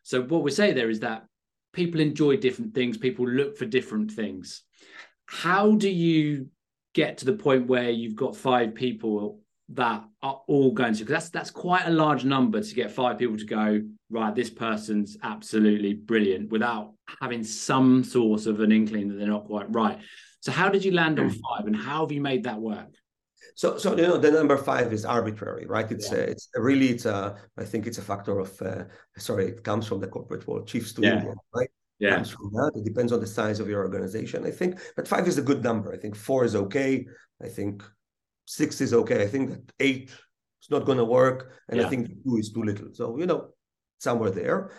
So, 0.03 0.21
what 0.21 0.43
we 0.43 0.51
say 0.51 0.71
there 0.71 0.89
is 0.89 1.01
that 1.01 1.25
people 1.73 1.99
enjoy 1.99 2.38
different 2.38 2.73
things, 2.73 2.97
people 2.97 3.27
look 3.27 3.57
for 3.57 3.65
different 3.65 4.11
things. 4.11 4.63
How 5.25 5.71
do 5.71 5.89
you 5.89 6.47
get 6.93 7.17
to 7.17 7.25
the 7.25 7.33
point 7.33 7.67
where 7.67 7.89
you've 7.89 8.15
got 8.15 8.35
five 8.35 8.73
people 8.73 9.39
that 9.69 10.03
are 10.21 10.41
all 10.47 10.71
going 10.71 10.93
to 10.93 11.03
because 11.03 11.23
that's 11.23 11.29
that's 11.29 11.49
quite 11.49 11.85
a 11.88 11.91
large 11.91 12.23
number 12.23 12.61
to 12.61 12.75
get 12.75 12.91
five 12.91 13.17
people 13.17 13.35
to 13.35 13.45
go 13.45 13.81
right 14.11 14.35
this 14.35 14.49
person's 14.51 15.17
absolutely 15.23 15.93
brilliant 15.93 16.51
without 16.51 16.93
having 17.19 17.43
some 17.43 18.03
source 18.03 18.45
of 18.45 18.59
an 18.59 18.71
inkling 18.71 19.07
that 19.07 19.15
they're 19.15 19.27
not 19.27 19.45
quite 19.45 19.65
right 19.73 19.97
so 20.39 20.51
how 20.51 20.69
did 20.69 20.85
you 20.85 20.91
land 20.91 21.19
on 21.19 21.29
hmm. 21.29 21.35
five 21.49 21.65
and 21.65 21.75
how 21.75 22.01
have 22.01 22.11
you 22.11 22.21
made 22.21 22.43
that 22.43 22.61
work 22.61 22.93
So, 23.55 23.77
so 23.77 23.95
you 23.95 24.03
know, 24.03 24.17
the 24.17 24.31
number 24.31 24.58
five 24.58 24.91
is 24.91 25.05
arbitrary, 25.05 25.65
right? 25.65 25.89
It's 25.91 26.12
yeah. 26.12 26.19
uh, 26.19 26.21
it's 26.21 26.49
really 26.55 26.89
it's 26.89 27.05
a 27.05 27.38
I 27.58 27.63
think 27.63 27.88
it's 27.88 27.97
a 27.97 28.01
factor 28.01 28.39
of 28.39 28.62
uh, 28.62 28.86
sorry, 29.17 29.47
it 29.47 29.63
comes 29.63 29.88
from 29.88 29.99
the 29.99 30.08
corporate 30.08 30.47
world, 30.47 30.67
chiefs 30.67 30.93
to 30.93 31.01
yeah. 31.01 31.17
India, 31.17 31.34
right? 31.53 31.69
Yeah, 31.99 32.15
comes 32.15 32.31
from 32.31 32.51
that. 32.51 32.71
It 32.75 32.84
depends 32.84 33.12
on 33.12 33.19
the 33.19 33.27
size 33.27 33.60
of 33.60 33.69
your 33.69 33.84
organization, 33.84 34.45
I 34.45 34.51
think. 34.51 34.79
But 34.95 35.08
five 35.08 35.27
is 35.27 35.38
a 35.38 35.41
good 35.41 35.63
number. 35.63 35.93
I 35.93 35.97
think 35.97 36.15
four 36.15 36.43
is 36.43 36.55
okay. 36.55 37.05
I 37.41 37.47
think 37.47 37.84
six 38.45 38.81
is 38.81 38.93
okay. 38.93 39.23
I 39.23 39.27
think 39.27 39.49
that 39.51 39.71
eight 39.79 40.10
is 40.62 40.69
not 40.69 40.86
going 40.86 40.97
to 40.97 41.05
work, 41.05 41.53
and 41.69 41.79
yeah. 41.79 41.86
I 41.86 41.89
think 41.89 42.08
two 42.23 42.38
is 42.38 42.51
too 42.51 42.63
little. 42.63 42.89
So 42.93 43.17
you 43.17 43.25
know, 43.25 43.49
somewhere 43.99 44.31
there. 44.31 44.71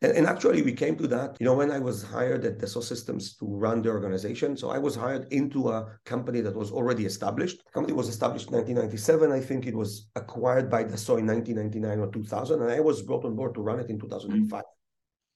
And, 0.00 0.12
and, 0.12 0.26
actually, 0.28 0.62
we 0.62 0.72
came 0.72 0.96
to 0.96 1.08
that, 1.08 1.36
you 1.40 1.46
know, 1.46 1.54
when 1.54 1.72
I 1.72 1.80
was 1.80 2.04
hired 2.04 2.44
at 2.44 2.58
Dassault 2.58 2.84
Systems 2.84 3.34
to 3.38 3.46
run 3.46 3.82
the 3.82 3.88
organization. 3.88 4.56
So 4.56 4.70
I 4.70 4.78
was 4.78 4.94
hired 4.94 5.32
into 5.32 5.70
a 5.70 5.98
company 6.04 6.40
that 6.42 6.54
was 6.54 6.70
already 6.70 7.04
established. 7.04 7.64
The 7.64 7.72
company 7.72 7.94
was 7.94 8.08
established 8.08 8.46
in 8.46 8.54
1997. 8.54 9.32
I 9.32 9.40
think 9.40 9.66
it 9.66 9.74
was 9.74 10.08
acquired 10.14 10.70
by 10.70 10.84
Dassault 10.84 11.18
in 11.18 11.26
1999 11.26 11.98
or 11.98 12.12
2000. 12.12 12.62
And 12.62 12.70
I 12.70 12.78
was 12.78 13.02
brought 13.02 13.24
on 13.24 13.34
board 13.34 13.54
to 13.54 13.60
run 13.60 13.80
it 13.80 13.90
in 13.90 13.98
2005. 13.98 14.48
Mm-hmm. 14.48 14.60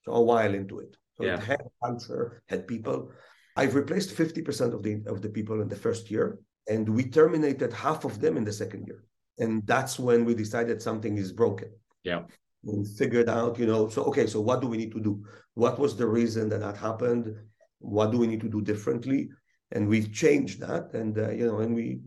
So 0.04 0.12
a 0.12 0.22
while 0.22 0.54
into 0.54 0.78
it. 0.78 0.96
So 1.16 1.24
yeah. 1.24 1.34
it 1.34 1.40
had 1.40 1.62
culture, 1.82 2.42
had 2.48 2.68
people. 2.68 3.10
I've 3.56 3.74
replaced 3.74 4.16
50% 4.16 4.74
of 4.74 4.82
the 4.82 5.02
of 5.06 5.22
the 5.22 5.28
people 5.28 5.60
in 5.60 5.68
the 5.68 5.76
first 5.76 6.10
year, 6.10 6.38
and 6.68 6.88
we 6.88 7.04
terminated 7.04 7.72
half 7.72 8.04
of 8.04 8.20
them 8.20 8.36
in 8.36 8.44
the 8.44 8.52
second 8.52 8.86
year. 8.86 9.04
And 9.38 9.66
that's 9.66 9.98
when 9.98 10.24
we 10.24 10.34
decided 10.34 10.80
something 10.80 11.18
is 11.18 11.32
broken. 11.32 11.70
Yeah 12.04 12.22
we 12.62 12.84
figured 12.84 13.28
out, 13.28 13.58
you 13.58 13.66
know, 13.66 13.88
so 13.88 14.04
okay, 14.04 14.26
so 14.26 14.40
what 14.40 14.60
do 14.60 14.68
we 14.68 14.76
need 14.76 14.92
to 14.92 15.00
do? 15.00 15.24
What 15.54 15.78
was 15.78 15.96
the 15.96 16.06
reason 16.06 16.48
that 16.50 16.60
that 16.60 16.76
happened? 16.76 17.34
What 17.78 18.12
do 18.12 18.18
we 18.18 18.26
need 18.26 18.40
to 18.40 18.48
do 18.48 18.60
differently? 18.60 19.28
And 19.72 19.88
we've 19.88 20.12
changed 20.12 20.60
that, 20.60 20.92
and 20.92 21.18
uh, 21.18 21.30
you 21.30 21.46
know, 21.46 21.60
and 21.60 21.74
we 21.74 22.00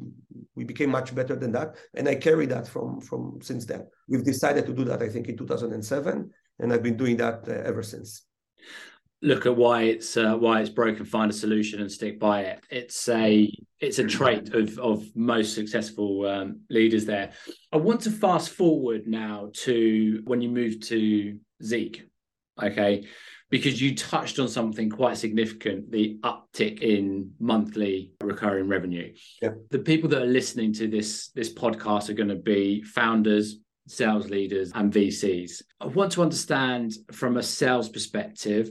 we 0.55 0.63
became 0.63 0.91
much 0.91 1.13
better 1.15 1.35
than 1.35 1.51
that. 1.53 1.75
And 1.95 2.07
I 2.07 2.15
carry 2.15 2.45
that 2.47 2.67
from 2.67 3.01
from 3.01 3.39
since 3.41 3.65
then. 3.65 3.87
We've 4.07 4.23
decided 4.23 4.65
to 4.67 4.73
do 4.73 4.85
that, 4.85 5.01
I 5.01 5.09
think, 5.09 5.27
in 5.27 5.37
2007, 5.37 6.29
and 6.59 6.73
I've 6.73 6.83
been 6.83 6.97
doing 6.97 7.17
that 7.17 7.47
uh, 7.47 7.53
ever 7.53 7.83
since 7.83 8.23
look 9.25 9.47
at 9.47 9.55
why 9.55 9.83
it's 9.83 10.15
uh, 10.15 10.35
why 10.35 10.61
it's 10.61 10.69
broken, 10.69 11.03
find 11.03 11.31
a 11.31 11.33
solution, 11.33 11.81
and 11.81 11.91
stick 11.91 12.19
by 12.19 12.41
it. 12.41 12.63
It's 12.69 13.09
a 13.09 13.51
it's 13.79 13.99
a 13.99 14.05
trait 14.05 14.53
of 14.53 14.77
of 14.79 15.03
most 15.15 15.55
successful 15.55 16.25
um, 16.27 16.61
leaders. 16.69 17.05
There, 17.05 17.31
I 17.73 17.77
want 17.77 18.01
to 18.01 18.11
fast 18.11 18.51
forward 18.51 19.07
now 19.07 19.49
to 19.65 20.21
when 20.25 20.41
you 20.41 20.49
moved 20.49 20.83
to 20.89 21.38
Zeek, 21.63 22.07
okay, 22.61 23.07
because 23.49 23.81
you 23.81 23.95
touched 23.95 24.38
on 24.39 24.47
something 24.47 24.89
quite 24.89 25.17
significant: 25.17 25.91
the 25.91 26.19
uptick 26.23 26.81
in 26.81 27.31
monthly 27.39 28.11
recurring 28.21 28.69
revenue. 28.69 29.13
Yeah. 29.41 29.49
The 29.71 29.79
people 29.79 30.09
that 30.09 30.21
are 30.21 30.27
listening 30.27 30.71
to 30.73 30.88
this 30.88 31.29
this 31.29 31.51
podcast 31.51 32.09
are 32.09 32.13
going 32.13 32.29
to 32.29 32.35
be 32.35 32.83
founders, 32.83 33.57
sales 33.88 34.29
leaders 34.29 34.71
and 34.75 34.93
VCs. 34.93 35.63
I 35.81 35.88
want 35.88 36.11
to 36.13 36.21
understand 36.21 36.93
from 37.11 37.38
a 37.38 37.43
sales 37.43 37.89
perspective 37.89 38.69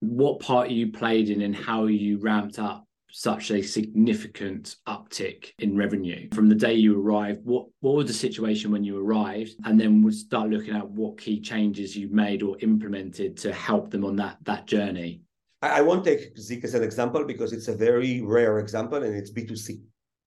what 0.00 0.40
part 0.40 0.70
you 0.70 0.92
played 0.92 1.30
in 1.30 1.42
and 1.42 1.54
how 1.54 1.86
you 1.86 2.18
ramped 2.18 2.58
up 2.58 2.84
such 3.10 3.50
a 3.50 3.62
significant 3.62 4.76
uptick 4.86 5.52
in 5.58 5.76
revenue. 5.76 6.28
From 6.34 6.48
the 6.48 6.54
day 6.54 6.74
you 6.74 7.00
arrived 7.00 7.40
what 7.44 7.66
what 7.80 7.96
was 7.96 8.06
the 8.06 8.12
situation 8.12 8.70
when 8.70 8.84
you 8.84 8.98
arrived? 8.98 9.54
And 9.64 9.80
then 9.80 10.02
we'll 10.02 10.12
start 10.12 10.50
looking 10.50 10.76
at 10.76 10.88
what 10.88 11.18
key 11.18 11.40
changes 11.40 11.96
you 11.96 12.08
made 12.10 12.42
or 12.42 12.56
implemented 12.60 13.36
to 13.38 13.52
help 13.52 13.90
them 13.90 14.04
on 14.04 14.16
that 14.16 14.36
that 14.44 14.66
journey. 14.66 15.22
I, 15.62 15.78
I 15.78 15.80
won't 15.80 16.04
take 16.04 16.38
Zeek 16.38 16.64
as 16.64 16.74
an 16.74 16.82
example 16.82 17.24
because 17.24 17.52
it's 17.52 17.68
a 17.68 17.74
very 17.74 18.20
rare 18.20 18.58
example 18.58 19.02
and 19.02 19.14
it's 19.16 19.32
b2c 19.32 19.80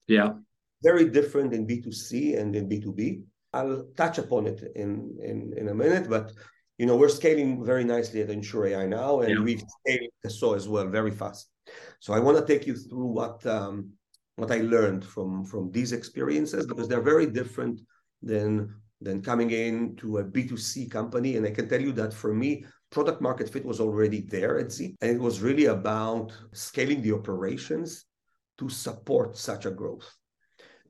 yeah. 0.07 0.29
Very 0.83 1.09
different 1.09 1.53
in 1.53 1.67
b2c 1.67 2.39
and 2.39 2.55
in 2.55 2.67
b2b 2.67 3.23
i'll 3.53 3.85
touch 3.95 4.17
upon 4.17 4.47
it 4.47 4.63
in 4.75 5.17
in 5.21 5.53
in 5.57 5.67
a 5.69 5.75
minute 5.75 6.09
but 6.09 6.31
you 6.81 6.87
know, 6.87 6.95
we're 6.95 7.09
scaling 7.09 7.63
very 7.63 7.83
nicely 7.83 8.21
at 8.23 8.29
nSure 8.29 8.71
AI 8.71 8.87
now, 8.87 9.19
and 9.19 9.35
yeah. 9.35 9.43
we've 9.43 9.63
scaled 9.77 10.09
Dassault 10.25 10.55
as 10.55 10.67
well 10.67 10.87
very 10.87 11.11
fast. 11.11 11.51
So 11.99 12.11
I 12.11 12.19
want 12.19 12.39
to 12.39 12.43
take 12.51 12.65
you 12.65 12.75
through 12.75 13.05
what 13.05 13.45
um, 13.45 13.91
what 14.35 14.51
I 14.51 14.61
learned 14.61 15.05
from 15.05 15.45
from 15.45 15.69
these 15.69 15.91
experiences 15.91 16.65
because 16.65 16.87
they're 16.87 17.09
very 17.13 17.27
different 17.27 17.81
than 18.23 18.73
than 18.99 19.21
coming 19.21 19.51
in 19.51 19.95
to 19.97 20.17
a 20.17 20.23
B2C 20.23 20.89
company. 20.89 21.37
And 21.37 21.45
I 21.45 21.51
can 21.51 21.69
tell 21.69 21.79
you 21.79 21.91
that 21.91 22.15
for 22.15 22.33
me, 22.33 22.65
product 22.89 23.21
market 23.21 23.47
fit 23.53 23.63
was 23.63 23.79
already 23.79 24.21
there 24.21 24.57
at 24.57 24.71
Zeek. 24.71 24.95
And 25.01 25.11
it 25.11 25.21
was 25.21 25.39
really 25.39 25.65
about 25.65 26.33
scaling 26.51 27.03
the 27.03 27.13
operations 27.13 28.05
to 28.57 28.69
support 28.69 29.37
such 29.37 29.67
a 29.67 29.71
growth. 29.79 30.09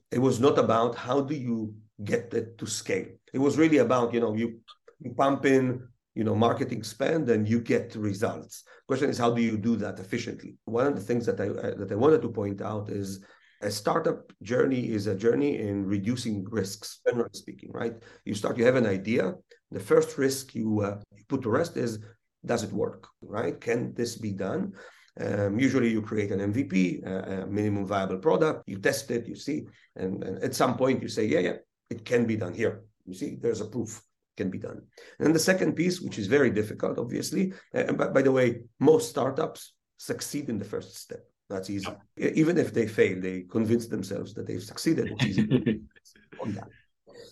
It 0.09 0.19
was 0.19 0.39
not 0.39 0.57
about 0.57 0.95
how 0.95 1.19
do 1.19 1.35
you 1.35 1.75
get 2.01 2.33
it 2.33 2.57
to 2.59 2.65
scale. 2.65 3.07
It 3.33 3.39
was 3.39 3.57
really 3.57 3.77
about, 3.77 4.13
you 4.13 4.21
know, 4.21 4.33
you 4.35 4.61
you 5.03 5.13
pump 5.13 5.45
in 5.45 5.87
you 6.15 6.23
know 6.23 6.35
marketing 6.35 6.83
spend 6.83 7.29
and 7.29 7.47
you 7.47 7.59
get 7.61 7.95
results. 7.95 8.63
Question 8.87 9.09
is 9.09 9.17
how 9.17 9.31
do 9.33 9.41
you 9.41 9.57
do 9.57 9.75
that 9.77 9.99
efficiently? 9.99 10.55
One 10.65 10.87
of 10.87 10.95
the 10.95 11.01
things 11.01 11.25
that 11.25 11.39
i 11.39 11.47
that 11.47 11.89
i 11.91 11.95
wanted 11.95 12.21
to 12.21 12.29
point 12.29 12.61
out 12.61 12.89
is 12.89 13.23
a 13.61 13.71
startup 13.71 14.33
journey 14.41 14.89
is 14.89 15.05
a 15.07 15.15
journey 15.15 15.59
in 15.59 15.85
reducing 15.85 16.43
risks 16.49 16.99
generally 17.05 17.29
speaking 17.33 17.71
right? 17.71 17.95
You 18.25 18.33
start 18.35 18.57
you 18.57 18.65
have 18.65 18.75
an 18.75 18.87
idea. 18.87 19.35
The 19.71 19.79
first 19.79 20.17
risk 20.17 20.53
you, 20.53 20.81
uh, 20.81 20.97
you 21.15 21.23
put 21.29 21.43
to 21.43 21.49
rest 21.49 21.77
is 21.77 21.99
does 22.45 22.63
it 22.63 22.73
work 22.73 23.07
right? 23.21 23.59
Can 23.59 23.93
this 23.93 24.15
be 24.15 24.31
done? 24.31 24.73
Um, 25.19 25.59
usually 25.59 25.89
you 25.89 26.01
create 26.01 26.31
an 26.31 26.39
mvp 26.53 27.05
uh, 27.05 27.43
a 27.43 27.47
minimum 27.47 27.85
viable 27.85 28.17
product 28.17 28.63
you 28.65 28.77
test 28.77 29.11
it 29.11 29.27
you 29.27 29.35
see 29.35 29.67
and, 29.97 30.23
and 30.23 30.41
at 30.41 30.55
some 30.55 30.77
point 30.77 31.01
you 31.01 31.09
say 31.09 31.25
yeah 31.25 31.39
yeah 31.39 31.57
it 31.91 32.05
can 32.05 32.25
be 32.25 32.37
done 32.37 32.53
here. 32.53 32.85
You 33.05 33.13
see 33.13 33.37
there's 33.39 33.61
a 33.61 33.65
proof 33.65 34.01
can 34.41 34.49
be 34.49 34.57
done. 34.57 34.81
And 35.19 35.35
the 35.35 35.47
second 35.51 35.71
piece, 35.81 36.01
which 36.05 36.17
is 36.21 36.27
very 36.37 36.51
difficult, 36.61 36.97
obviously, 36.97 37.43
and 37.73 37.97
by, 37.99 38.07
by 38.17 38.23
the 38.27 38.35
way, 38.39 38.47
most 38.79 39.09
startups 39.09 39.61
succeed 39.97 40.45
in 40.49 40.57
the 40.57 40.69
first 40.73 40.89
step. 41.05 41.23
That's 41.51 41.69
easy. 41.69 41.93
Even 42.41 42.57
if 42.57 42.69
they 42.73 42.87
fail, 42.87 43.17
they 43.21 43.37
convince 43.57 43.85
themselves 43.87 44.33
that 44.33 44.45
they've 44.47 44.69
succeeded. 44.73 45.07
On 46.43 46.53
that. 46.57 46.69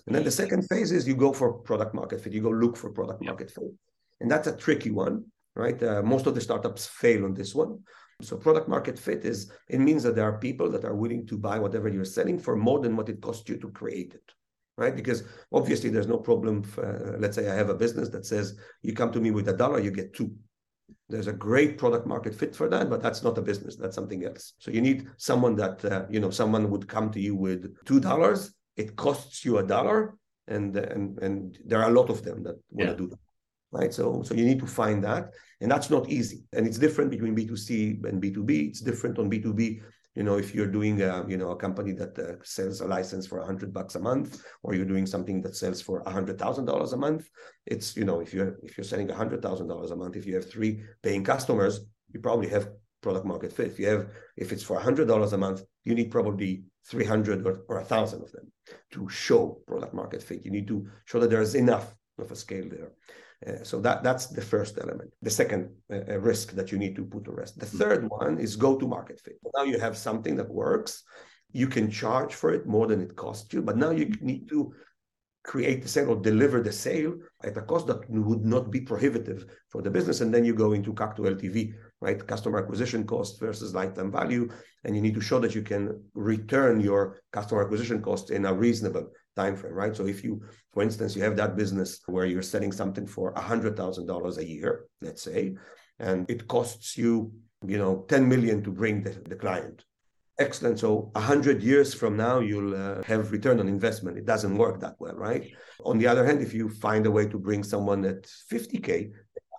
And 0.05 0.15
then 0.15 0.23
the 0.23 0.39
second 0.43 0.61
phase 0.69 0.91
is 0.91 1.07
you 1.07 1.15
go 1.15 1.31
for 1.33 1.47
product 1.69 1.93
market 1.99 2.21
fit. 2.21 2.33
You 2.33 2.43
go 2.49 2.55
look 2.63 2.75
for 2.77 2.89
product 2.99 3.21
market 3.23 3.49
fit, 3.49 3.71
and 4.19 4.29
that's 4.31 4.47
a 4.47 4.55
tricky 4.65 4.91
one, 4.91 5.15
right? 5.55 5.81
Uh, 5.81 6.01
most 6.03 6.25
of 6.27 6.35
the 6.35 6.41
startups 6.41 6.85
fail 6.85 7.25
on 7.25 7.33
this 7.33 7.55
one. 7.55 7.79
So 8.21 8.35
product 8.35 8.67
market 8.67 8.97
fit 8.99 9.21
is 9.23 9.51
it 9.67 9.79
means 9.79 10.03
that 10.03 10.15
there 10.15 10.29
are 10.31 10.37
people 10.47 10.69
that 10.71 10.83
are 10.83 10.95
willing 10.95 11.25
to 11.27 11.37
buy 11.37 11.57
whatever 11.59 11.87
you're 11.89 12.13
selling 12.17 12.37
for 12.37 12.55
more 12.55 12.79
than 12.79 12.95
what 12.97 13.09
it 13.09 13.21
costs 13.21 13.47
you 13.49 13.57
to 13.57 13.69
create 13.69 14.13
it 14.13 14.27
right? 14.79 14.95
Because 14.95 15.23
obviously 15.51 15.89
there's 15.89 16.07
no 16.07 16.17
problem. 16.17 16.63
For, 16.63 16.85
uh, 16.85 17.19
let's 17.19 17.35
say 17.35 17.49
I 17.49 17.55
have 17.55 17.69
a 17.69 17.75
business 17.75 18.09
that 18.09 18.25
says 18.25 18.57
you 18.81 18.93
come 18.93 19.11
to 19.11 19.19
me 19.19 19.31
with 19.31 19.49
a 19.49 19.53
dollar, 19.53 19.79
you 19.79 19.91
get 19.91 20.13
two. 20.13 20.31
There's 21.07 21.27
a 21.27 21.33
great 21.33 21.77
product 21.77 22.07
market 22.07 22.33
fit 22.33 22.55
for 22.55 22.67
that, 22.69 22.89
but 22.89 23.01
that's 23.01 23.23
not 23.23 23.37
a 23.37 23.41
business. 23.41 23.75
That's 23.75 23.95
something 23.95 24.25
else. 24.25 24.53
So 24.59 24.71
you 24.71 24.81
need 24.81 25.07
someone 25.17 25.55
that 25.55 25.83
uh, 25.85 26.05
you 26.09 26.19
know 26.19 26.29
someone 26.29 26.69
would 26.71 26.87
come 26.87 27.11
to 27.11 27.19
you 27.19 27.35
with 27.35 27.75
two 27.85 27.99
dollars. 27.99 28.53
It 28.77 28.95
costs 28.95 29.43
you 29.43 29.57
a 29.57 29.63
dollar, 29.63 30.15
and 30.47 30.75
and 30.75 31.19
and 31.19 31.57
there 31.65 31.81
are 31.83 31.89
a 31.89 31.93
lot 31.93 32.09
of 32.09 32.23
them 32.23 32.43
that 32.43 32.55
want 32.71 32.89
to 32.89 32.93
yeah. 32.93 32.93
do 32.93 33.07
that 33.07 33.19
right? 33.71 33.93
So, 33.93 34.23
so 34.23 34.33
you 34.33 34.45
need 34.45 34.59
to 34.59 34.65
find 34.65 35.03
that, 35.03 35.31
and 35.61 35.71
that's 35.71 35.89
not 35.89 36.09
easy. 36.09 36.43
And 36.53 36.65
it's 36.65 36.79
different 36.79 37.11
between 37.11 37.35
B2C 37.35 38.03
and 38.05 38.21
B2B. 38.21 38.69
It's 38.69 38.81
different 38.81 39.19
on 39.19 39.29
B2B 39.29 39.81
you 40.15 40.23
know 40.23 40.37
if 40.37 40.53
you're 40.55 40.67
doing 40.67 41.01
a 41.01 41.25
you 41.27 41.37
know 41.37 41.51
a 41.51 41.55
company 41.55 41.91
that 41.91 42.17
uh, 42.19 42.35
sells 42.43 42.81
a 42.81 42.87
license 42.87 43.27
for 43.27 43.37
100 43.39 43.73
bucks 43.73 43.95
a 43.95 43.99
month 43.99 44.43
or 44.63 44.73
you're 44.73 44.85
doing 44.85 45.05
something 45.05 45.41
that 45.41 45.55
sells 45.55 45.81
for 45.81 46.03
$100000 46.03 46.93
a 46.93 46.97
month 46.97 47.29
it's 47.65 47.95
you 47.95 48.05
know 48.05 48.19
if 48.19 48.33
you're 48.33 48.57
if 48.63 48.77
you're 48.77 48.83
selling 48.83 49.07
$100000 49.07 49.91
a 49.91 49.95
month 49.95 50.15
if 50.15 50.25
you 50.25 50.35
have 50.35 50.49
three 50.49 50.81
paying 51.03 51.23
customers 51.23 51.81
you 52.11 52.19
probably 52.19 52.49
have 52.49 52.69
product 53.01 53.25
market 53.25 53.53
fit. 53.53 53.67
If 53.67 53.79
you 53.79 53.87
have 53.87 54.09
if 54.37 54.51
it's 54.51 54.63
for 54.63 54.79
$100 54.79 55.33
a 55.33 55.37
month 55.37 55.63
you 55.83 55.95
need 55.95 56.11
probably 56.11 56.63
300 56.87 57.45
or, 57.45 57.61
or 57.67 57.77
1000 57.77 58.21
of 58.21 58.31
them 58.31 58.51
to 58.91 59.09
show 59.09 59.61
product 59.67 59.93
market 59.93 60.23
fit. 60.23 60.43
You 60.43 60.51
need 60.51 60.67
to 60.67 60.87
show 61.05 61.19
that 61.19 61.29
there's 61.29 61.55
enough 61.55 61.95
of 62.17 62.31
a 62.31 62.35
scale 62.35 62.67
there 62.69 62.91
uh, 63.47 63.63
so 63.63 63.79
that 63.79 64.03
that's 64.03 64.27
the 64.27 64.41
first 64.41 64.77
element. 64.81 65.11
The 65.21 65.29
second 65.29 65.69
uh, 65.91 66.19
risk 66.19 66.51
that 66.53 66.71
you 66.71 66.77
need 66.77 66.95
to 66.97 67.05
put 67.05 67.23
to 67.25 67.31
rest. 67.31 67.59
The 67.59 67.65
hmm. 67.65 67.77
third 67.77 68.09
one 68.09 68.37
is 68.39 68.55
go 68.55 68.77
to 68.77 68.87
market 68.87 69.19
fit. 69.19 69.37
Now 69.55 69.63
you 69.63 69.79
have 69.79 69.97
something 69.97 70.35
that 70.35 70.49
works. 70.49 71.03
You 71.51 71.67
can 71.67 71.89
charge 71.89 72.35
for 72.35 72.53
it 72.53 72.67
more 72.67 72.85
than 72.87 73.01
it 73.01 73.15
costs 73.15 73.53
you, 73.53 73.61
but 73.61 73.77
now 73.77 73.91
you 73.91 74.11
need 74.21 74.49
to 74.49 74.73
create 75.43 75.81
the 75.81 75.87
sale 75.87 76.09
or 76.09 76.17
deliver 76.17 76.61
the 76.61 76.71
sale 76.71 77.15
at 77.43 77.57
a 77.57 77.61
cost 77.61 77.87
that 77.87 78.07
would 78.09 78.45
not 78.45 78.69
be 78.69 78.81
prohibitive 78.81 79.45
for 79.69 79.81
the 79.81 79.89
business. 79.89 80.21
And 80.21 80.33
then 80.33 80.43
you 80.43 80.53
go 80.53 80.73
into 80.73 80.93
CAC 80.93 81.15
to 81.15 81.21
LTV, 81.23 81.73
right? 82.01 82.27
Customer 82.27 82.59
acquisition 82.59 83.05
cost 83.05 83.39
versus 83.39 83.73
lifetime 83.73 84.11
value. 84.11 84.49
And 84.83 84.95
you 84.95 85.01
need 85.01 85.15
to 85.15 85.21
show 85.21 85.39
that 85.39 85.55
you 85.55 85.61
can 85.61 86.03
return 86.13 86.81
your 86.81 87.21
customer 87.31 87.63
acquisition 87.63 88.01
cost 88.01 88.31
in 88.31 88.45
a 88.45 88.53
reasonable 88.53 89.09
time 89.41 89.55
frame, 89.55 89.77
right? 89.83 89.95
So 89.95 90.05
if 90.13 90.23
you, 90.25 90.31
for 90.73 90.81
instance, 90.87 91.15
you 91.15 91.23
have 91.27 91.37
that 91.41 91.55
business 91.61 91.89
where 92.13 92.27
you're 92.31 92.51
selling 92.53 92.73
something 92.81 93.07
for 93.15 93.33
$100,000 93.33 94.37
a 94.37 94.45
year, 94.55 94.71
let's 95.01 95.23
say, 95.29 95.41
and 96.07 96.29
it 96.33 96.41
costs 96.55 96.97
you, 96.97 97.11
you 97.73 97.77
know, 97.77 97.93
10 98.07 98.27
million 98.33 98.57
to 98.63 98.71
bring 98.71 98.95
the, 99.05 99.13
the 99.31 99.35
client 99.35 99.77
Excellent. 100.39 100.79
So 100.79 101.11
a 101.15 101.19
hundred 101.19 101.61
years 101.61 101.93
from 101.93 102.15
now, 102.15 102.39
you'll 102.39 102.73
uh, 102.73 103.03
have 103.03 103.33
return 103.33 103.59
on 103.59 103.67
investment. 103.67 104.17
It 104.17 104.25
doesn't 104.25 104.55
work 104.57 104.79
that 104.79 104.95
well, 104.97 105.15
right? 105.15 105.51
On 105.83 105.97
the 105.97 106.07
other 106.07 106.25
hand, 106.25 106.41
if 106.41 106.53
you 106.53 106.69
find 106.69 107.05
a 107.05 107.11
way 107.11 107.27
to 107.27 107.37
bring 107.37 107.61
someone 107.61 108.05
at 108.05 108.23
50k, 108.49 109.11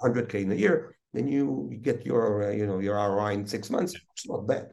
100k 0.03 0.35
in 0.37 0.53
a 0.53 0.55
year, 0.55 0.97
then 1.13 1.29
you, 1.29 1.69
you 1.71 1.77
get 1.77 2.07
your 2.07 2.45
uh, 2.45 2.53
you 2.53 2.67
know 2.67 2.79
your 2.79 2.97
ROI 2.97 3.33
in 3.35 3.47
six 3.47 3.69
months. 3.69 3.93
It's 4.13 4.27
not 4.27 4.47
bad. 4.47 4.69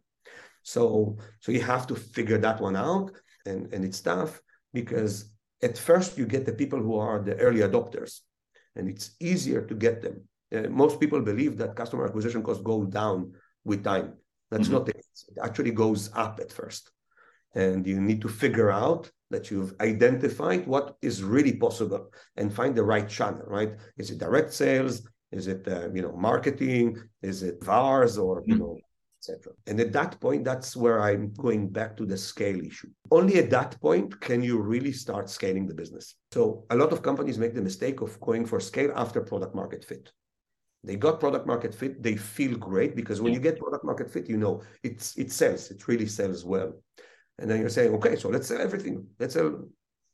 So 0.64 1.18
so 1.42 1.52
you 1.52 1.62
have 1.62 1.86
to 1.88 1.96
figure 1.96 2.38
that 2.38 2.62
one 2.62 2.78
out, 2.78 3.12
and 3.46 3.74
and 3.74 3.84
it's 3.84 4.00
tough 4.00 4.42
because 4.82 5.14
at 5.68 5.76
first 5.90 6.18
you 6.20 6.26
get 6.36 6.44
the 6.46 6.58
people 6.62 6.82
who 6.86 6.96
are 7.08 7.20
the 7.28 7.36
early 7.46 7.62
adopters, 7.70 8.12
and 8.76 8.84
it's 8.92 9.08
easier 9.32 9.62
to 9.70 9.76
get 9.86 9.96
them. 10.06 10.16
Uh, 10.56 10.70
most 10.84 10.96
people 11.02 11.22
believe 11.32 11.54
that 11.58 11.80
customer 11.82 12.06
acquisition 12.06 12.42
costs 12.44 12.64
go 12.72 12.78
down 13.00 13.20
with 13.70 13.84
time. 13.84 14.08
That's 14.52 14.68
mm-hmm. 14.68 14.78
not 14.78 14.86
the 14.88 14.94
case. 15.00 15.20
It 15.32 15.38
actually 15.48 15.74
goes 15.84 16.02
up 16.24 16.36
at 16.44 16.52
first. 16.60 16.84
And 17.66 17.80
you 17.92 18.00
need 18.10 18.22
to 18.26 18.30
figure 18.44 18.72
out 18.86 19.04
that 19.34 19.44
you've 19.50 19.74
identified 19.92 20.62
what 20.74 20.86
is 21.10 21.16
really 21.36 21.56
possible 21.66 22.04
and 22.40 22.54
find 22.60 22.74
the 22.76 22.88
right 22.94 23.10
channel, 23.18 23.46
right? 23.58 23.72
Is 24.02 24.08
it 24.12 24.20
direct 24.26 24.52
sales? 24.64 24.96
Is 25.40 25.46
it 25.54 25.64
uh, 25.76 25.88
you 25.96 26.02
know 26.06 26.16
marketing? 26.30 26.86
Is 27.32 27.38
it 27.50 27.58
VARs 27.70 28.16
or 28.26 28.36
mm-hmm. 28.42 28.52
you 28.52 28.58
know 28.62 28.76
etc. 29.20 29.54
And 29.66 29.80
at 29.80 29.94
that 29.94 30.20
point, 30.20 30.44
that's 30.44 30.76
where 30.76 31.02
I'm 31.02 31.34
going 31.34 31.70
back 31.70 31.98
to 31.98 32.06
the 32.06 32.18
scale 32.18 32.60
issue. 32.60 32.90
Only 33.12 33.38
at 33.38 33.50
that 33.50 33.80
point 33.82 34.20
can 34.22 34.42
you 34.42 34.60
really 34.60 34.92
start 34.92 35.30
scaling 35.30 35.68
the 35.68 35.74
business. 35.74 36.16
So 36.32 36.66
a 36.70 36.76
lot 36.76 36.92
of 36.92 37.02
companies 37.02 37.38
make 37.38 37.54
the 37.54 37.62
mistake 37.62 38.02
of 38.02 38.20
going 38.22 38.46
for 38.46 38.60
scale 38.60 38.92
after 38.96 39.22
product 39.22 39.56
market 39.56 39.84
fit. 39.84 40.12
They 40.84 40.96
got 40.96 41.20
product 41.20 41.48
market 41.48 41.74
fit. 41.74 42.02
They 42.02 42.16
feel 42.16 42.58
great 42.58 42.96
because 42.96 43.20
when 43.20 43.34
you 43.34 43.40
get 43.40 43.60
product 43.60 43.84
market 43.84 44.12
fit, 44.12 44.30
you 44.30 44.38
know 44.38 44.62
it's 44.84 45.18
it 45.18 45.32
sells. 45.32 45.72
It 45.72 45.88
really 45.88 46.08
sells 46.08 46.46
well. 46.46 46.74
And 47.40 47.50
then 47.50 47.60
you're 47.60 47.70
saying, 47.70 47.94
okay, 47.96 48.16
so 48.16 48.30
let's 48.30 48.48
sell 48.48 48.62
everything. 48.62 49.06
Let's 49.20 49.34
sell 49.34 49.68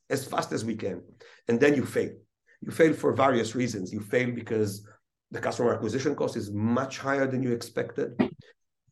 as 0.10 0.26
fast 0.26 0.52
as 0.52 0.66
we 0.66 0.76
can. 0.76 1.02
And 1.48 1.60
then 1.60 1.76
you 1.76 1.86
fail. 1.86 2.12
You 2.62 2.72
fail 2.72 2.94
for 2.94 3.14
various 3.14 3.56
reasons. 3.56 3.94
You 3.94 4.00
fail 4.00 4.32
because 4.32 4.86
the 5.32 5.40
customer 5.40 5.74
acquisition 5.74 6.16
cost 6.16 6.38
is 6.38 6.52
much 6.52 7.00
higher 7.00 7.28
than 7.28 7.44
you 7.44 7.52
expected. 7.52 8.16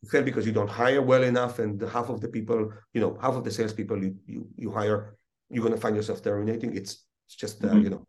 You 0.02 0.08
fail 0.08 0.22
because 0.22 0.46
you 0.46 0.52
don't 0.52 0.70
hire 0.70 1.02
well 1.02 1.22
enough, 1.22 1.58
and 1.58 1.80
half 1.80 2.08
of 2.08 2.20
the 2.20 2.28
people, 2.28 2.72
you 2.92 3.00
know, 3.00 3.16
half 3.20 3.34
of 3.34 3.44
the 3.44 3.50
salespeople 3.50 4.02
you 4.02 4.16
you, 4.26 4.48
you 4.56 4.70
hire, 4.70 5.16
you're 5.48 5.62
going 5.62 5.74
to 5.74 5.80
find 5.80 5.96
yourself 5.96 6.22
terminating. 6.22 6.76
It's 6.76 7.04
it's 7.26 7.36
just 7.36 7.64
uh, 7.64 7.68
mm-hmm. 7.68 7.82
you 7.82 7.90
know 7.90 8.06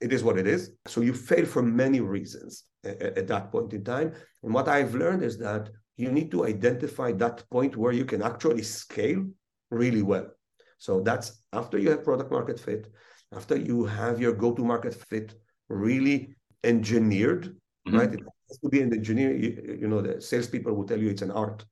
it 0.00 0.12
is 0.12 0.22
what 0.22 0.38
it 0.38 0.46
is. 0.46 0.70
So 0.86 1.00
you 1.00 1.12
fail 1.12 1.44
for 1.44 1.62
many 1.62 2.00
reasons 2.00 2.64
at, 2.84 3.00
at 3.00 3.26
that 3.28 3.50
point 3.50 3.72
in 3.72 3.84
time. 3.84 4.12
And 4.42 4.54
what 4.54 4.68
I've 4.68 4.94
learned 4.94 5.22
is 5.22 5.38
that 5.38 5.70
you 5.96 6.10
need 6.10 6.30
to 6.32 6.46
identify 6.46 7.12
that 7.12 7.48
point 7.50 7.76
where 7.76 7.92
you 7.92 8.04
can 8.04 8.22
actually 8.22 8.62
scale 8.62 9.24
really 9.70 10.02
well. 10.02 10.28
So 10.78 11.00
that's 11.00 11.42
after 11.52 11.78
you 11.78 11.90
have 11.90 12.04
product 12.04 12.30
market 12.30 12.58
fit, 12.58 12.92
after 13.34 13.56
you 13.56 13.84
have 13.84 14.20
your 14.20 14.32
go 14.32 14.52
to 14.52 14.64
market 14.64 14.94
fit 14.94 15.34
really 15.68 16.34
engineered, 16.62 17.56
mm-hmm. 17.86 17.98
right? 17.98 18.12
It 18.12 18.20
to 18.58 18.68
be 18.68 18.80
an 18.80 18.92
engineer. 18.92 19.34
You, 19.34 19.78
you 19.80 19.88
know, 19.88 20.00
the 20.00 20.20
salespeople 20.20 20.72
will 20.74 20.86
tell 20.86 21.00
you 21.00 21.10
it's 21.10 21.22
an 21.22 21.30
art. 21.30 21.64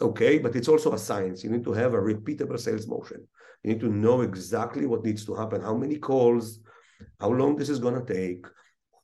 Okay, 0.00 0.38
but 0.38 0.54
it's 0.54 0.68
also 0.68 0.92
a 0.92 0.98
science. 0.98 1.42
You 1.42 1.50
need 1.50 1.64
to 1.64 1.72
have 1.72 1.94
a 1.94 1.98
repeatable 1.98 2.58
sales 2.58 2.86
motion. 2.86 3.26
You 3.62 3.72
need 3.72 3.80
to 3.80 3.88
know 3.88 4.20
exactly 4.20 4.86
what 4.86 5.04
needs 5.04 5.24
to 5.26 5.34
happen, 5.34 5.62
how 5.62 5.74
many 5.74 5.96
calls, 5.96 6.60
how 7.20 7.30
long 7.30 7.56
this 7.56 7.68
is 7.68 7.78
going 7.78 7.94
to 7.94 8.14
take 8.14 8.46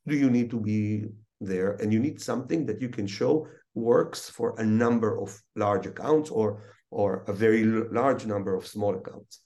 do 0.07 0.17
you 0.17 0.31
need 0.31 0.51
to 0.51 0.61
be 0.61 1.07
there 1.41 1.73
and 1.81 1.93
you 1.93 1.99
need 1.99 2.21
something 2.21 2.67
that 2.67 2.81
you 2.81 2.89
can 2.89 3.07
show 3.07 3.47
works 3.75 4.29
for 4.31 4.55
a 4.59 4.65
number 4.65 5.21
of 5.21 5.41
large 5.57 5.87
accounts 5.87 6.31
or 6.31 6.63
or 6.91 7.25
a 7.27 7.33
very 7.33 7.65
large 7.65 8.25
number 8.25 8.55
of 8.55 8.67
small 8.67 8.95
accounts 8.95 9.41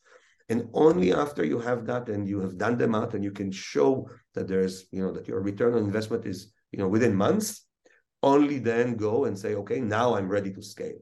and 0.49 0.69
only 0.75 1.13
after 1.13 1.45
you 1.45 1.59
have 1.59 1.87
that 1.87 2.09
and 2.09 2.29
you 2.29 2.41
have 2.41 2.59
done 2.59 2.77
them 2.77 2.95
out 2.95 3.15
and 3.15 3.25
you 3.25 3.33
can 3.33 3.51
show 3.51 4.09
that 4.35 4.47
there's 4.47 4.87
you 4.93 5.03
know 5.03 5.13
that 5.13 5.27
your 5.27 5.41
return 5.41 5.75
on 5.75 5.85
investment 5.85 6.27
is 6.27 6.53
you 6.73 6.79
know 6.79 6.89
within 6.89 7.15
months 7.15 7.67
only 8.23 8.59
then 8.59 8.97
go 8.97 9.25
and 9.27 9.39
say 9.39 9.55
okay 9.55 9.81
now 9.81 10.15
i'm 10.15 10.29
ready 10.29 10.53
to 10.53 10.63
scale 10.63 11.01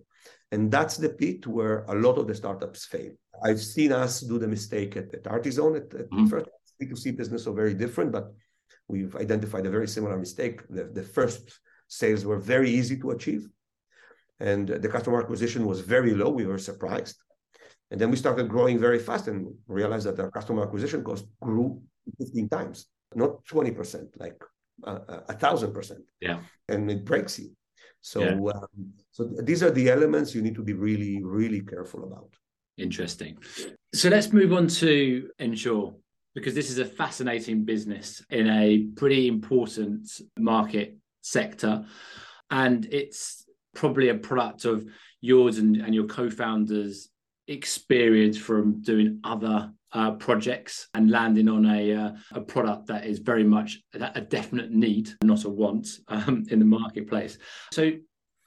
and 0.52 0.70
that's 0.70 0.96
the 0.96 1.08
pit 1.08 1.46
where 1.46 1.84
a 1.84 1.94
lot 1.94 2.18
of 2.18 2.26
the 2.26 2.34
startups 2.34 2.84
fail 2.86 3.12
i've 3.44 3.60
seen 3.60 3.92
us 3.92 4.20
do 4.20 4.38
the 4.38 4.48
mistake 4.48 4.96
at, 4.96 5.12
at 5.14 5.24
Artizone 5.24 5.76
at, 5.76 5.94
at 6.00 6.10
mm-hmm. 6.10 6.26
first 6.26 6.48
B2C 6.80 7.16
business 7.16 7.46
are 7.46 7.52
very 7.52 7.74
different, 7.74 8.12
but 8.12 8.32
we've 8.88 9.14
identified 9.16 9.66
a 9.66 9.70
very 9.70 9.88
similar 9.88 10.16
mistake. 10.18 10.66
The, 10.68 10.84
the 10.84 11.02
first 11.02 11.60
sales 11.88 12.24
were 12.24 12.38
very 12.38 12.70
easy 12.70 12.98
to 13.00 13.10
achieve, 13.10 13.48
and 14.40 14.68
the 14.68 14.88
customer 14.88 15.20
acquisition 15.20 15.66
was 15.66 15.80
very 15.80 16.14
low. 16.14 16.30
We 16.30 16.46
were 16.46 16.58
surprised. 16.58 17.16
And 17.90 18.00
then 18.00 18.10
we 18.10 18.16
started 18.16 18.48
growing 18.48 18.78
very 18.80 18.98
fast 18.98 19.28
and 19.28 19.54
realized 19.68 20.06
that 20.06 20.18
our 20.18 20.30
customer 20.30 20.64
acquisition 20.64 21.04
cost 21.04 21.24
grew 21.40 21.80
15 22.18 22.48
times, 22.48 22.86
not 23.14 23.44
20%, 23.46 24.08
like 24.18 24.42
a 24.84 25.34
thousand 25.34 25.72
percent. 25.72 26.00
Yeah. 26.20 26.40
And 26.68 26.90
it 26.90 27.04
breaks 27.04 27.38
you. 27.38 27.50
So, 28.00 28.20
yeah. 28.20 28.32
um, 28.32 28.92
so 29.10 29.28
these 29.42 29.62
are 29.62 29.70
the 29.70 29.90
elements 29.90 30.34
you 30.34 30.42
need 30.42 30.54
to 30.54 30.62
be 30.62 30.74
really, 30.74 31.22
really 31.22 31.60
careful 31.60 32.04
about. 32.04 32.34
Interesting. 32.76 33.38
So 33.94 34.08
let's 34.10 34.32
move 34.32 34.52
on 34.52 34.68
to 34.68 35.30
nSure 35.40 35.94
because 36.34 36.54
this 36.54 36.70
is 36.70 36.78
a 36.78 36.84
fascinating 36.84 37.64
business 37.64 38.24
in 38.30 38.48
a 38.48 38.86
pretty 38.94 39.26
important 39.26 40.08
market 40.38 40.96
sector. 41.22 41.86
And 42.50 42.86
it's 42.92 43.46
probably 43.74 44.10
a 44.10 44.14
product 44.14 44.66
of 44.66 44.86
yours 45.20 45.58
and, 45.58 45.76
and 45.76 45.94
your 45.94 46.04
co 46.04 46.30
founders' 46.30 47.08
experience 47.48 48.36
from 48.36 48.82
doing 48.82 49.20
other 49.24 49.72
uh, 49.96 50.10
projects 50.12 50.88
and 50.92 51.10
landing 51.10 51.48
on 51.48 51.64
a 51.64 51.94
uh, 51.94 52.10
a 52.32 52.40
product 52.40 52.86
that 52.86 53.06
is 53.06 53.18
very 53.18 53.44
much 53.44 53.80
a, 53.94 54.20
definite 54.20 54.70
need, 54.70 55.08
not 55.24 55.44
a 55.44 55.48
want, 55.48 55.88
um, 56.08 56.44
in 56.50 56.58
the 56.58 56.64
marketplace. 56.66 57.38
So 57.72 57.92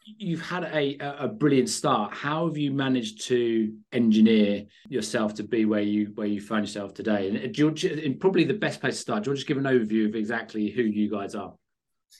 you've 0.05 0.41
had 0.41 0.63
a, 0.65 0.97
a 0.99 1.27
brilliant 1.27 1.69
start. 1.69 2.13
How 2.13 2.47
have 2.47 2.55
you 2.55 2.71
managed 2.71 3.25
to 3.27 3.73
engineer 3.91 4.65
yourself 4.89 5.33
to 5.35 5.43
be 5.43 5.65
where 5.65 5.81
you 5.81 6.11
where 6.13 6.27
you 6.27 6.39
find 6.39 6.63
yourself 6.63 6.93
today? 6.93 7.29
And 7.29 7.53
George, 7.53 7.83
and 7.83 8.19
probably 8.19 8.43
the 8.43 8.53
best 8.53 8.79
place 8.79 8.95
to 8.97 9.01
start. 9.01 9.23
George, 9.23 9.37
just 9.37 9.47
give 9.47 9.57
an 9.57 9.63
overview 9.63 10.07
of 10.07 10.15
exactly 10.15 10.69
who 10.69 10.83
you 10.83 11.09
guys 11.09 11.33
are. 11.33 11.53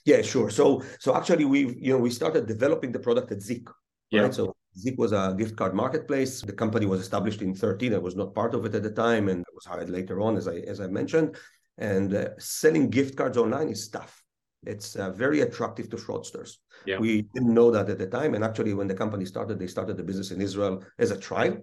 Yeah, 0.05 0.23
sure. 0.23 0.49
So 0.49 0.84
so 0.99 1.15
actually 1.15 1.45
we 1.45 1.59
you 1.80 1.93
know 1.93 1.99
we 1.99 2.09
started 2.09 2.47
developing 2.47 2.91
the 2.91 2.99
product 2.99 3.32
at 3.32 3.41
Zeek. 3.41 3.67
Yeah. 4.09 4.23
Right? 4.23 4.34
So 4.34 4.55
Zeek 4.80 4.97
was 4.97 5.11
a 5.11 5.36
gift 5.38 5.55
card 5.55 5.73
marketplace. 5.73 6.41
The 6.41 6.53
company 6.53 6.86
was 6.86 7.01
established 7.01 7.41
in 7.41 7.53
13. 7.53 7.93
I 7.93 7.97
was 7.97 8.15
not 8.15 8.34
part 8.34 8.53
of 8.53 8.65
it 8.65 8.75
at 8.75 8.84
the 8.84 8.91
time, 8.91 9.30
and 9.30 9.41
I 9.41 9.53
was 9.53 9.65
hired 9.65 9.89
later 9.89 10.21
on, 10.21 10.38
as 10.38 10.47
I 10.47 10.57
as 10.73 10.80
I 10.80 10.88
mentioned. 10.88 11.36
And 11.77 12.13
uh, 12.13 12.30
selling 12.38 12.89
gift 12.89 13.15
cards 13.15 13.38
online 13.38 13.69
is 13.69 13.88
tough. 13.89 14.23
It's 14.63 14.95
uh, 14.95 15.11
very 15.11 15.41
attractive 15.41 15.89
to 15.89 15.97
fraudsters. 15.97 16.57
Yeah. 16.86 16.99
We 16.99 17.23
didn't 17.34 17.53
know 17.53 17.71
that 17.71 17.89
at 17.89 17.97
the 17.97 18.07
time. 18.07 18.34
And 18.36 18.43
actually, 18.43 18.73
when 18.73 18.88
the 18.88 18.93
company 18.93 19.25
started, 19.25 19.57
they 19.57 19.67
started 19.67 19.95
the 19.95 20.03
business 20.03 20.32
in 20.32 20.41
Israel 20.41 20.84
as 20.97 21.11
a 21.11 21.17
trial. 21.17 21.57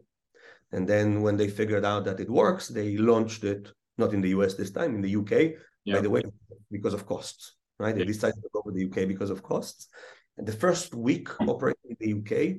And 0.72 0.88
then 0.88 1.22
when 1.22 1.36
they 1.36 1.48
figured 1.48 1.84
out 1.84 2.04
that 2.06 2.20
it 2.20 2.30
works, 2.30 2.68
they 2.68 2.96
launched 2.96 3.44
it 3.44 3.70
not 3.98 4.12
in 4.12 4.20
the 4.20 4.30
US 4.30 4.54
this 4.54 4.70
time, 4.70 4.94
in 4.94 5.00
the 5.00 5.16
UK, 5.16 5.58
yeah. 5.84 5.96
by 5.96 6.00
the 6.00 6.10
way, 6.10 6.22
because 6.70 6.94
of 6.94 7.06
costs, 7.06 7.56
right? 7.78 7.96
They 7.96 8.04
decided 8.04 8.42
to 8.42 8.48
go 8.52 8.62
with 8.64 8.74
the 8.74 8.84
UK 8.84 9.08
because 9.08 9.30
of 9.30 9.42
costs. 9.42 9.88
And 10.36 10.46
the 10.46 10.52
first 10.52 10.94
week 10.94 11.28
operating 11.40 11.90
in 11.90 11.96
the 12.00 12.12
UK, 12.20 12.56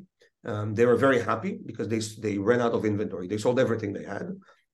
um, 0.48 0.74
they 0.74 0.86
were 0.86 0.96
very 0.96 1.22
happy 1.22 1.60
because 1.66 1.88
they, 1.88 2.00
they 2.22 2.38
ran 2.38 2.62
out 2.62 2.74
of 2.74 2.86
inventory. 2.86 3.28
They 3.28 3.38
sold 3.38 3.60
everything 3.60 3.94
they 3.94 4.06
had. 4.06 4.28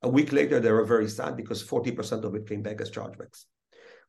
A 0.04 0.10
week 0.10 0.32
later, 0.32 0.60
they 0.60 0.72
were 0.72 0.86
very 0.86 1.10
sad 1.10 1.36
because 1.36 1.64
40% 1.64 2.24
of 2.24 2.36
it 2.36 2.48
came 2.48 2.62
back 2.62 2.80
as 2.82 2.92
chargebacks, 2.92 3.46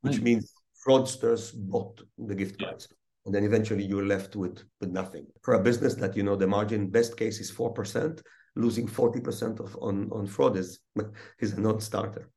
which 0.02 0.20
means 0.20 0.52
fraudsters 0.86 1.52
bought 1.54 2.02
the 2.18 2.34
gift 2.34 2.60
cards. 2.60 2.88
And 3.26 3.34
then 3.34 3.44
eventually 3.44 3.84
you're 3.84 4.04
left 4.04 4.36
with 4.36 4.62
with 4.80 4.90
nothing. 4.90 5.26
For 5.42 5.54
a 5.54 5.62
business 5.62 5.94
that 5.94 6.14
you 6.14 6.22
know 6.22 6.36
the 6.36 6.46
margin 6.46 6.90
best 6.90 7.16
case 7.16 7.40
is 7.40 7.50
4% 7.50 8.20
losing 8.56 8.86
40% 8.86 9.60
of 9.60 9.76
on 9.80 10.10
on 10.12 10.26
fraud 10.26 10.56
is 10.56 10.80
is 11.40 11.54
a 11.54 11.60
non-starter. 11.60 12.28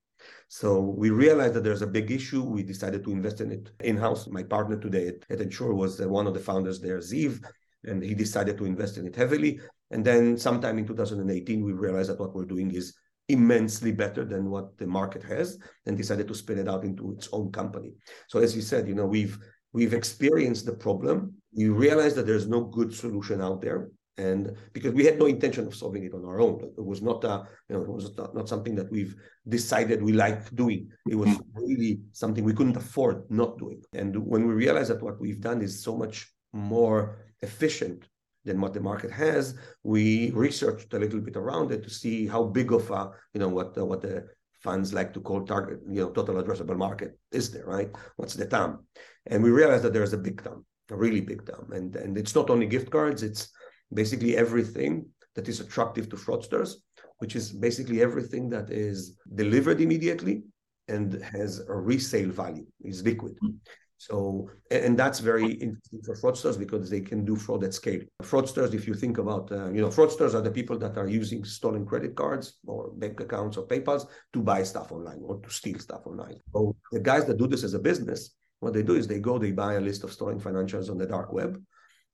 So 0.48 0.80
we 0.80 1.10
realized 1.10 1.54
that 1.56 1.64
there's 1.64 1.82
a 1.82 1.88
big 2.00 2.10
issue. 2.10 2.42
We 2.42 2.64
decided 2.64 3.04
to 3.04 3.12
invest 3.12 3.42
in 3.42 3.52
it 3.52 3.70
in-house. 3.82 4.28
My 4.28 4.44
partner 4.44 4.78
today 4.78 5.08
at, 5.10 5.16
at 5.30 5.48
nSure 5.48 5.76
was 5.76 6.00
uh, 6.00 6.08
one 6.08 6.26
of 6.26 6.34
the 6.34 6.40
founders 6.40 6.80
there 6.80 7.00
ziv 7.00 7.44
and 7.88 8.04
he 8.04 8.14
decided 8.14 8.58
to 8.58 8.66
invest 8.66 8.98
in 8.98 9.08
it 9.08 9.16
heavily 9.16 9.60
and 9.92 10.04
then 10.04 10.38
sometime 10.38 10.78
in 10.78 10.86
2018 10.86 11.64
we 11.64 11.74
realized 11.74 12.10
that 12.10 12.20
what 12.20 12.36
we're 12.36 12.46
doing 12.46 12.72
is 12.72 12.94
immensely 13.30 13.92
better 13.92 14.24
than 14.24 14.50
what 14.50 14.78
the 14.78 14.88
market 14.88 15.24
has 15.24 15.58
and 15.86 15.98
decided 15.98 16.28
to 16.28 16.36
spin 16.36 16.60
it 16.60 16.70
out 16.70 16.84
into 16.86 17.12
its 17.12 17.28
own 17.34 17.52
company 17.52 17.94
so 18.28 18.40
as 18.40 18.56
you 18.56 18.62
said 18.62 18.88
you 18.88 18.96
know 18.96 19.06
we've 19.06 19.38
we've 19.74 19.94
experienced 19.94 20.66
the 20.66 20.74
problem. 20.74 21.36
We 21.54 21.70
realized 21.70 22.16
that 22.16 22.26
there's 22.26 22.48
no 22.48 22.62
good 22.64 22.94
solution 22.94 23.42
out 23.42 23.62
there. 23.62 23.90
And 24.18 24.58
because 24.74 24.94
we 24.94 25.06
had 25.06 25.20
no 25.20 25.28
intention 25.28 25.68
of 25.68 25.76
solving 25.76 26.04
it 26.04 26.16
on 26.16 26.26
our 26.26 26.42
own, 26.42 26.56
it 26.76 26.84
was 26.84 27.04
not 27.04 27.24
a, 27.24 27.48
you 27.70 27.76
know, 27.76 27.84
it 27.84 27.88
was 27.88 28.18
not, 28.18 28.34
not 28.34 28.50
something 28.50 28.74
that 28.74 28.92
we've 28.92 29.16
decided 29.48 30.02
we 30.02 30.14
like 30.14 30.50
doing. 30.56 30.90
It 31.08 31.14
was 31.14 31.30
really 31.54 32.00
something 32.14 32.44
we 32.44 32.56
couldn't 32.56 32.78
afford 32.78 33.30
not 33.30 33.60
doing. 33.60 33.84
And 33.94 34.18
when 34.18 34.48
we 34.48 34.56
realized 34.56 34.90
that 34.90 35.04
what 35.04 35.20
we've 35.20 35.40
done 35.40 35.62
is 35.62 35.84
so 35.84 35.96
much 35.96 36.34
more 36.52 37.20
efficient 37.42 38.08
than 38.46 38.62
what 38.62 38.74
the 38.74 38.80
market 38.80 39.12
has. 39.12 39.56
We 39.84 40.32
researched 40.32 40.94
a 40.94 41.00
little 41.00 41.20
bit 41.20 41.36
around 41.36 41.72
it 41.72 41.84
to 41.84 41.90
see 41.90 42.28
how 42.28 42.44
big 42.46 42.72
of 42.72 42.90
a, 42.92 43.12
you 43.34 43.40
know, 43.40 43.50
what, 43.50 43.78
uh, 43.78 43.86
what 43.86 44.02
the 44.02 44.28
funds 44.60 44.94
like 44.94 45.14
to 45.14 45.22
call 45.22 45.46
target, 45.46 45.80
you 45.88 46.02
know, 46.02 46.10
total 46.10 46.42
addressable 46.42 46.78
market 46.78 47.18
is 47.32 47.52
there, 47.52 47.66
right? 47.66 47.92
What's 48.16 48.34
the 48.34 48.46
TAM? 48.46 48.86
And 49.28 49.44
we 49.44 49.52
realized 49.52 49.84
that 49.84 49.94
there's 49.94 50.14
a 50.14 50.18
big 50.18 50.42
TAM, 50.44 50.66
a 50.90 50.96
really 50.96 51.22
big 51.22 51.46
TAM. 51.46 51.72
And, 51.72 51.96
and 51.96 52.18
it's 52.18 52.36
not 52.36 52.50
only 52.50 52.66
gift 52.66 52.90
cards, 52.90 53.22
it's 53.22 53.50
basically 53.94 54.36
everything 54.36 55.06
that 55.36 55.48
is 55.48 55.60
attractive 55.60 56.10
to 56.10 56.16
fraudsters, 56.16 56.76
which 57.20 57.36
is 57.36 57.52
basically 57.52 58.02
everything 58.02 58.50
that 58.50 58.70
is 58.70 59.18
delivered 59.36 59.82
immediately 59.82 60.44
and 60.88 61.22
has 61.22 61.60
a 61.68 61.76
resale 61.76 62.30
value, 62.30 62.66
is 62.82 63.04
liquid. 63.04 63.38
Mm. 63.44 63.56
So, 63.98 64.50
and 64.70 64.98
that's 64.98 65.20
very 65.20 65.54
interesting 65.54 66.02
for 66.06 66.16
fraudsters 66.16 66.58
because 66.58 66.90
they 66.90 67.02
can 67.02 67.26
do 67.26 67.36
fraud 67.36 67.64
at 67.64 67.74
scale. 67.74 68.02
Fraudsters, 68.22 68.74
if 68.76 68.88
you 68.88 68.94
think 68.94 69.18
about, 69.18 69.52
uh, 69.52 69.70
you 69.72 69.82
know, 69.82 69.88
fraudsters 69.88 70.36
are 70.36 70.42
the 70.42 70.52
people 70.52 70.78
that 70.78 70.98
are 70.98 71.08
using 71.08 71.44
stolen 71.44 71.84
credit 71.84 72.16
cards 72.16 72.60
or 72.68 72.92
bank 72.92 73.20
accounts 73.20 73.58
or 73.58 73.66
PayPal's 73.66 74.06
to 74.34 74.42
buy 74.42 74.62
stuff 74.62 74.92
online 74.92 75.22
or 75.24 75.40
to 75.40 75.50
steal 75.50 75.80
stuff 75.80 76.06
online. 76.06 76.38
So 76.54 76.76
the 76.92 77.00
guys 77.00 77.26
that 77.26 77.38
do 77.38 77.48
this 77.48 77.64
as 77.64 77.74
a 77.74 77.80
business, 77.80 78.36
what 78.60 78.74
they 78.74 78.84
do 78.84 78.96
is 78.96 79.08
they 79.08 79.20
go, 79.20 79.40
they 79.40 79.52
buy 79.52 79.74
a 79.74 79.82
list 79.82 80.04
of 80.04 80.14
stolen 80.14 80.40
financials 80.40 80.92
on 80.92 80.98
the 80.98 81.08
dark 81.08 81.34
web. 81.34 81.60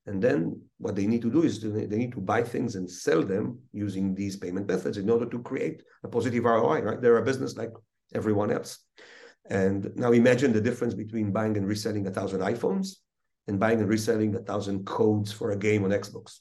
And 0.06 0.22
then 0.22 0.60
what 0.78 0.96
they 0.96 1.06
need 1.06 1.22
to 1.22 1.30
do 1.30 1.42
is 1.42 1.60
they 1.60 1.86
need 1.86 2.12
to 2.12 2.20
buy 2.20 2.42
things 2.42 2.76
and 2.76 2.90
sell 2.90 3.22
them 3.22 3.58
using 3.72 4.14
these 4.14 4.36
payment 4.36 4.68
methods 4.68 4.96
in 4.96 5.08
order 5.10 5.26
to 5.26 5.38
create 5.42 5.82
a 6.02 6.08
positive 6.08 6.44
ROI, 6.44 6.80
right? 6.80 7.00
They're 7.00 7.18
a 7.18 7.24
business 7.24 7.56
like 7.56 7.72
everyone 8.14 8.50
else. 8.50 8.84
And 9.50 9.94
now 9.96 10.12
imagine 10.12 10.52
the 10.52 10.60
difference 10.60 10.94
between 10.94 11.32
buying 11.32 11.56
and 11.56 11.66
reselling 11.66 12.06
a 12.06 12.10
thousand 12.10 12.40
iPhones 12.40 12.96
and 13.46 13.60
buying 13.60 13.80
and 13.80 13.88
reselling 13.88 14.34
a 14.34 14.38
thousand 14.38 14.86
codes 14.86 15.32
for 15.32 15.50
a 15.50 15.56
game 15.56 15.84
on 15.84 15.90
Xbox. 15.90 16.38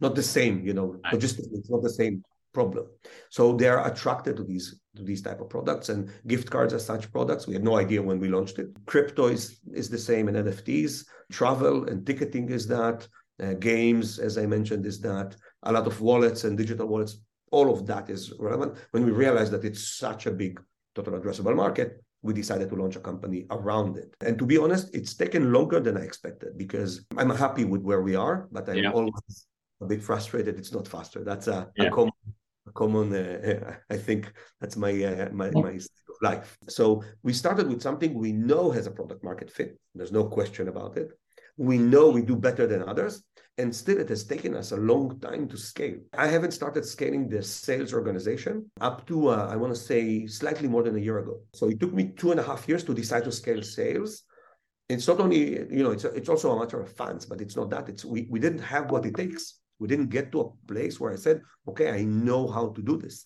Not 0.00 0.14
the 0.14 0.22
same, 0.22 0.66
you 0.66 0.74
know, 0.74 0.96
logistically, 1.12 1.54
it's 1.54 1.70
not 1.70 1.82
the 1.82 1.90
same 1.90 2.22
problem. 2.52 2.86
So 3.30 3.52
they 3.52 3.68
are 3.68 3.86
attracted 3.90 4.36
to 4.36 4.44
these 4.44 4.80
to 4.96 5.02
these 5.02 5.22
type 5.22 5.40
of 5.42 5.48
products 5.50 5.88
and 5.90 6.10
gift 6.26 6.48
cards 6.50 6.72
are 6.72 6.84
such 6.92 7.12
products. 7.12 7.46
We 7.46 7.52
had 7.52 7.68
no 7.70 7.76
idea 7.76 8.02
when 8.02 8.18
we 8.18 8.28
launched 8.28 8.58
it. 8.58 8.68
Crypto 8.86 9.26
is, 9.26 9.60
is 9.80 9.88
the 9.90 9.98
same 9.98 10.28
and 10.28 10.36
NFTs. 10.38 11.04
Travel 11.30 11.76
and 11.88 12.06
ticketing 12.06 12.48
is 12.58 12.66
that. 12.66 13.06
Uh, 13.38 13.52
games, 13.52 14.18
as 14.18 14.38
I 14.38 14.46
mentioned, 14.46 14.86
is 14.86 14.98
that. 15.02 15.36
A 15.64 15.72
lot 15.76 15.86
of 15.86 16.00
wallets 16.00 16.44
and 16.44 16.56
digital 16.56 16.86
wallets. 16.88 17.18
All 17.52 17.68
of 17.70 17.86
that 17.90 18.08
is 18.08 18.32
relevant. 18.38 18.78
When 18.92 19.04
we 19.04 19.12
realize 19.12 19.50
that 19.50 19.66
it's 19.68 19.84
such 20.04 20.24
a 20.24 20.30
big 20.30 20.58
total 20.94 21.20
addressable 21.20 21.54
market, 21.54 22.02
we 22.26 22.34
decided 22.34 22.68
to 22.68 22.76
launch 22.76 22.96
a 22.96 23.00
company 23.00 23.46
around 23.50 23.96
it. 23.96 24.14
And 24.20 24.38
to 24.38 24.46
be 24.46 24.58
honest, 24.58 24.94
it's 24.94 25.14
taken 25.14 25.52
longer 25.52 25.80
than 25.80 25.96
I 25.96 26.02
expected 26.02 26.58
because 26.58 27.04
I'm 27.16 27.30
happy 27.30 27.64
with 27.64 27.82
where 27.82 28.02
we 28.02 28.14
are, 28.16 28.48
but 28.50 28.68
I'm 28.68 28.76
yeah. 28.76 28.90
always 28.90 29.46
a 29.80 29.86
bit 29.86 30.02
frustrated. 30.02 30.58
It's 30.58 30.72
not 30.72 30.86
faster. 30.88 31.24
That's 31.24 31.46
a, 31.46 31.68
yeah. 31.76 31.84
a 31.86 31.90
common, 31.90 32.12
a 32.66 32.72
common 32.72 33.14
uh, 33.14 33.76
I 33.90 33.96
think 33.96 34.32
that's 34.60 34.76
my, 34.76 34.92
uh, 35.04 35.28
my, 35.32 35.50
my 35.50 35.78
life. 36.20 36.58
So 36.68 37.02
we 37.22 37.32
started 37.32 37.68
with 37.68 37.82
something 37.82 38.12
we 38.12 38.32
know 38.32 38.70
has 38.70 38.86
a 38.86 38.90
product 38.90 39.22
market 39.22 39.50
fit. 39.50 39.78
There's 39.94 40.12
no 40.12 40.24
question 40.24 40.68
about 40.68 40.96
it. 40.96 41.10
We 41.56 41.78
know 41.78 42.10
we 42.10 42.22
do 42.22 42.36
better 42.36 42.66
than 42.66 42.82
others 42.88 43.22
and 43.58 43.74
still 43.74 43.98
it 43.98 44.08
has 44.10 44.24
taken 44.24 44.54
us 44.54 44.72
a 44.72 44.76
long 44.76 45.18
time 45.20 45.48
to 45.48 45.56
scale. 45.56 45.96
I 46.16 46.26
haven't 46.26 46.50
started 46.50 46.84
scaling 46.84 47.28
the 47.28 47.42
sales 47.42 47.94
organization 47.94 48.70
up 48.80 49.06
to, 49.06 49.28
uh, 49.28 49.48
I 49.50 49.56
want 49.56 49.74
to 49.74 49.80
say, 49.80 50.26
slightly 50.26 50.68
more 50.68 50.82
than 50.82 50.96
a 50.96 51.00
year 51.00 51.18
ago. 51.18 51.40
So 51.54 51.68
it 51.68 51.80
took 51.80 51.94
me 51.94 52.12
two 52.16 52.32
and 52.32 52.40
a 52.40 52.42
half 52.42 52.68
years 52.68 52.84
to 52.84 52.94
decide 52.94 53.24
to 53.24 53.32
scale 53.32 53.62
sales. 53.62 54.22
It's 54.88 55.08
not 55.08 55.20
only, 55.20 55.52
you 55.70 55.82
know, 55.82 55.90
it's, 55.90 56.04
it's 56.04 56.28
also 56.28 56.52
a 56.52 56.60
matter 56.60 56.80
of 56.80 56.92
funds, 56.92 57.24
but 57.24 57.40
it's 57.40 57.56
not 57.56 57.70
that. 57.70 57.88
It's 57.88 58.04
we, 58.04 58.28
we 58.30 58.38
didn't 58.38 58.60
have 58.60 58.90
what 58.90 59.06
it 59.06 59.14
takes. 59.14 59.58
We 59.78 59.88
didn't 59.88 60.10
get 60.10 60.32
to 60.32 60.40
a 60.40 60.50
place 60.66 61.00
where 61.00 61.12
I 61.12 61.16
said, 61.16 61.40
okay, 61.68 61.90
I 61.90 62.04
know 62.04 62.46
how 62.46 62.68
to 62.68 62.82
do 62.82 62.96
this. 62.98 63.24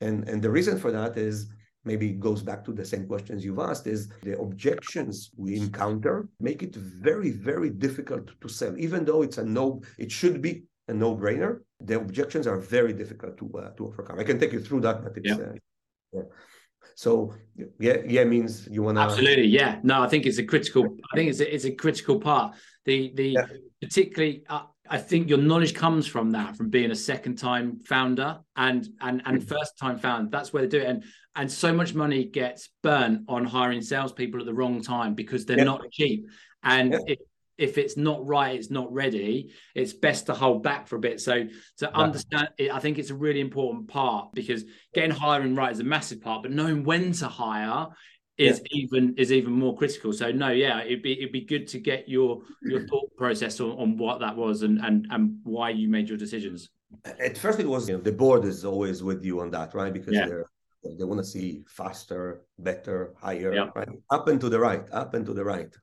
And, 0.00 0.28
and 0.28 0.42
the 0.42 0.50
reason 0.50 0.78
for 0.78 0.90
that 0.92 1.16
is 1.16 1.48
maybe 1.84 2.10
it 2.10 2.20
goes 2.20 2.42
back 2.42 2.64
to 2.64 2.72
the 2.72 2.84
same 2.84 3.06
questions 3.06 3.44
you've 3.44 3.58
asked 3.58 3.86
is 3.86 4.08
the 4.22 4.38
objections 4.38 5.30
we 5.36 5.56
encounter 5.56 6.28
make 6.40 6.62
it 6.62 6.74
very 6.74 7.30
very 7.30 7.70
difficult 7.70 8.30
to 8.40 8.48
sell 8.48 8.76
even 8.78 9.04
though 9.04 9.22
it's 9.22 9.38
a 9.38 9.44
no 9.44 9.80
it 9.98 10.10
should 10.10 10.42
be 10.42 10.62
a 10.88 10.94
no-brainer 10.94 11.60
the 11.80 11.96
objections 11.96 12.46
are 12.46 12.58
very 12.58 12.92
difficult 12.92 13.36
to 13.38 13.50
uh, 13.58 13.70
to 13.70 13.86
overcome 13.86 14.18
i 14.18 14.24
can 14.24 14.38
take 14.38 14.52
you 14.52 14.60
through 14.60 14.80
that 14.80 15.02
but 15.02 15.16
it's 15.16 15.28
yeah. 15.28 15.34
Uh, 15.36 15.52
yeah. 16.12 16.22
so 16.94 17.32
yeah 17.78 17.96
yeah 18.06 18.24
means 18.24 18.68
you 18.70 18.82
want 18.82 18.96
to 18.96 19.02
absolutely 19.02 19.46
yeah 19.46 19.78
no 19.82 20.02
i 20.02 20.08
think 20.08 20.26
it's 20.26 20.38
a 20.38 20.44
critical 20.44 20.84
i 21.12 21.16
think 21.16 21.30
it's 21.30 21.40
a, 21.40 21.54
it's 21.54 21.64
a 21.64 21.72
critical 21.72 22.18
part 22.18 22.54
the 22.84 23.12
the 23.14 23.28
yeah. 23.30 23.46
particularly 23.80 24.42
uh, 24.48 24.62
I 24.92 24.98
think 24.98 25.28
your 25.28 25.38
knowledge 25.38 25.72
comes 25.72 26.08
from 26.08 26.32
that, 26.32 26.56
from 26.56 26.68
being 26.68 26.90
a 26.90 26.96
second 26.96 27.36
time 27.36 27.78
founder 27.84 28.40
and 28.56 28.88
and 29.00 29.22
and 29.24 29.38
mm-hmm. 29.38 29.46
first 29.46 29.78
time 29.78 30.00
founder. 30.00 30.28
That's 30.30 30.52
where 30.52 30.62
they 30.62 30.68
do 30.68 30.78
it. 30.78 30.88
And 30.88 31.04
and 31.36 31.50
so 31.50 31.72
much 31.72 31.94
money 31.94 32.24
gets 32.24 32.70
burnt 32.82 33.22
on 33.28 33.44
hiring 33.44 33.82
salespeople 33.82 34.40
at 34.40 34.46
the 34.46 34.54
wrong 34.54 34.82
time 34.82 35.14
because 35.14 35.46
they're 35.46 35.58
yep. 35.58 35.66
not 35.66 35.90
cheap. 35.92 36.28
And 36.62 36.92
yep. 36.92 37.00
if, 37.06 37.18
if 37.56 37.78
it's 37.78 37.96
not 37.96 38.26
right, 38.26 38.56
it's 38.58 38.70
not 38.70 38.92
ready. 38.92 39.52
It's 39.74 39.92
best 39.92 40.26
to 40.26 40.34
hold 40.34 40.62
back 40.62 40.88
for 40.88 40.96
a 40.96 41.00
bit. 41.00 41.20
So 41.20 41.46
to 41.78 41.96
understand 41.96 42.48
it, 42.58 42.72
I 42.72 42.80
think 42.80 42.98
it's 42.98 43.10
a 43.10 43.14
really 43.14 43.40
important 43.40 43.88
part 43.88 44.32
because 44.32 44.64
getting 44.94 45.10
hiring 45.10 45.54
right 45.54 45.70
is 45.70 45.80
a 45.80 45.84
massive 45.84 46.20
part, 46.20 46.42
but 46.42 46.52
knowing 46.52 46.84
when 46.84 47.12
to 47.12 47.28
hire 47.28 47.88
is 48.38 48.62
even 48.70 49.14
is 49.18 49.30
even 49.32 49.52
more 49.52 49.76
critical. 49.76 50.12
So 50.14 50.32
no, 50.32 50.48
yeah, 50.48 50.82
it'd 50.82 51.02
be 51.02 51.12
it'd 51.12 51.32
be 51.32 51.42
good 51.42 51.66
to 51.68 51.78
get 51.78 52.08
your 52.08 52.40
your 52.62 52.86
thought 52.86 53.14
process 53.16 53.60
on, 53.60 53.72
on 53.72 53.98
what 53.98 54.20
that 54.20 54.34
was 54.34 54.62
and 54.62 54.80
and 54.80 55.06
and 55.10 55.38
why 55.44 55.70
you 55.70 55.88
made 55.88 56.08
your 56.08 56.16
decisions. 56.16 56.70
At 57.04 57.36
first, 57.36 57.60
it 57.60 57.68
was 57.68 57.88
you 57.88 57.96
know, 57.96 58.00
the 58.00 58.12
board 58.12 58.46
is 58.46 58.64
always 58.64 59.02
with 59.02 59.22
you 59.24 59.40
on 59.40 59.50
that, 59.50 59.74
right? 59.74 59.92
Because 59.92 60.14
yeah. 60.14 60.26
they're 60.26 60.46
they 60.82 61.04
want 61.04 61.20
to 61.20 61.24
see 61.24 61.62
faster, 61.68 62.42
better, 62.58 63.14
higher, 63.20 63.52
yeah. 63.52 63.70
right? 63.74 63.88
Up 64.10 64.28
and 64.28 64.40
to 64.40 64.48
the 64.48 64.58
right, 64.58 64.84
up 64.92 65.14
and 65.14 65.26
to 65.26 65.34
the 65.34 65.44
right. 65.44 65.74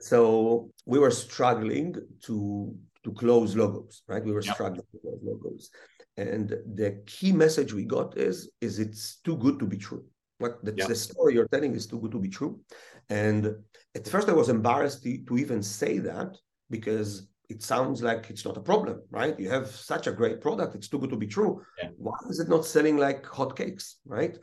So 0.00 0.70
we 0.86 0.98
were 0.98 1.10
struggling 1.10 1.96
to 2.24 2.74
to 3.04 3.12
close 3.12 3.56
logos, 3.56 4.02
right? 4.06 4.24
We 4.24 4.32
were 4.32 4.42
yep. 4.42 4.54
struggling 4.54 4.86
to 4.92 4.98
close 5.00 5.20
logos. 5.22 5.70
And 6.16 6.50
the 6.74 7.02
key 7.06 7.32
message 7.32 7.72
we 7.72 7.84
got 7.84 8.16
is 8.16 8.50
is 8.60 8.78
it's 8.78 9.16
too 9.16 9.36
good 9.36 9.58
to 9.58 9.66
be 9.66 9.76
true. 9.76 10.04
What 10.38 10.64
the, 10.64 10.74
yep. 10.76 10.88
the 10.88 10.94
story 10.94 11.34
you're 11.34 11.48
telling 11.48 11.74
is 11.74 11.86
too 11.86 12.00
good 12.00 12.12
to 12.12 12.18
be 12.18 12.28
true. 12.28 12.60
And 13.08 13.54
at 13.94 14.08
first 14.08 14.28
I 14.28 14.32
was 14.32 14.48
embarrassed 14.48 15.02
to, 15.02 15.18
to 15.24 15.38
even 15.38 15.62
say 15.62 15.98
that 15.98 16.36
because 16.70 17.28
it 17.52 17.62
sounds 17.62 18.02
like 18.02 18.30
it's 18.30 18.44
not 18.44 18.56
a 18.56 18.60
problem, 18.70 19.00
right? 19.10 19.38
You 19.38 19.50
have 19.50 19.68
such 19.68 20.06
a 20.06 20.12
great 20.20 20.40
product; 20.40 20.74
it's 20.74 20.88
too 20.88 20.98
good 20.98 21.10
to 21.10 21.16
be 21.24 21.26
true. 21.26 21.62
Yeah. 21.80 21.90
Why 21.96 22.18
is 22.30 22.40
it 22.40 22.48
not 22.48 22.64
selling 22.64 22.96
like 22.96 23.22
hotcakes, 23.24 23.94
right? 24.04 24.36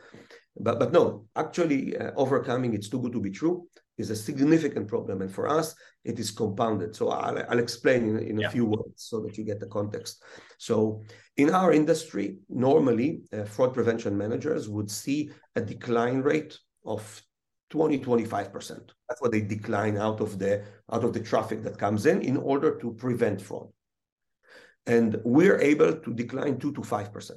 But 0.60 0.80
but 0.80 0.92
no, 0.92 1.26
actually, 1.36 1.98
uh, 1.98 2.12
overcoming 2.16 2.74
it's 2.74 2.90
too 2.90 3.02
good 3.02 3.14
to 3.14 3.22
be 3.22 3.32
true 3.32 3.68
is 3.98 4.10
a 4.10 4.16
significant 4.16 4.88
problem, 4.88 5.22
and 5.22 5.32
for 5.32 5.48
us, 5.48 5.76
it 6.06 6.18
is 6.20 6.32
compounded. 6.32 6.96
So 6.96 7.10
I'll, 7.10 7.38
I'll 7.50 7.60
explain 7.60 8.02
in, 8.10 8.20
in 8.20 8.46
a 8.46 8.50
few 8.50 8.66
words 8.66 9.04
so 9.10 9.20
that 9.22 9.38
you 9.38 9.44
get 9.44 9.60
the 9.60 9.68
context. 9.68 10.24
So 10.58 11.04
in 11.36 11.50
our 11.50 11.74
industry, 11.74 12.38
normally, 12.48 13.22
uh, 13.34 13.44
fraud 13.44 13.74
prevention 13.74 14.18
managers 14.18 14.70
would 14.70 14.90
see 14.90 15.32
a 15.56 15.62
decline 15.62 16.22
rate 16.22 16.58
of 16.86 17.22
20 17.70 18.00
25% 18.00 18.90
that's 19.08 19.22
what 19.22 19.32
they 19.32 19.42
decline 19.42 19.98
out 19.98 20.22
of 20.22 20.40
the 20.40 20.64
out 20.92 21.04
of 21.04 21.14
the 21.14 21.20
traffic 21.20 21.64
that 21.64 21.78
comes 21.78 22.06
in 22.06 22.22
in 22.22 22.38
order 22.38 22.78
to 22.80 22.94
prevent 22.94 23.42
fraud. 23.42 23.70
And 24.86 25.22
we're 25.24 25.60
able 25.60 25.94
to 25.94 26.14
decline 26.14 26.58
2 26.58 26.74
to 26.74 26.82
5% 26.82 27.32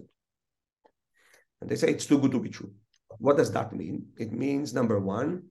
and 1.62 1.70
they 1.70 1.76
say 1.76 1.88
it's 1.90 2.06
too 2.06 2.18
good 2.18 2.32
to 2.32 2.40
be 2.40 2.48
true. 2.48 2.72
What 3.18 3.36
does 3.36 3.52
that 3.52 3.72
mean? 3.72 4.06
It 4.18 4.32
means 4.32 4.74
number 4.74 4.98
one 4.98 5.44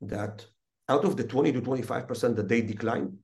that 0.00 0.46
out 0.88 1.04
of 1.04 1.16
the 1.16 1.24
20 1.24 1.52
to 1.52 1.60
25% 1.60 2.36
that 2.36 2.48
they 2.48 2.60
decline 2.60 3.18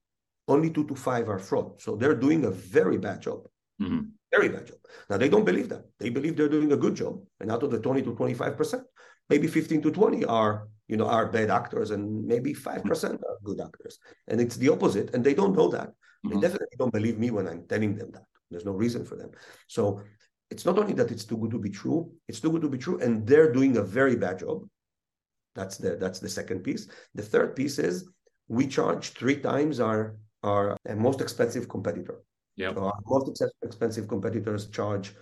only 0.48 0.70
2 0.70 0.84
to 0.88 0.94
5 0.96 1.28
are 1.28 1.38
fraud. 1.38 1.80
So 1.80 1.94
they're 1.94 2.16
doing 2.16 2.44
a 2.44 2.50
very 2.50 2.98
bad 2.98 3.22
job. 3.22 3.46
Mm-hmm. 3.80 4.00
very 4.30 4.48
bad 4.48 4.66
job. 4.66 4.78
Now 5.08 5.16
they 5.16 5.28
don't 5.28 5.44
believe 5.44 5.68
that. 5.70 5.84
They 5.98 6.10
believe 6.10 6.36
they're 6.36 6.48
doing 6.48 6.72
a 6.72 6.76
good 6.76 6.94
job. 6.94 7.20
And 7.40 7.50
out 7.50 7.62
of 7.62 7.70
the 7.70 7.80
20 7.80 8.02
to 8.02 8.12
25% 8.12 8.82
maybe 9.28 9.46
15 9.46 9.82
to 9.82 9.90
20 9.90 10.24
are 10.24 10.68
you 10.88 10.96
know 10.96 11.06
are 11.06 11.30
bad 11.30 11.50
actors 11.50 11.90
and 11.90 12.24
maybe 12.26 12.52
5% 12.52 12.82
mm-hmm. 12.82 13.06
are 13.06 13.38
good 13.44 13.60
actors. 13.60 13.98
And 14.28 14.40
it's 14.40 14.56
the 14.56 14.68
opposite 14.68 15.14
and 15.14 15.24
they 15.24 15.34
don't 15.34 15.56
know 15.56 15.68
that. 15.68 15.88
Mm-hmm. 15.88 16.28
they 16.28 16.40
definitely 16.46 16.76
don't 16.78 16.92
believe 16.92 17.18
me 17.18 17.30
when 17.32 17.48
i'm 17.48 17.66
telling 17.66 17.96
them 17.96 18.10
that. 18.12 18.26
There's 18.50 18.64
no 18.64 18.72
reason 18.72 19.04
for 19.04 19.16
them. 19.16 19.30
So 19.66 20.02
it's 20.50 20.64
not 20.64 20.78
only 20.78 20.92
that 20.94 21.10
it's 21.10 21.24
too 21.24 21.38
good 21.38 21.50
to 21.52 21.58
be 21.58 21.70
true 21.70 22.10
it's 22.28 22.40
too 22.40 22.50
good 22.52 22.62
to 22.62 22.68
be 22.68 22.78
true 22.78 22.98
and 23.00 23.26
they're 23.26 23.52
doing 23.52 23.76
a 23.76 23.82
very 23.82 24.16
bad 24.16 24.38
job. 24.40 24.58
That's 25.54 25.76
the 25.76 25.96
that's 25.96 26.20
the 26.20 26.28
second 26.28 26.60
piece. 26.62 26.88
The 27.14 27.22
third 27.22 27.56
piece 27.56 27.78
is 27.78 28.08
we 28.48 28.66
charge 28.66 29.10
three 29.10 29.38
times 29.50 29.80
our 29.80 30.16
our 30.42 30.76
most 30.96 31.20
expensive 31.20 31.68
competitor. 31.68 32.16
Yeah 32.56 32.74
so 32.74 32.84
our 32.84 33.00
most 33.06 33.42
expensive 33.62 34.06
competitors 34.08 34.68
charge 34.68 35.14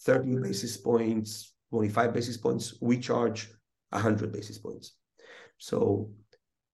30 0.00 0.36
basis 0.36 0.76
points 0.76 1.52
25 1.70 2.12
basis 2.12 2.36
points, 2.36 2.74
we 2.80 2.98
charge 2.98 3.48
100 3.90 4.32
basis 4.32 4.58
points. 4.58 4.96
So 5.58 6.10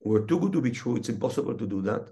we're 0.00 0.26
too 0.26 0.38
good 0.38 0.52
to 0.52 0.60
be 0.60 0.70
true. 0.70 0.96
It's 0.96 1.08
impossible 1.08 1.54
to 1.54 1.66
do 1.66 1.82
that. 1.82 2.08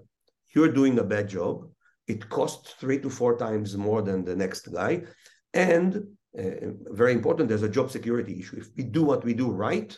You're 0.53 0.71
doing 0.71 0.99
a 0.99 1.03
bad 1.03 1.29
job. 1.29 1.69
it 2.07 2.29
costs 2.29 2.75
three 2.79 2.99
to 2.99 3.09
four 3.09 3.35
times 3.35 3.75
more 3.75 4.01
than 4.03 4.23
the 4.23 4.35
next 4.35 4.71
guy. 4.71 5.01
And 5.53 6.03
uh, 6.37 6.69
very 6.91 7.13
important, 7.13 7.49
there's 7.49 7.63
a 7.63 7.75
job 7.77 7.89
security 7.89 8.39
issue. 8.39 8.57
If 8.57 8.67
we 8.77 8.83
do 8.83 9.03
what 9.03 9.25
we 9.25 9.33
do 9.33 9.49
right, 9.49 9.97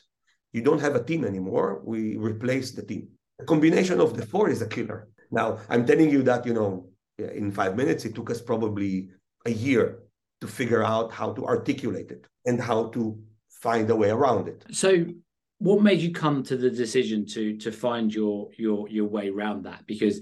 you 0.54 0.62
don't 0.62 0.80
have 0.80 0.96
a 0.96 1.04
team 1.04 1.26
anymore. 1.26 1.82
We 1.84 2.16
replace 2.16 2.72
the 2.72 2.84
team. 2.84 3.10
A 3.42 3.46
combination 3.46 4.00
of 4.00 4.16
the 4.16 4.26
four 4.26 4.50
is 4.50 4.62
a 4.62 4.68
killer. 4.68 5.10
Now, 5.32 5.60
I'm 5.70 5.86
telling 5.86 6.10
you 6.10 6.24
that, 6.24 6.46
you 6.46 6.54
know, 6.54 6.90
in 7.18 7.52
five 7.52 7.76
minutes, 7.76 8.06
it 8.06 8.16
took 8.16 8.30
us 8.30 8.42
probably 8.42 9.10
a 9.46 9.52
year 9.52 10.00
to 10.42 10.48
figure 10.48 10.84
out 10.84 11.12
how 11.12 11.34
to 11.34 11.46
articulate 11.46 12.12
it 12.12 12.28
and 12.46 12.62
how 12.62 12.90
to 12.90 13.18
find 13.50 13.90
a 13.90 13.96
way 13.96 14.10
around 14.10 14.48
it. 14.48 14.66
So 14.72 15.06
what 15.60 15.82
made 15.82 16.00
you 16.00 16.12
come 16.12 16.44
to 16.44 16.58
the 16.58 16.70
decision 16.70 17.26
to 17.28 17.58
to 17.58 17.72
find 17.72 18.14
your 18.14 18.50
your 18.58 18.88
your 18.90 19.06
way 19.06 19.30
around 19.30 19.64
that? 19.64 19.86
Because 19.88 20.22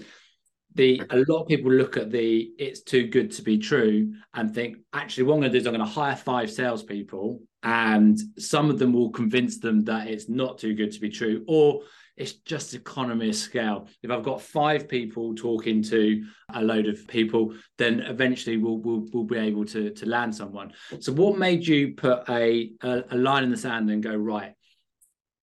the 0.76 1.02
a 1.10 1.24
lot 1.28 1.42
of 1.42 1.48
people 1.48 1.72
look 1.72 1.98
at 1.98 2.12
the 2.12 2.52
it's 2.58 2.82
too 2.82 3.08
good 3.08 3.32
to 3.32 3.42
be 3.42 3.58
true 3.58 4.14
and 4.34 4.54
think 4.54 4.78
actually 4.94 5.24
what 5.24 5.36
I'm 5.36 5.40
going 5.42 5.52
to 5.52 5.58
do 5.58 5.62
is 5.62 5.68
I'm 5.68 5.74
going 5.74 5.88
to 5.88 5.92
hire 5.92 6.16
five 6.16 6.52
salespeople 6.52 7.42
and 7.64 8.20
some 8.38 8.70
of 8.70 8.78
them 8.78 8.94
will 8.94 9.10
convince 9.10 9.60
them 9.60 9.84
that 9.86 10.08
it's 10.08 10.30
not 10.30 10.58
too 10.58 10.74
good 10.74 10.92
to 10.92 11.00
be 11.00 11.10
true 11.10 11.44
or 11.48 11.82
it's 12.18 12.34
just 12.34 12.74
economy 12.74 13.30
of 13.30 13.36
scale. 13.36 13.88
If 14.02 14.12
I've 14.12 14.24
got 14.24 14.42
five 14.42 14.88
people 14.88 15.36
talking 15.36 15.82
to 15.84 16.24
a 16.54 16.64
load 16.64 16.88
of 16.88 17.08
people, 17.08 17.54
then 17.78 18.00
eventually 18.02 18.58
we'll 18.58 18.78
we'll, 18.78 19.06
we'll 19.12 19.24
be 19.24 19.38
able 19.38 19.66
to 19.66 19.92
to 19.92 20.06
land 20.06 20.36
someone. 20.36 20.74
So, 21.00 21.12
what 21.12 21.38
made 21.38 21.66
you 21.66 21.94
put 21.96 22.28
a, 22.30 22.72
a, 22.82 23.04
a 23.12 23.18
line 23.18 23.44
in 23.44 23.52
the 23.52 23.58
sand 23.58 23.90
and 23.90 24.02
go 24.02 24.16
right? 24.16 24.54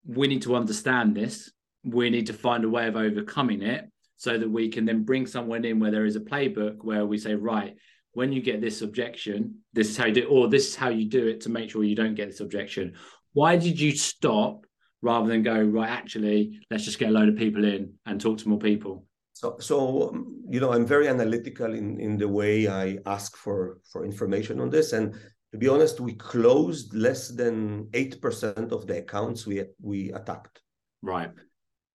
We 0.05 0.27
need 0.27 0.41
to 0.43 0.55
understand 0.55 1.15
this. 1.15 1.51
We 1.83 2.09
need 2.09 2.27
to 2.27 2.33
find 2.33 2.63
a 2.63 2.69
way 2.69 2.87
of 2.87 2.95
overcoming 2.95 3.61
it 3.61 3.89
so 4.17 4.37
that 4.37 4.49
we 4.49 4.69
can 4.69 4.85
then 4.85 5.03
bring 5.03 5.27
someone 5.27 5.65
in 5.65 5.79
where 5.79 5.91
there 5.91 6.05
is 6.05 6.15
a 6.15 6.21
playbook 6.21 6.83
where 6.83 7.05
we 7.05 7.17
say, 7.17 7.35
right, 7.35 7.75
when 8.13 8.31
you 8.31 8.41
get 8.41 8.61
this 8.61 8.81
objection, 8.81 9.59
this 9.73 9.89
is 9.89 9.97
how 9.97 10.05
you 10.05 10.13
do, 10.13 10.21
it, 10.21 10.27
or 10.29 10.47
this 10.47 10.69
is 10.69 10.75
how 10.75 10.89
you 10.89 11.09
do 11.09 11.27
it 11.27 11.41
to 11.41 11.49
make 11.49 11.69
sure 11.69 11.83
you 11.83 11.95
don't 11.95 12.15
get 12.15 12.29
this 12.29 12.39
objection. 12.39 12.93
Why 13.33 13.57
did 13.57 13.79
you 13.79 13.91
stop 13.91 14.65
rather 15.03 15.27
than 15.27 15.43
go 15.43 15.61
right? 15.61 15.89
Actually, 15.89 16.59
let's 16.71 16.85
just 16.85 16.97
get 16.97 17.09
a 17.09 17.11
load 17.11 17.29
of 17.29 17.35
people 17.35 17.63
in 17.65 17.93
and 18.07 18.19
talk 18.19 18.39
to 18.39 18.49
more 18.49 18.57
people. 18.57 19.05
So, 19.33 19.57
so 19.59 20.15
you 20.49 20.59
know, 20.59 20.73
I'm 20.73 20.85
very 20.85 21.07
analytical 21.07 21.73
in 21.73 21.99
in 21.99 22.17
the 22.17 22.27
way 22.27 22.67
I 22.67 22.97
ask 23.05 23.35
for 23.35 23.79
for 23.91 24.05
information 24.05 24.59
on 24.59 24.69
this, 24.71 24.93
and 24.93 25.13
to 25.51 25.57
be 25.57 25.67
honest, 25.67 25.99
we 25.99 26.13
closed 26.13 26.95
less 26.95 27.29
than 27.29 27.89
eight 27.93 28.21
percent 28.21 28.71
of 28.71 28.87
the 28.87 28.97
accounts 28.97 29.45
we 29.45 29.63
we 29.81 30.11
attacked. 30.13 30.61
Right 31.01 31.31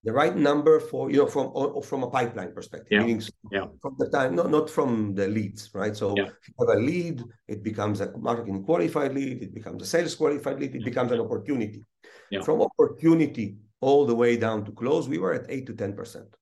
the 0.04 0.12
right 0.12 0.36
number 0.36 0.78
for 0.78 1.10
you 1.10 1.18
know 1.18 1.26
from 1.26 1.82
from 1.82 2.02
a 2.04 2.10
pipeline 2.10 2.52
perspective 2.52 2.88
yeah. 2.90 3.00
meaning 3.00 3.20
yeah. 3.50 3.66
from 3.82 3.96
the 3.98 4.08
time 4.08 4.34
not, 4.36 4.48
not 4.50 4.70
from 4.70 5.14
the 5.14 5.26
leads 5.26 5.70
right 5.74 5.96
so 5.96 6.14
yeah. 6.16 6.24
if 6.24 6.48
you 6.48 6.54
have 6.60 6.78
a 6.78 6.80
lead 6.80 7.22
it 7.48 7.62
becomes 7.64 8.00
a 8.00 8.16
marketing 8.16 8.62
qualified 8.62 9.12
lead 9.12 9.42
it 9.42 9.52
becomes 9.52 9.82
a 9.82 9.86
sales 9.86 10.14
qualified 10.14 10.60
lead 10.60 10.74
it 10.74 10.84
becomes 10.84 11.10
an 11.10 11.20
opportunity 11.20 11.82
yeah. 12.30 12.42
from 12.42 12.62
opportunity 12.62 13.56
all 13.80 14.06
the 14.06 14.14
way 14.14 14.36
down 14.36 14.64
to 14.64 14.72
close 14.72 15.08
we 15.08 15.18
were 15.18 15.34
at 15.34 15.46
8 15.48 15.66
to 15.66 15.74
10 15.74 15.92
percent 15.94 16.36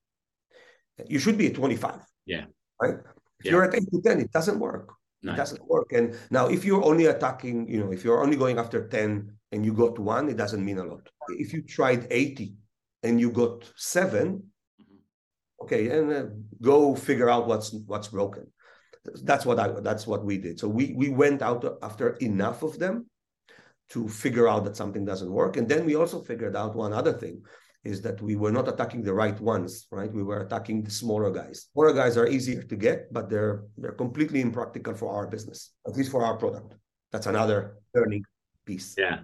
you 1.07 1.18
should 1.18 1.37
be 1.37 1.49
at 1.49 1.55
25 1.55 2.01
yeah 2.24 2.45
right 2.80 2.97
if 3.41 3.51
you're 3.51 3.64
at 3.64 3.74
8 3.74 3.91
to 3.91 4.03
10 4.03 4.20
it 4.20 4.32
doesn't 4.32 4.59
work 4.59 4.93
no. 5.22 5.32
it 5.32 5.37
doesn't 5.37 5.64
work 5.68 5.93
and 5.93 6.16
now 6.30 6.47
if 6.49 6.64
you're 6.64 6.84
only 6.84 7.07
attacking 7.07 7.68
you 7.68 7.78
know 7.80 7.93
if 7.93 8.05
you're 8.05 8.22
only 8.22 8.37
going 8.37 8.59
after 8.59 8.89
10 8.89 9.30
and 9.53 9.64
you 9.64 9.72
got 9.72 9.99
one 9.99 10.28
it 10.28 10.37
doesn't 10.37 10.64
mean 10.64 10.78
a 10.78 10.84
lot 10.84 11.07
if 11.28 11.53
you 11.53 11.62
tried 11.62 12.07
80 12.11 12.55
and 13.03 13.20
you 13.20 13.30
got 13.30 13.70
7 13.76 14.43
mm-hmm. 14.43 15.64
okay, 15.64 15.89
and 15.99 16.12
uh, 16.12 16.24
go 16.61 16.95
figure 16.95 17.30
out 17.30 17.47
what's 17.47 17.72
what's 17.87 18.09
broken. 18.09 18.47
That's 19.22 19.47
what 19.47 19.59
I 19.61 19.68
that's 19.80 20.07
what 20.07 20.24
we 20.24 20.39
did. 20.39 20.59
So 20.59 20.68
we 20.68 20.93
we 20.97 21.09
went 21.11 21.41
out 21.43 21.64
after 21.82 22.16
enough 22.16 22.62
of 22.62 22.78
them 22.78 23.07
to 23.91 24.09
figure 24.09 24.49
out 24.49 24.64
that 24.64 24.76
something 24.76 25.05
doesn't 25.05 25.30
work, 25.30 25.57
and 25.57 25.68
then 25.68 25.84
we 25.84 25.95
also 25.95 26.22
figured 26.22 26.57
out 26.57 26.74
one 26.74 26.93
other 26.93 27.12
thing 27.12 27.43
is 27.87 28.03
that 28.03 28.20
we 28.20 28.34
were 28.34 28.51
not 28.51 28.68
attacking 28.68 29.03
the 29.03 29.14
right 29.14 29.41
ones, 29.41 29.87
right? 29.93 30.12
We 30.12 30.24
were 30.24 30.41
attacking 30.41 30.82
the 30.82 30.91
smaller 30.91 31.30
guys. 31.30 31.68
Smaller 31.72 31.93
guys 31.93 32.16
are 32.16 32.26
easier 32.26 32.62
to 32.62 32.76
get, 32.76 33.12
but 33.12 33.30
they're 33.30 33.62
they're 33.78 33.93
completely 34.05 34.41
impractical 34.41 34.95
for 34.95 35.09
our 35.16 35.26
business, 35.28 35.72
at 35.87 35.97
least 35.97 36.11
for 36.11 36.24
our 36.24 36.37
product. 36.37 36.74
That's 37.12 37.26
another 37.26 37.76
learning 37.95 38.24
piece. 38.64 38.95
Yeah. 38.99 39.20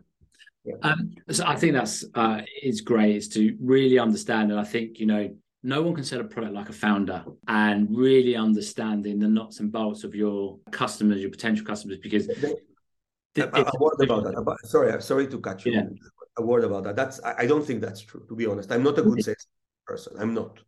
Yeah. 0.65 0.77
Um, 0.83 1.11
so 1.29 1.45
I 1.45 1.57
think 1.57 1.73
that's 1.75 2.05
uh, 2.15 2.43
is 2.63 2.81
great 2.83 3.17
is 3.17 3.29
to 3.31 3.57
really 3.61 3.99
understand, 3.99 4.53
and 4.53 4.61
I 4.61 4.65
think 4.65 5.01
you 5.01 5.07
know 5.07 5.29
no 5.65 5.83
one 5.83 5.95
can 5.95 6.05
sell 6.05 6.21
a 6.21 6.25
product 6.25 6.55
like 6.55 6.69
a 6.69 6.73
founder 6.73 7.25
and 7.49 7.89
really 7.91 8.37
understanding 8.37 9.19
the 9.19 9.29
nuts 9.29 9.59
and 9.61 9.73
bolts 9.73 10.05
of 10.05 10.15
your 10.15 10.59
customers, 10.71 11.21
your 11.21 11.31
potential 11.31 11.67
customers, 11.67 11.99
because. 12.01 12.29
A, 13.37 13.43
a, 13.43 13.73
word 13.79 14.01
about 14.01 14.25
that. 14.25 14.35
About, 14.37 14.59
sorry, 14.65 15.01
sorry 15.03 15.27
to 15.29 15.39
cut 15.41 15.65
you. 15.65 15.73
Yeah. 15.73 15.85
A 16.39 16.43
word 16.43 16.65
about 16.65 16.85
that. 16.85 16.97
That's 16.97 17.23
I, 17.23 17.35
I, 17.41 17.47
don't 17.47 17.65
think 17.65 17.81
that's 17.81 18.03
true. 18.03 18.25
To 18.29 18.35
be 18.35 18.47
honest, 18.47 18.71
I'm 18.73 18.83
not 18.83 18.99
a 18.99 19.03
good 19.03 19.23
sales 19.23 19.47
person. 19.87 20.17
I'm 20.19 20.35
not. 20.35 20.61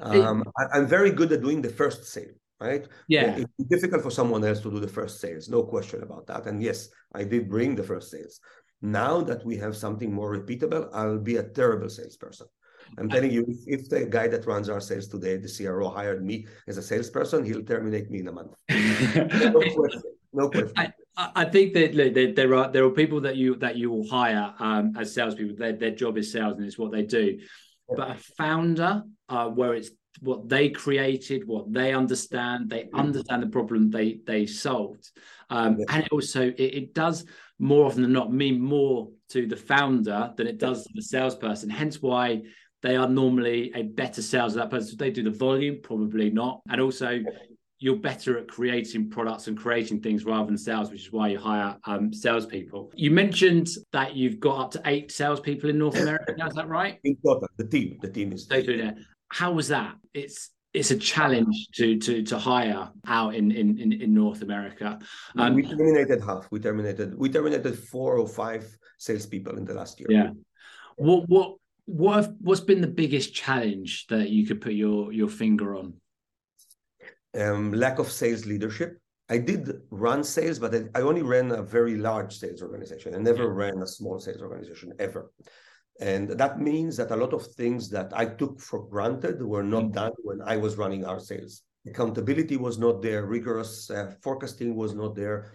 Um, 0.00 0.44
I, 0.58 0.78
am 0.78 0.86
very 0.86 1.10
good 1.10 1.32
at 1.32 1.42
doing 1.42 1.60
the 1.60 1.68
first 1.68 2.04
sale. 2.04 2.32
Right. 2.60 2.86
Yeah. 3.08 3.38
It's 3.38 3.68
difficult 3.68 4.02
for 4.02 4.10
someone 4.10 4.44
else 4.44 4.60
to 4.60 4.70
do 4.70 4.78
the 4.78 4.88
first 4.88 5.20
sales. 5.20 5.48
No 5.48 5.64
question 5.64 6.02
about 6.02 6.26
that. 6.28 6.46
And 6.46 6.62
yes, 6.62 6.88
I 7.12 7.24
did 7.24 7.50
bring 7.50 7.74
the 7.74 7.82
first 7.82 8.10
sales. 8.10 8.40
Now 8.80 9.20
that 9.22 9.44
we 9.44 9.56
have 9.56 9.76
something 9.76 10.12
more 10.12 10.36
repeatable, 10.36 10.88
I'll 10.92 11.18
be 11.18 11.36
a 11.36 11.42
terrible 11.42 11.88
salesperson. 11.88 12.46
I'm 12.98 13.08
telling 13.08 13.30
you, 13.30 13.44
if, 13.48 13.80
if, 13.80 13.88
the 13.88 14.04
guy 14.06 14.28
that 14.28 14.46
runs 14.46 14.68
our 14.68 14.80
sales 14.80 15.08
today, 15.08 15.36
the 15.36 15.48
CRO, 15.48 15.88
hired 15.88 16.24
me 16.24 16.46
as 16.68 16.76
a 16.76 16.82
salesperson, 16.82 17.44
he'll 17.44 17.64
terminate 17.64 18.10
me 18.10 18.20
in 18.20 18.28
a 18.28 18.32
month. 18.32 18.52
no 18.68 19.60
question. 19.74 20.02
No 20.32 20.50
question. 20.50 20.72
I, 20.76 20.92
I 21.16 21.44
think 21.44 21.74
that 21.74 22.34
there 22.36 22.54
are 22.54 22.72
there 22.72 22.84
are 22.84 22.90
people 22.90 23.20
that 23.22 23.36
you 23.36 23.56
that 23.56 23.76
you 23.76 23.90
will 23.90 24.08
hire 24.08 24.54
um, 24.58 24.94
as 24.96 25.14
salespeople. 25.14 25.56
Their 25.56 25.72
their 25.74 25.90
job 25.90 26.16
is 26.16 26.32
sales, 26.32 26.56
and 26.56 26.66
it's 26.66 26.78
what 26.78 26.92
they 26.92 27.02
do. 27.02 27.38
But 27.88 28.10
a 28.10 28.14
founder, 28.38 29.02
uh, 29.28 29.48
where 29.48 29.74
it's 29.74 29.90
what 30.20 30.48
they 30.48 30.70
created, 30.70 31.46
what 31.46 31.70
they 31.72 31.92
understand, 31.92 32.70
they 32.70 32.84
mm-hmm. 32.84 32.98
understand 32.98 33.42
the 33.42 33.48
problem 33.48 33.90
they 33.90 34.20
they 34.26 34.46
solved, 34.46 35.10
um, 35.50 35.78
and 35.90 36.08
also 36.10 36.48
it, 36.48 36.60
it 36.60 36.94
does 36.94 37.26
more 37.58 37.86
often 37.86 38.02
than 38.02 38.12
not 38.12 38.32
mean 38.32 38.60
more 38.60 39.08
to 39.28 39.46
the 39.46 39.56
founder 39.56 40.32
than 40.36 40.46
it 40.46 40.58
does 40.58 40.84
to 40.84 40.90
the 40.94 41.02
salesperson. 41.02 41.68
Hence 41.68 42.00
why 42.00 42.42
they 42.82 42.96
are 42.96 43.08
normally 43.08 43.70
a 43.74 43.82
better 43.82 44.20
sales 44.22 44.54
that 44.54 44.70
person. 44.70 44.96
they 44.98 45.10
do 45.10 45.22
the 45.22 45.30
volume, 45.30 45.78
probably 45.82 46.30
not. 46.30 46.60
And 46.68 46.80
also 46.80 47.20
you're 47.82 47.96
better 47.96 48.38
at 48.38 48.46
creating 48.46 49.10
products 49.10 49.48
and 49.48 49.58
creating 49.58 50.00
things 50.00 50.24
rather 50.24 50.46
than 50.46 50.56
sales, 50.56 50.88
which 50.88 51.06
is 51.06 51.12
why 51.12 51.26
you 51.26 51.38
hire 51.38 51.76
um, 51.84 52.12
salespeople. 52.12 52.92
You 52.94 53.10
mentioned 53.10 53.66
that 53.92 54.14
you've 54.14 54.38
got 54.38 54.60
up 54.60 54.70
to 54.72 54.82
eight 54.84 55.10
salespeople 55.10 55.68
in 55.68 55.78
North 55.78 55.98
America. 55.98 56.32
Now, 56.38 56.46
is 56.52 56.54
that 56.54 56.68
right? 56.68 57.00
In 57.02 57.16
total, 57.16 57.48
the 57.56 57.66
team, 57.66 57.98
the 58.00 58.08
team 58.08 58.32
is. 58.32 58.48
How 59.30 59.50
was 59.50 59.66
that? 59.68 59.96
It's 60.14 60.50
it's 60.72 60.92
a 60.92 60.96
challenge 60.96 61.68
to 61.74 61.98
to 61.98 62.22
to 62.22 62.38
hire 62.38 62.88
out 63.08 63.34
in 63.34 63.50
in 63.50 63.92
in, 63.92 64.14
North 64.14 64.42
America. 64.42 65.00
Um, 65.36 65.54
we 65.54 65.62
terminated 65.62 66.22
half. 66.22 66.46
We 66.52 66.60
terminated 66.60 67.18
we 67.18 67.30
terminated 67.30 67.76
four 67.76 68.16
or 68.16 68.28
five 68.28 68.64
salespeople 68.98 69.56
in 69.58 69.64
the 69.64 69.74
last 69.74 69.98
year. 69.98 70.08
Yeah. 70.08 70.30
What 70.96 71.28
what 71.28 71.56
what 71.86 72.14
have, 72.16 72.34
what's 72.40 72.60
been 72.60 72.80
the 72.80 72.86
biggest 72.86 73.34
challenge 73.34 74.06
that 74.06 74.28
you 74.28 74.46
could 74.46 74.60
put 74.60 74.74
your 74.74 75.12
your 75.12 75.28
finger 75.28 75.74
on? 75.74 75.94
Um, 77.38 77.72
lack 77.72 77.98
of 77.98 78.10
sales 78.10 78.44
leadership. 78.46 78.98
I 79.28 79.38
did 79.38 79.70
run 79.90 80.22
sales, 80.24 80.58
but 80.58 80.74
I, 80.74 80.82
I 80.94 81.00
only 81.00 81.22
ran 81.22 81.50
a 81.52 81.62
very 81.62 81.96
large 81.96 82.36
sales 82.36 82.60
organization. 82.62 83.14
I 83.14 83.18
never 83.18 83.48
ran 83.52 83.80
a 83.80 83.86
small 83.86 84.18
sales 84.20 84.42
organization 84.42 84.92
ever. 84.98 85.32
And 86.00 86.30
that 86.30 86.58
means 86.58 86.96
that 86.96 87.10
a 87.10 87.16
lot 87.16 87.32
of 87.32 87.46
things 87.46 87.88
that 87.90 88.12
I 88.14 88.26
took 88.26 88.60
for 88.60 88.86
granted 88.88 89.42
were 89.42 89.62
not 89.62 89.84
mm-hmm. 89.84 89.92
done 89.92 90.12
when 90.24 90.40
I 90.42 90.56
was 90.56 90.76
running 90.76 91.04
our 91.04 91.20
sales. 91.20 91.62
Accountability 91.86 92.56
was 92.56 92.78
not 92.78 93.02
there, 93.02 93.24
rigorous 93.26 93.90
uh, 93.90 94.14
forecasting 94.22 94.74
was 94.74 94.94
not 94.94 95.14
there. 95.14 95.52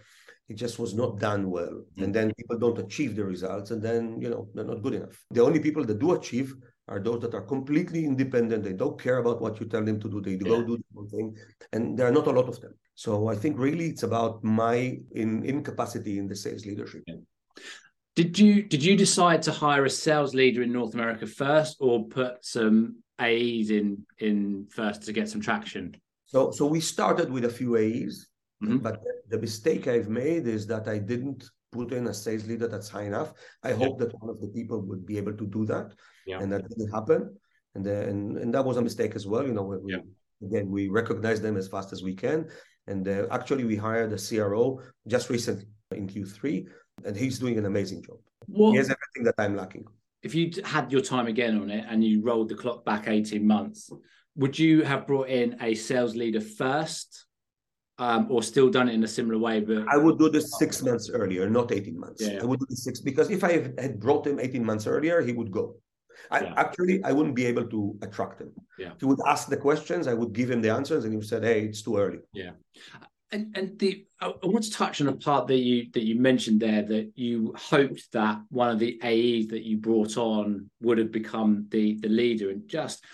It 0.48 0.54
just 0.54 0.78
was 0.78 0.94
not 0.94 1.18
done 1.18 1.50
well. 1.50 1.66
Mm-hmm. 1.66 2.02
And 2.04 2.14
then 2.14 2.34
people 2.34 2.58
don't 2.58 2.78
achieve 2.78 3.16
the 3.16 3.24
results, 3.24 3.70
and 3.70 3.82
then, 3.82 4.20
you 4.20 4.30
know, 4.30 4.48
they're 4.54 4.64
not 4.64 4.82
good 4.82 4.94
enough. 4.94 5.22
The 5.30 5.44
only 5.44 5.60
people 5.60 5.84
that 5.84 5.98
do 5.98 6.12
achieve 6.14 6.54
are 6.88 7.00
those 7.00 7.20
that 7.20 7.34
are 7.34 7.42
completely 7.42 8.04
independent. 8.04 8.64
They 8.64 8.72
don't 8.72 9.00
care 9.00 9.18
about 9.18 9.40
what 9.40 9.60
you 9.60 9.66
tell 9.66 9.84
them 9.84 10.00
to 10.00 10.08
do. 10.08 10.20
They 10.20 10.32
yeah. 10.32 10.56
go 10.56 10.62
do 10.62 10.76
the 10.76 10.84
whole 10.94 11.08
thing. 11.08 11.36
And 11.72 11.98
there 11.98 12.06
are 12.06 12.12
not 12.12 12.26
a 12.26 12.30
lot 12.30 12.48
of 12.48 12.60
them. 12.60 12.74
So 12.94 13.28
I 13.28 13.36
think 13.36 13.58
really 13.58 13.88
it's 13.88 14.02
about 14.02 14.42
my 14.42 14.98
in, 15.12 15.44
incapacity 15.44 16.18
in 16.18 16.26
the 16.26 16.34
sales 16.34 16.66
leadership. 16.66 17.04
Yeah. 17.06 17.16
Did 18.16 18.36
you 18.36 18.64
did 18.64 18.82
you 18.82 18.96
decide 18.96 19.42
to 19.42 19.52
hire 19.52 19.84
a 19.84 19.90
sales 19.90 20.34
leader 20.34 20.62
in 20.62 20.72
North 20.72 20.94
America 20.94 21.24
first, 21.24 21.76
or 21.78 22.08
put 22.08 22.44
some 22.44 22.96
AEs 23.20 23.70
in 23.70 24.04
in 24.18 24.66
first 24.70 25.04
to 25.04 25.12
get 25.12 25.28
some 25.28 25.40
traction? 25.40 25.94
So 26.26 26.50
so 26.50 26.66
we 26.66 26.80
started 26.80 27.30
with 27.30 27.44
a 27.44 27.48
few 27.48 27.76
AEs, 27.76 28.26
mm-hmm. 28.60 28.78
but 28.78 29.00
the 29.28 29.38
mistake 29.38 29.86
I've 29.86 30.08
made 30.08 30.48
is 30.48 30.66
that 30.66 30.88
I 30.88 30.98
didn't 30.98 31.48
put 31.70 31.92
in 31.92 32.06
a 32.06 32.14
sales 32.14 32.46
leader 32.46 32.68
that's 32.68 32.88
high 32.88 33.04
enough. 33.04 33.32
I 33.62 33.70
yeah. 33.70 33.76
hope 33.76 33.98
that 33.98 34.12
one 34.20 34.30
of 34.30 34.40
the 34.40 34.48
people 34.48 34.80
would 34.82 35.04
be 35.06 35.18
able 35.18 35.34
to 35.34 35.46
do 35.46 35.64
that, 35.66 35.92
yeah. 36.26 36.40
and 36.40 36.52
that 36.52 36.68
didn't 36.68 36.90
happen. 36.92 37.36
And 37.74 37.84
then 37.84 38.08
and, 38.08 38.38
and 38.38 38.54
that 38.54 38.64
was 38.64 38.76
a 38.76 38.82
mistake 38.82 39.14
as 39.14 39.26
well. 39.26 39.46
You 39.46 39.52
know, 39.52 39.62
we, 39.62 39.92
yeah. 39.92 39.98
again, 40.42 40.70
we 40.70 40.88
recognize 40.88 41.40
them 41.40 41.56
as 41.56 41.68
fast 41.68 41.92
as 41.92 42.02
we 42.02 42.14
can. 42.14 42.48
And 42.86 43.06
uh, 43.06 43.26
actually, 43.30 43.64
we 43.64 43.76
hired 43.76 44.12
a 44.12 44.18
CRO 44.18 44.80
just 45.06 45.28
recently 45.28 45.66
in 45.92 46.08
Q3, 46.08 46.66
and 47.04 47.16
he's 47.16 47.38
doing 47.38 47.58
an 47.58 47.66
amazing 47.66 48.02
job. 48.02 48.18
What, 48.46 48.72
he 48.72 48.78
has 48.78 48.86
everything 48.86 49.24
that 49.24 49.34
I'm 49.38 49.56
lacking. 49.56 49.84
If 50.22 50.34
you 50.34 50.50
had 50.64 50.90
your 50.90 51.02
time 51.02 51.26
again 51.26 51.60
on 51.60 51.70
it 51.70 51.84
and 51.88 52.02
you 52.02 52.22
rolled 52.22 52.48
the 52.48 52.56
clock 52.56 52.84
back 52.84 53.06
18 53.06 53.46
months, 53.46 53.90
would 54.36 54.58
you 54.58 54.82
have 54.82 55.06
brought 55.06 55.28
in 55.28 55.56
a 55.60 55.74
sales 55.74 56.16
leader 56.16 56.40
first 56.40 57.26
um, 57.98 58.26
or 58.30 58.42
still 58.42 58.70
done 58.70 58.88
it 58.88 58.94
in 58.94 59.04
a 59.04 59.08
similar 59.08 59.38
way? 59.38 59.60
But 59.60 59.88
I 59.88 59.96
would 59.96 60.18
do 60.18 60.28
this 60.28 60.56
six 60.58 60.82
months 60.82 61.10
earlier, 61.10 61.48
not 61.48 61.72
18 61.72 61.98
months. 61.98 62.22
Yeah. 62.22 62.40
I 62.42 62.44
would 62.44 62.60
do 62.60 62.66
this 62.68 62.84
six 62.84 63.00
because 63.00 63.30
if 63.30 63.44
I 63.44 63.72
had 63.78 64.00
brought 64.00 64.26
him 64.26 64.38
18 64.38 64.64
months 64.64 64.86
earlier, 64.86 65.20
he 65.20 65.32
would 65.32 65.50
go. 65.50 65.76
I, 66.30 66.40
yeah. 66.40 66.54
Actually, 66.56 67.02
I 67.04 67.12
wouldn't 67.12 67.34
be 67.34 67.46
able 67.46 67.66
to 67.66 67.96
attract 68.02 68.40
him. 68.40 68.52
Yeah. 68.78 68.92
He 68.98 69.06
would 69.06 69.20
ask 69.26 69.48
the 69.48 69.56
questions, 69.56 70.06
I 70.06 70.14
would 70.14 70.32
give 70.32 70.50
him 70.50 70.60
the 70.60 70.70
answers, 70.70 71.04
and 71.04 71.14
he 71.14 71.22
said, 71.22 71.44
"Hey, 71.44 71.62
it's 71.62 71.82
too 71.82 71.96
early." 71.96 72.18
Yeah. 72.32 72.52
And 73.30 73.56
and 73.56 73.78
the 73.78 74.06
I 74.20 74.32
want 74.42 74.64
to 74.64 74.70
touch 74.70 75.00
on 75.00 75.08
a 75.08 75.12
part 75.12 75.46
that 75.48 75.58
you 75.58 75.86
that 75.92 76.04
you 76.04 76.18
mentioned 76.18 76.60
there 76.60 76.82
that 76.82 77.12
you 77.14 77.54
hoped 77.56 78.10
that 78.12 78.40
one 78.48 78.70
of 78.70 78.78
the 78.78 78.98
AEs 79.02 79.48
that 79.48 79.64
you 79.64 79.76
brought 79.76 80.16
on 80.16 80.70
would 80.80 80.98
have 80.98 81.12
become 81.12 81.66
the 81.70 81.98
the 82.00 82.08
leader, 82.08 82.50
and 82.50 82.66
just 82.68 83.04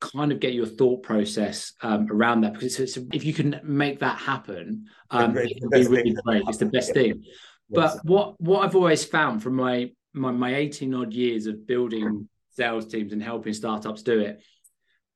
kind 0.00 0.32
of 0.32 0.40
get 0.40 0.54
your 0.54 0.66
thought 0.66 1.02
process 1.02 1.72
um, 1.82 2.08
around 2.10 2.42
that 2.42 2.54
because 2.54 2.78
it's, 2.78 2.96
it's, 2.96 3.06
if 3.12 3.24
you 3.24 3.32
can 3.32 3.60
make 3.62 4.00
that 4.00 4.18
happen, 4.18 4.86
um, 5.10 5.36
it 5.36 5.60
can 5.60 5.68
be 5.70 5.86
really 5.86 6.16
great. 6.24 6.42
It's 6.48 6.58
the 6.58 6.66
best 6.66 6.92
thing. 6.92 7.24
But 7.68 7.98
what 8.04 8.40
what 8.40 8.64
I've 8.64 8.74
always 8.74 9.04
found 9.04 9.42
from 9.42 9.54
my 9.56 9.90
my 10.12 10.32
my 10.32 10.56
18 10.56 10.94
odd 10.94 11.12
years 11.12 11.46
of 11.46 11.66
building 11.66 12.28
sales 12.50 12.86
teams 12.86 13.12
and 13.12 13.22
helping 13.22 13.52
startups 13.52 14.02
do 14.02 14.18
it. 14.20 14.42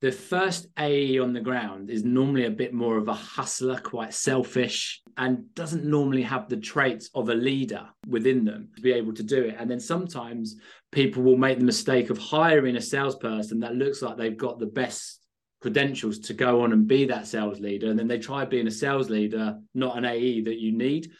The 0.00 0.12
first 0.12 0.66
AE 0.78 1.18
on 1.18 1.32
the 1.32 1.40
ground 1.40 1.88
is 1.88 2.04
normally 2.04 2.44
a 2.44 2.50
bit 2.50 2.74
more 2.74 2.98
of 2.98 3.08
a 3.08 3.14
hustler, 3.14 3.78
quite 3.78 4.12
selfish, 4.12 5.00
and 5.16 5.54
doesn't 5.54 5.84
normally 5.84 6.22
have 6.22 6.48
the 6.48 6.56
traits 6.56 7.08
of 7.14 7.28
a 7.28 7.34
leader 7.34 7.88
within 8.06 8.44
them 8.44 8.68
to 8.76 8.82
be 8.82 8.92
able 8.92 9.14
to 9.14 9.22
do 9.22 9.44
it. 9.44 9.56
And 9.58 9.70
then 9.70 9.80
sometimes 9.80 10.56
people 10.92 11.22
will 11.22 11.38
make 11.38 11.58
the 11.58 11.64
mistake 11.64 12.10
of 12.10 12.18
hiring 12.18 12.76
a 12.76 12.80
salesperson 12.80 13.60
that 13.60 13.76
looks 13.76 14.02
like 14.02 14.16
they've 14.16 14.36
got 14.36 14.58
the 14.58 14.66
best 14.66 15.20
credentials 15.62 16.18
to 16.18 16.34
go 16.34 16.60
on 16.60 16.72
and 16.72 16.86
be 16.86 17.06
that 17.06 17.26
sales 17.26 17.58
leader. 17.58 17.88
And 17.88 17.98
then 17.98 18.08
they 18.08 18.18
try 18.18 18.44
being 18.44 18.66
a 18.66 18.70
sales 18.70 19.08
leader, 19.08 19.58
not 19.72 19.96
an 19.96 20.04
AE 20.04 20.42
that 20.42 20.58
you 20.58 20.72
need. 20.76 21.10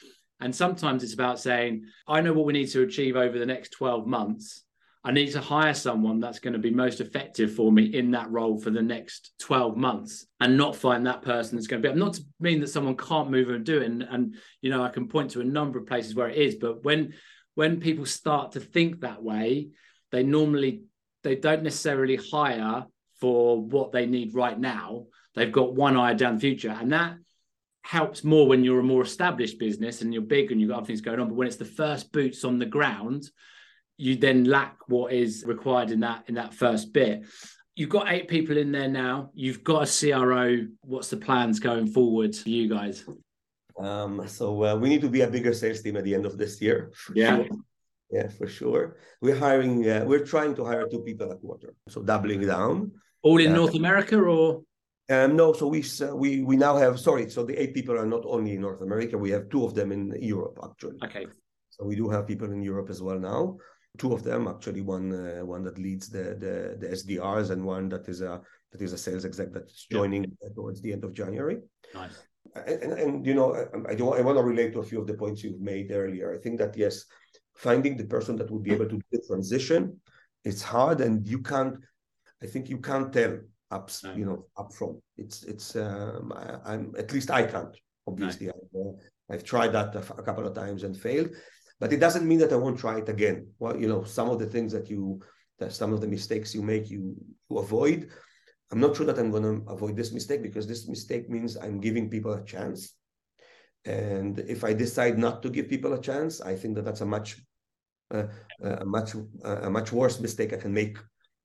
And 0.40 0.54
sometimes 0.54 1.02
it's 1.02 1.14
about 1.14 1.40
saying, 1.40 1.86
I 2.06 2.20
know 2.20 2.34
what 2.34 2.44
we 2.44 2.52
need 2.52 2.68
to 2.72 2.82
achieve 2.82 3.16
over 3.16 3.38
the 3.38 3.46
next 3.46 3.70
12 3.70 4.06
months. 4.06 4.62
I 5.04 5.12
need 5.12 5.32
to 5.32 5.40
hire 5.40 5.74
someone 5.74 6.18
that's 6.18 6.38
going 6.38 6.54
to 6.54 6.58
be 6.58 6.70
most 6.70 7.00
effective 7.00 7.54
for 7.54 7.70
me 7.70 7.84
in 7.84 8.12
that 8.12 8.30
role 8.30 8.58
for 8.58 8.70
the 8.70 8.82
next 8.82 9.32
12 9.40 9.76
months 9.76 10.26
and 10.40 10.56
not 10.56 10.76
find 10.76 11.06
that 11.06 11.22
person 11.22 11.56
that's 11.56 11.66
going 11.66 11.82
to 11.82 11.88
be 11.88 11.92
I'm 11.92 11.98
not 11.98 12.14
to 12.14 12.22
mean 12.40 12.60
that 12.60 12.68
someone 12.68 12.96
can't 12.96 13.30
move 13.30 13.50
and 13.50 13.64
do 13.64 13.82
it 13.82 13.86
and, 13.86 14.02
and 14.02 14.36
you 14.62 14.70
know 14.70 14.82
I 14.82 14.88
can 14.88 15.08
point 15.08 15.32
to 15.32 15.40
a 15.40 15.44
number 15.44 15.78
of 15.78 15.86
places 15.86 16.14
where 16.14 16.30
it 16.30 16.38
is 16.38 16.54
but 16.54 16.84
when 16.84 17.12
when 17.54 17.80
people 17.80 18.06
start 18.06 18.52
to 18.52 18.60
think 18.60 19.00
that 19.00 19.22
way 19.22 19.68
they 20.10 20.22
normally 20.22 20.84
they 21.22 21.36
don't 21.36 21.62
necessarily 21.62 22.16
hire 22.16 22.86
for 23.20 23.60
what 23.60 23.92
they 23.92 24.06
need 24.06 24.34
right 24.34 24.58
now. 24.58 25.06
They've 25.34 25.50
got 25.50 25.74
one 25.74 25.96
eye 25.96 26.14
down 26.14 26.34
the 26.34 26.40
future 26.40 26.76
and 26.78 26.92
that 26.92 27.16
helps 27.82 28.24
more 28.24 28.46
when 28.46 28.64
you're 28.64 28.80
a 28.80 28.84
more 28.84 29.02
established 29.02 29.58
business 29.58 30.00
and 30.00 30.12
you're 30.12 30.22
big 30.22 30.52
and 30.52 30.60
you've 30.60 30.70
got 30.70 30.78
other 30.78 30.86
things 30.86 31.00
going 31.00 31.20
on. 31.20 31.28
But 31.28 31.34
when 31.34 31.46
it's 31.46 31.56
the 31.56 31.64
first 31.64 32.12
boots 32.12 32.44
on 32.44 32.58
the 32.58 32.66
ground 32.66 33.24
you 33.96 34.16
then 34.16 34.44
lack 34.44 34.76
what 34.88 35.12
is 35.12 35.44
required 35.46 35.90
in 35.90 36.00
that 36.00 36.24
in 36.28 36.34
that 36.34 36.54
first 36.54 36.92
bit. 36.92 37.24
You've 37.76 37.90
got 37.90 38.10
eight 38.12 38.28
people 38.28 38.56
in 38.56 38.70
there 38.70 38.88
now. 38.88 39.30
You've 39.34 39.64
got 39.64 39.88
a 39.88 40.10
CRO. 40.10 40.66
What's 40.82 41.10
the 41.10 41.16
plans 41.16 41.58
going 41.58 41.88
forward 41.88 42.34
for 42.34 42.48
you 42.48 42.68
guys? 42.68 43.04
Um, 43.78 44.28
so 44.28 44.64
uh, 44.64 44.76
we 44.76 44.88
need 44.88 45.00
to 45.00 45.08
be 45.08 45.22
a 45.22 45.28
bigger 45.28 45.52
sales 45.52 45.82
team 45.82 45.96
at 45.96 46.04
the 46.04 46.14
end 46.14 46.26
of 46.26 46.38
this 46.38 46.60
year. 46.62 46.92
Yeah. 47.14 47.36
Sure. 47.36 47.46
Yeah, 48.10 48.28
for 48.28 48.46
sure. 48.46 48.96
We're 49.20 49.38
hiring. 49.38 49.88
Uh, 49.88 50.04
we're 50.06 50.24
trying 50.24 50.54
to 50.56 50.64
hire 50.64 50.86
two 50.86 51.00
people 51.00 51.32
a 51.32 51.36
quarter, 51.36 51.74
so 51.88 52.02
doubling 52.02 52.46
down. 52.46 52.92
All 53.22 53.40
in 53.40 53.50
uh, 53.50 53.56
North 53.56 53.74
America, 53.74 54.16
or 54.20 54.62
um, 55.10 55.34
no, 55.34 55.52
so 55.52 55.66
we 55.66 55.84
we 56.12 56.42
we 56.42 56.56
now 56.56 56.76
have 56.76 57.00
sorry. 57.00 57.28
So 57.28 57.44
the 57.44 57.60
eight 57.60 57.74
people 57.74 57.98
are 57.98 58.06
not 58.06 58.22
only 58.24 58.54
in 58.54 58.60
North 58.60 58.82
America. 58.82 59.18
We 59.18 59.30
have 59.30 59.48
two 59.48 59.64
of 59.64 59.74
them 59.74 59.90
in 59.90 60.14
Europe 60.20 60.58
actually. 60.62 60.98
Okay. 61.02 61.26
So 61.70 61.84
we 61.84 61.96
do 61.96 62.08
have 62.08 62.28
people 62.28 62.52
in 62.52 62.62
Europe 62.62 62.88
as 62.90 63.02
well 63.02 63.18
now 63.18 63.56
two 63.98 64.12
of 64.12 64.22
them 64.22 64.48
actually 64.48 64.80
one 64.80 65.12
uh, 65.12 65.44
one 65.44 65.62
that 65.62 65.78
leads 65.78 66.08
the, 66.08 66.36
the 66.44 66.76
the 66.80 66.88
SDRs 66.88 67.50
and 67.50 67.64
one 67.64 67.88
that 67.88 68.08
is 68.08 68.20
a 68.20 68.40
that 68.72 68.82
is 68.82 68.92
a 68.92 68.98
sales 68.98 69.24
exec 69.24 69.52
that's 69.52 69.86
joining 69.86 70.24
yeah. 70.24 70.48
towards 70.54 70.80
the 70.80 70.92
end 70.92 71.04
of 71.04 71.12
January. 71.12 71.58
Nice. 71.94 72.22
And, 72.54 72.82
and, 72.82 72.92
and 72.92 73.26
you 73.26 73.34
know 73.34 73.54
I, 73.54 73.92
I, 73.92 73.94
do, 73.94 74.10
I 74.10 74.20
want 74.20 74.36
to 74.38 74.44
relate 74.44 74.72
to 74.72 74.80
a 74.80 74.84
few 74.84 75.00
of 75.00 75.06
the 75.06 75.14
points 75.14 75.44
you've 75.44 75.60
made 75.60 75.92
earlier. 75.92 76.34
I 76.34 76.38
think 76.38 76.58
that 76.58 76.76
yes, 76.76 77.04
finding 77.54 77.96
the 77.96 78.04
person 78.04 78.36
that 78.36 78.50
would 78.50 78.62
be 78.62 78.72
able 78.72 78.86
to 78.86 78.96
do 78.96 79.02
the 79.12 79.22
transition, 79.26 80.00
it's 80.44 80.62
hard 80.62 81.00
and 81.00 81.26
you 81.26 81.40
can't. 81.40 81.76
I 82.42 82.46
think 82.46 82.68
you 82.68 82.78
can't 82.78 83.12
tell 83.12 83.38
up 83.70 83.90
no. 84.02 84.14
you 84.14 84.24
know 84.24 84.46
upfront. 84.58 85.00
It's 85.16 85.44
it's 85.44 85.76
um, 85.76 86.32
I, 86.34 86.74
am 86.74 86.94
at 86.98 87.12
least 87.12 87.30
I 87.30 87.44
can't. 87.44 87.76
Obviously, 88.06 88.46
no. 88.46 88.52
I've, 88.52 88.80
uh, 88.80 89.34
I've 89.34 89.44
tried 89.44 89.72
that 89.72 89.94
a, 89.94 90.00
a 90.18 90.22
couple 90.22 90.46
of 90.46 90.54
times 90.54 90.82
and 90.82 90.96
failed 90.96 91.30
but 91.80 91.92
it 91.92 92.00
doesn't 92.00 92.26
mean 92.26 92.38
that 92.38 92.52
I 92.52 92.56
won't 92.56 92.78
try 92.78 92.98
it 92.98 93.08
again. 93.08 93.48
Well, 93.58 93.76
you 93.76 93.88
know, 93.88 94.04
some 94.04 94.30
of 94.30 94.38
the 94.38 94.46
things 94.46 94.72
that 94.72 94.88
you, 94.88 95.20
that 95.58 95.72
some 95.72 95.92
of 95.92 96.00
the 96.00 96.08
mistakes 96.08 96.54
you 96.54 96.62
make, 96.62 96.90
you, 96.90 97.14
you 97.50 97.58
avoid. 97.58 98.10
I'm 98.72 98.80
not 98.80 98.96
sure 98.96 99.06
that 99.06 99.18
I'm 99.18 99.30
going 99.30 99.42
to 99.42 99.70
avoid 99.70 99.96
this 99.96 100.12
mistake 100.12 100.42
because 100.42 100.66
this 100.66 100.88
mistake 100.88 101.28
means 101.28 101.56
I'm 101.56 101.80
giving 101.80 102.08
people 102.08 102.32
a 102.32 102.44
chance. 102.44 102.94
And 103.84 104.38
if 104.38 104.64
I 104.64 104.72
decide 104.72 105.18
not 105.18 105.42
to 105.42 105.50
give 105.50 105.68
people 105.68 105.92
a 105.92 106.00
chance, 106.00 106.40
I 106.40 106.56
think 106.56 106.74
that 106.76 106.84
that's 106.84 107.02
a 107.02 107.06
much, 107.06 107.36
uh, 108.10 108.24
a 108.62 108.84
much, 108.84 109.14
a 109.44 109.70
much 109.70 109.92
worse 109.92 110.20
mistake 110.20 110.52
I 110.52 110.56
can 110.56 110.72
make 110.72 110.98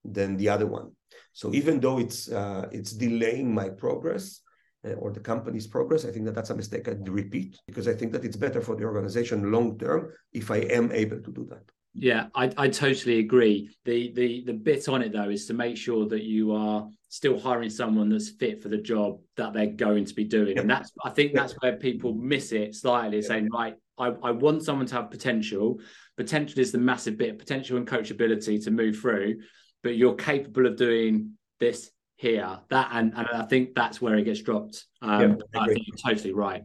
than 0.06 0.38
the 0.38 0.50
other 0.50 0.66
one. 0.66 0.92
So 1.34 1.54
even 1.54 1.80
though 1.80 2.00
it's 2.00 2.32
uh, 2.32 2.68
it's 2.72 2.92
delaying 2.94 3.54
my 3.54 3.70
progress, 3.70 4.42
uh, 4.46 4.49
Uh, 4.86 4.94
or 4.94 5.12
the 5.12 5.20
company's 5.20 5.68
progress. 5.68 6.06
I 6.06 6.12
think 6.12 6.24
that 6.24 6.34
that's 6.34 6.52
a 6.52 6.56
mistake 6.56 6.88
I'd 6.88 7.10
repeat 7.10 7.60
because 7.68 7.90
I 7.90 7.94
think 7.94 8.14
that 8.14 8.24
it's 8.24 8.38
better 8.38 8.62
for 8.62 8.78
the 8.78 8.86
organization 8.86 9.52
long 9.52 9.78
term 9.78 10.14
if 10.32 10.50
I 10.52 10.60
am 10.60 10.90
able 10.94 11.20
to 11.20 11.32
do 11.34 11.46
that. 11.50 11.64
Yeah, 11.94 12.28
I, 12.34 12.50
I 12.56 12.70
totally 12.70 13.20
agree. 13.20 13.76
The 13.84 14.14
the 14.14 14.44
the 14.46 14.54
bit 14.54 14.88
on 14.88 15.02
it 15.02 15.12
though 15.12 15.30
is 15.30 15.48
to 15.48 15.54
make 15.54 15.76
sure 15.76 16.08
that 16.08 16.24
you 16.24 16.54
are 16.54 16.88
still 17.10 17.38
hiring 17.38 17.70
someone 17.70 18.08
that's 18.08 18.30
fit 18.30 18.62
for 18.62 18.70
the 18.70 18.78
job 18.78 19.20
that 19.36 19.52
they're 19.54 19.68
going 19.68 20.06
to 20.06 20.14
be 20.14 20.24
doing. 20.24 20.56
Yep. 20.56 20.58
And 20.60 20.70
that's 20.70 20.92
I 21.04 21.10
think 21.10 21.34
that's 21.34 21.54
where 21.60 21.76
people 21.76 22.14
miss 22.14 22.52
it 22.52 22.74
slightly, 22.76 23.18
yep. 23.18 23.26
saying, 23.26 23.50
right, 23.52 23.76
I, 23.98 24.14
I 24.24 24.32
want 24.32 24.64
someone 24.64 24.86
to 24.88 24.96
have 24.96 25.12
potential. 25.12 25.80
Potential 26.16 26.60
is 26.60 26.72
the 26.72 26.78
massive 26.78 27.18
bit, 27.18 27.38
potential 27.38 27.78
and 27.78 27.88
coachability 27.88 28.64
to 28.64 28.72
move 28.72 28.98
through, 28.98 29.40
but 29.84 29.96
you're 29.96 30.16
capable 30.16 30.68
of 30.68 30.78
doing 30.78 31.34
this, 31.60 31.92
here. 32.20 32.59
That 32.70 32.89
and, 32.91 33.13
and 33.15 33.28
I 33.34 33.45
think 33.45 33.76
that's 33.76 34.01
where 34.01 34.17
it 34.17 34.26
gets 34.26 34.41
dropped. 34.41 34.86
Um, 35.01 35.38
I, 35.55 35.59
I 35.59 35.67
think 35.67 35.88
you're 35.88 36.13
totally 36.13 36.34
right. 36.34 36.63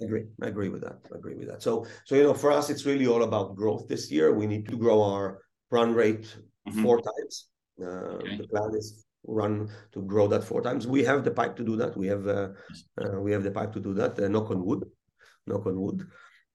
I 0.00 0.04
agree. 0.04 0.24
I 0.42 0.48
agree 0.48 0.68
with 0.68 0.82
that. 0.82 0.98
I 1.12 1.16
agree 1.16 1.36
with 1.36 1.48
that. 1.48 1.62
So, 1.62 1.86
so 2.04 2.16
you 2.16 2.24
know, 2.24 2.34
for 2.34 2.50
us, 2.50 2.68
it's 2.68 2.84
really 2.84 3.06
all 3.06 3.22
about 3.22 3.56
growth 3.56 3.88
this 3.88 4.10
year. 4.10 4.34
We 4.34 4.46
need 4.46 4.68
to 4.68 4.76
grow 4.76 5.00
our 5.02 5.38
run 5.70 5.94
rate 5.94 6.26
mm-hmm. 6.68 6.82
four 6.82 7.00
times. 7.00 7.48
Uh, 7.80 8.18
okay. 8.18 8.36
The 8.36 8.48
plan 8.48 8.70
is 8.74 9.06
run 9.26 9.68
to 9.92 10.02
grow 10.02 10.26
that 10.26 10.44
four 10.44 10.60
times. 10.60 10.86
We 10.86 11.04
have 11.04 11.24
the 11.24 11.30
pipe 11.30 11.56
to 11.56 11.64
do 11.64 11.76
that. 11.76 11.96
We 11.96 12.08
have 12.08 12.26
uh, 12.26 12.48
uh, 13.00 13.20
we 13.20 13.30
have 13.32 13.44
the 13.44 13.52
pipe 13.52 13.72
to 13.74 13.80
do 13.80 13.94
that. 13.94 14.18
Uh, 14.18 14.28
knock 14.28 14.50
on 14.50 14.64
wood. 14.64 14.84
Knock 15.46 15.66
on 15.66 15.80
wood. 15.80 16.06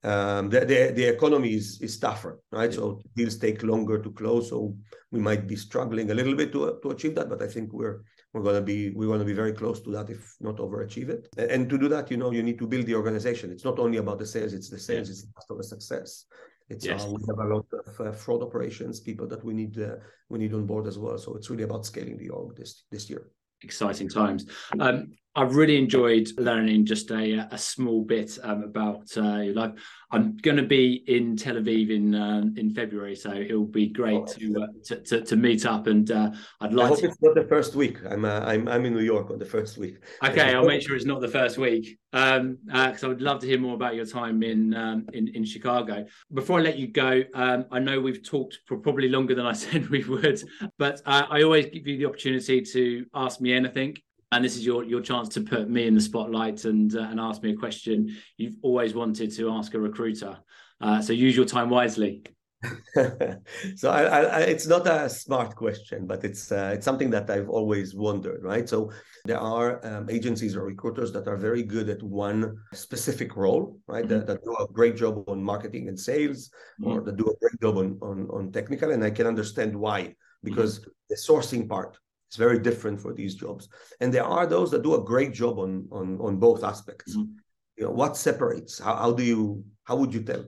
Um, 0.03 0.49
the, 0.49 0.61
the 0.61 0.91
the 0.93 1.05
economy 1.05 1.53
is 1.53 1.79
is 1.81 1.97
tougher, 1.99 2.41
right? 2.51 2.73
So 2.73 3.01
deals 3.15 3.37
take 3.37 3.63
longer 3.63 3.97
to 3.99 4.11
close. 4.11 4.49
So 4.49 4.75
we 5.09 5.19
might 5.19 5.47
be 5.47 5.55
struggling 5.55 6.11
a 6.11 6.13
little 6.13 6.35
bit 6.35 6.51
to 6.51 6.79
to 6.83 6.89
achieve 6.89 7.15
that, 7.15 7.29
but 7.29 7.41
I 7.41 7.47
think 7.47 7.71
we're 7.71 8.01
we're 8.33 8.41
going 8.41 8.55
to 8.55 8.61
be 8.61 8.91
we're 8.91 9.07
going 9.07 9.19
to 9.19 9.25
be 9.25 9.33
very 9.33 9.53
close 9.53 9.81
to 9.81 9.91
that 9.91 10.09
if 10.09 10.35
not 10.39 10.57
overachieve 10.57 11.09
it 11.09 11.27
and 11.37 11.69
to 11.69 11.77
do 11.77 11.87
that 11.89 12.09
you 12.09 12.17
know 12.17 12.31
you 12.31 12.43
need 12.43 12.57
to 12.57 12.67
build 12.67 12.85
the 12.85 12.95
organization 12.95 13.51
it's 13.51 13.65
not 13.65 13.79
only 13.79 13.97
about 13.97 14.19
the 14.19 14.25
sales 14.25 14.53
it's 14.53 14.69
the 14.69 14.79
sales 14.79 15.07
yeah. 15.07 15.11
it's 15.11 15.21
the 15.23 15.33
customer 15.33 15.63
success 15.63 16.25
it's 16.69 16.85
yes. 16.85 17.03
uh, 17.03 17.11
we 17.11 17.21
have 17.27 17.39
a 17.39 17.55
lot 17.55 17.65
of 17.85 18.07
uh, 18.07 18.11
fraud 18.11 18.41
operations 18.41 18.99
people 18.99 19.27
that 19.27 19.43
we 19.43 19.53
need 19.53 19.77
uh, 19.79 19.95
we 20.29 20.39
need 20.39 20.53
on 20.53 20.65
board 20.65 20.87
as 20.87 20.97
well 20.97 21.17
so 21.17 21.35
it's 21.35 21.49
really 21.49 21.63
about 21.63 21.85
scaling 21.85 22.17
the 22.17 22.29
org 22.29 22.55
this 22.55 22.83
this 22.91 23.09
year 23.09 23.31
exciting 23.63 24.09
times. 24.09 24.45
Um, 24.79 25.13
I've 25.33 25.55
really 25.55 25.77
enjoyed 25.77 26.27
learning 26.37 26.85
just 26.85 27.09
a, 27.09 27.47
a 27.51 27.57
small 27.57 28.03
bit 28.03 28.37
um, 28.43 28.63
about 28.63 29.07
uh, 29.15 29.37
your 29.37 29.53
life. 29.53 29.71
I'm 30.11 30.35
going 30.35 30.57
to 30.57 30.63
be 30.63 31.05
in 31.07 31.37
Tel 31.37 31.55
Aviv 31.55 31.89
in 31.89 32.13
uh, 32.13 32.43
in 32.57 32.69
February, 32.71 33.15
so 33.15 33.31
it'll 33.31 33.65
be 33.65 33.87
great 33.87 34.17
oh, 34.17 34.25
to, 34.25 34.55
uh, 34.61 34.67
to, 34.85 35.01
to, 35.01 35.21
to 35.21 35.35
meet 35.37 35.65
up. 35.65 35.87
And 35.87 36.11
uh, 36.11 36.31
I'd 36.59 36.73
like. 36.73 36.85
I 36.85 36.89
hope 36.89 36.99
to... 36.99 37.05
it's 37.05 37.21
not 37.21 37.35
the 37.35 37.45
first 37.45 37.75
week. 37.75 37.99
I'm 38.09 38.25
uh, 38.25 38.41
I'm 38.41 38.67
I'm 38.67 38.85
in 38.85 38.93
New 38.93 39.03
York 39.03 39.31
on 39.31 39.39
the 39.39 39.45
first 39.45 39.77
week. 39.77 39.99
Okay, 40.21 40.53
I'll 40.53 40.65
make 40.65 40.81
sure 40.81 40.97
it's 40.97 41.05
not 41.05 41.21
the 41.21 41.29
first 41.29 41.57
week. 41.57 41.97
Um, 42.11 42.57
because 42.65 43.05
uh, 43.05 43.07
I 43.07 43.09
would 43.09 43.21
love 43.21 43.39
to 43.39 43.47
hear 43.47 43.57
more 43.57 43.75
about 43.75 43.95
your 43.95 44.05
time 44.05 44.43
in 44.43 44.73
um, 44.73 45.07
in 45.13 45.29
in 45.29 45.45
Chicago. 45.45 46.05
Before 46.33 46.59
I 46.59 46.61
let 46.61 46.77
you 46.77 46.89
go, 46.89 47.23
um, 47.33 47.65
I 47.71 47.79
know 47.79 48.01
we've 48.01 48.21
talked 48.21 48.59
for 48.65 48.77
probably 48.77 49.07
longer 49.07 49.33
than 49.33 49.45
I 49.45 49.53
said 49.65 49.89
we 49.89 50.03
would, 50.03 50.43
but 50.77 51.01
I 51.05 51.43
always 51.43 51.67
give 51.67 51.87
you 51.87 51.97
the 51.97 52.05
opportunity 52.05 52.61
to 52.61 53.05
ask 53.13 53.39
me 53.39 53.53
anything 53.53 53.95
and 54.31 54.43
this 54.43 54.55
is 54.55 54.65
your 54.65 54.83
your 54.83 55.01
chance 55.01 55.29
to 55.29 55.41
put 55.41 55.69
me 55.69 55.87
in 55.87 55.95
the 55.95 56.01
spotlight 56.01 56.65
and 56.65 56.95
uh, 56.95 57.01
and 57.01 57.19
ask 57.19 57.41
me 57.43 57.51
a 57.51 57.55
question 57.55 58.15
you've 58.37 58.55
always 58.61 58.93
wanted 58.93 59.31
to 59.35 59.49
ask 59.51 59.73
a 59.73 59.79
recruiter. 59.79 60.37
Uh, 60.79 61.01
so 61.01 61.13
use 61.13 61.35
your 61.35 61.45
time 61.45 61.69
wisely. 61.69 62.23
so 63.75 63.89
I, 63.89 64.03
I, 64.03 64.39
it's 64.41 64.67
not 64.67 64.85
a 64.87 65.09
smart 65.09 65.55
question, 65.55 66.05
but 66.05 66.23
it's 66.23 66.51
uh, 66.51 66.71
it's 66.75 66.85
something 66.85 67.09
that 67.09 67.29
I've 67.29 67.49
always 67.49 67.95
wondered, 67.95 68.43
right? 68.43 68.69
So 68.69 68.91
there 69.25 69.39
are 69.39 69.83
um, 69.85 70.09
agencies 70.09 70.55
or 70.55 70.63
recruiters 70.63 71.11
that 71.13 71.27
are 71.27 71.37
very 71.37 71.63
good 71.63 71.89
at 71.89 72.03
one 72.03 72.57
specific 72.73 73.35
role, 73.35 73.79
right? 73.87 74.05
Mm-hmm. 74.05 74.13
That, 74.13 74.27
that, 74.27 74.43
do 74.43 74.55
a 74.59 74.67
great 74.71 74.95
job 74.95 75.23
on 75.27 75.43
marketing 75.43 75.87
and 75.87 75.99
sales, 75.99 76.51
mm-hmm. 76.79 76.91
or 76.91 77.01
that 77.01 77.17
do 77.17 77.25
a 77.25 77.39
great 77.39 77.59
job 77.61 77.77
on, 77.77 77.97
on 78.01 78.27
on 78.31 78.51
technical, 78.51 78.91
and 78.91 79.03
I 79.03 79.09
can 79.09 79.25
understand 79.25 79.75
why 79.75 80.15
because 80.43 80.79
mm-hmm. 80.79 80.89
the 81.09 81.15
sourcing 81.15 81.67
part 81.67 81.97
is 82.31 82.37
very 82.37 82.59
different 82.59 82.99
for 82.99 83.13
these 83.13 83.35
jobs, 83.35 83.67
and 83.99 84.13
there 84.13 84.23
are 84.23 84.45
those 84.45 84.71
that 84.71 84.83
do 84.83 84.95
a 84.95 85.03
great 85.03 85.33
job 85.33 85.59
on 85.59 85.87
on 85.91 86.19
on 86.19 86.37
both 86.37 86.63
aspects. 86.63 87.15
Mm-hmm. 87.15 87.33
You 87.77 87.85
know, 87.85 87.91
what 87.91 88.17
separates? 88.17 88.79
How, 88.79 88.95
how 88.95 89.11
do 89.11 89.23
you? 89.23 89.63
How 89.83 89.95
would 89.95 90.13
you 90.13 90.23
tell? 90.23 90.45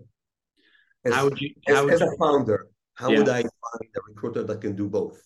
As, 1.05 1.13
how 1.13 1.25
would 1.25 1.39
you? 1.39 1.53
As, 1.67 1.83
would 1.83 1.93
as 1.93 2.01
you, 2.01 2.07
a 2.07 2.17
founder, 2.17 2.67
how 2.95 3.09
yeah. 3.09 3.17
would 3.19 3.29
I 3.29 3.41
find 3.41 3.89
a 3.95 4.01
recruiter 4.07 4.43
that 4.43 4.61
can 4.61 4.75
do 4.75 4.87
both 4.89 5.21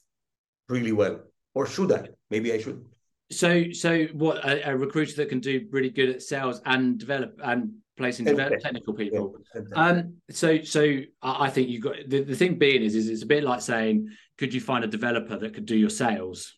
really 0.69 0.91
well, 0.91 1.21
or 1.53 1.65
should 1.65 1.91
I? 1.91 2.09
Maybe 2.29 2.51
I 2.53 2.59
should. 2.59 2.83
So, 3.29 3.71
so 3.71 4.05
what 4.13 4.37
a, 4.45 4.69
a 4.69 4.77
recruiter 4.77 5.15
that 5.17 5.29
can 5.29 5.39
do 5.39 5.67
really 5.69 5.89
good 5.89 6.09
at 6.09 6.21
sales 6.21 6.61
and 6.65 6.97
develop 6.97 7.39
and 7.43 7.73
placing 7.97 8.25
develop 8.25 8.59
technical 8.59 8.93
people. 8.93 9.35
Um, 9.73 10.15
so, 10.29 10.61
so 10.63 10.99
I 11.21 11.49
think 11.49 11.69
you 11.69 11.81
got 11.81 11.95
the, 12.07 12.23
the 12.23 12.35
thing 12.35 12.57
being 12.57 12.83
is, 12.83 12.95
is 12.95 13.09
it's 13.09 13.23
a 13.23 13.27
bit 13.27 13.43
like 13.43 13.61
saying, 13.61 14.09
could 14.37 14.53
you 14.53 14.61
find 14.61 14.83
a 14.83 14.87
developer 14.87 15.37
that 15.37 15.53
could 15.53 15.65
do 15.65 15.75
your 15.75 15.89
sales? 15.89 16.55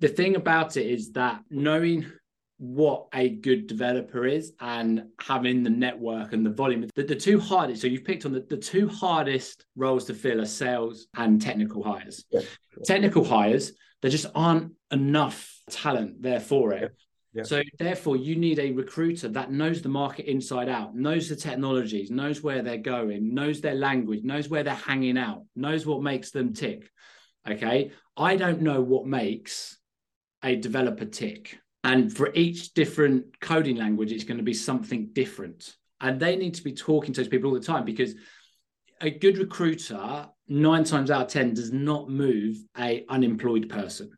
The 0.00 0.08
thing 0.08 0.36
about 0.36 0.76
it 0.76 0.86
is 0.86 1.12
that 1.12 1.42
knowing 1.50 2.06
what 2.58 3.06
a 3.12 3.28
good 3.28 3.66
developer 3.66 4.26
is 4.26 4.52
and 4.60 5.04
having 5.20 5.62
the 5.62 5.70
network 5.70 6.32
and 6.32 6.46
the 6.46 6.50
volume. 6.50 6.88
The, 6.94 7.02
the 7.02 7.16
two 7.16 7.40
hardest, 7.40 7.82
so 7.82 7.88
you've 7.88 8.04
picked 8.04 8.26
on 8.26 8.32
the, 8.32 8.40
the 8.40 8.56
two 8.56 8.88
hardest 8.88 9.66
roles 9.76 10.04
to 10.06 10.14
fill 10.14 10.40
are 10.40 10.46
sales 10.46 11.06
and 11.16 11.42
technical 11.42 11.82
hires. 11.82 12.24
Yeah. 12.30 12.42
Technical 12.84 13.24
hires, 13.24 13.72
there 14.02 14.10
just 14.10 14.26
aren't 14.34 14.72
enough 14.90 15.52
talent 15.70 16.22
there 16.22 16.40
for 16.40 16.72
it. 16.72 16.94
Yeah. 17.34 17.42
So 17.42 17.62
therefore, 17.78 18.16
you 18.16 18.36
need 18.36 18.60
a 18.60 18.70
recruiter 18.70 19.28
that 19.28 19.50
knows 19.50 19.82
the 19.82 19.88
market 19.88 20.30
inside 20.30 20.68
out, 20.68 20.94
knows 20.94 21.28
the 21.28 21.34
technologies, 21.34 22.10
knows 22.10 22.42
where 22.42 22.62
they're 22.62 22.78
going, 22.78 23.34
knows 23.34 23.60
their 23.60 23.74
language, 23.74 24.22
knows 24.22 24.48
where 24.48 24.62
they're 24.62 24.74
hanging 24.74 25.18
out, 25.18 25.42
knows 25.56 25.84
what 25.84 26.02
makes 26.02 26.30
them 26.30 26.52
tick. 26.52 26.88
Okay. 27.48 27.90
I 28.16 28.36
don't 28.36 28.62
know 28.62 28.80
what 28.80 29.06
makes 29.06 29.78
a 30.44 30.54
developer 30.54 31.04
tick. 31.04 31.58
And 31.82 32.14
for 32.14 32.32
each 32.34 32.72
different 32.72 33.40
coding 33.40 33.76
language, 33.76 34.12
it's 34.12 34.24
going 34.24 34.38
to 34.38 34.44
be 34.44 34.54
something 34.54 35.10
different. 35.12 35.74
And 36.00 36.20
they 36.20 36.36
need 36.36 36.54
to 36.54 36.64
be 36.64 36.72
talking 36.72 37.12
to 37.14 37.20
those 37.20 37.28
people 37.28 37.50
all 37.50 37.58
the 37.58 37.66
time 37.66 37.84
because 37.84 38.14
a 39.00 39.10
good 39.10 39.38
recruiter, 39.38 40.28
nine 40.46 40.84
times 40.84 41.10
out 41.10 41.22
of 41.22 41.28
10, 41.28 41.54
does 41.54 41.72
not 41.72 42.08
move 42.08 42.56
a 42.78 43.04
unemployed 43.08 43.68
person. 43.68 44.12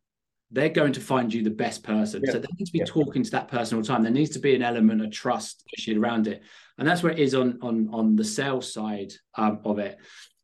They're 0.50 0.68
going 0.68 0.92
to 0.92 1.00
find 1.00 1.32
you 1.32 1.42
the 1.42 1.50
best 1.50 1.82
person. 1.82 2.22
Yeah. 2.24 2.32
So 2.32 2.38
they 2.38 2.46
need 2.58 2.66
to 2.66 2.72
be 2.72 2.78
yeah. 2.78 2.84
talking 2.86 3.22
to 3.22 3.30
that 3.32 3.48
person 3.48 3.76
all 3.76 3.82
the 3.82 3.88
time. 3.88 4.02
There 4.02 4.12
needs 4.12 4.30
to 4.30 4.38
be 4.38 4.54
an 4.54 4.62
element 4.62 5.02
of 5.02 5.10
trust 5.10 5.64
around 5.88 6.28
it. 6.28 6.42
And 6.78 6.86
that's 6.86 7.02
where 7.02 7.12
it 7.12 7.18
is 7.18 7.34
on 7.34 7.58
on 7.62 7.88
on 7.92 8.16
the 8.16 8.24
sales 8.24 8.72
side 8.72 9.12
um, 9.36 9.60
of 9.64 9.78
it 9.78 9.98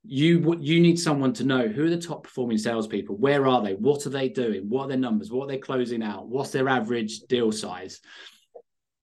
you 0.05 0.57
you 0.61 0.81
need 0.81 0.99
someone 0.99 1.33
to 1.33 1.45
know 1.45 1.69
who 1.69 1.85
are 1.85 1.91
the 1.91 1.97
top 1.97 2.25
performing 2.25 2.59
salespeople. 2.59 3.17
Where 3.17 3.47
are 3.47 3.63
they? 3.63 3.75
What 3.75 4.05
are 4.07 4.11
they 4.11 4.29
doing? 4.29 4.69
What 4.69 4.85
are 4.85 4.89
their 4.89 4.97
numbers? 4.97 5.31
What 5.31 5.45
are 5.45 5.49
they 5.49 5.59
closing 5.59 6.03
out? 6.03 6.29
What's 6.29 6.51
their 6.51 6.69
average 6.69 7.21
deal 7.29 7.53
size? 7.53 8.01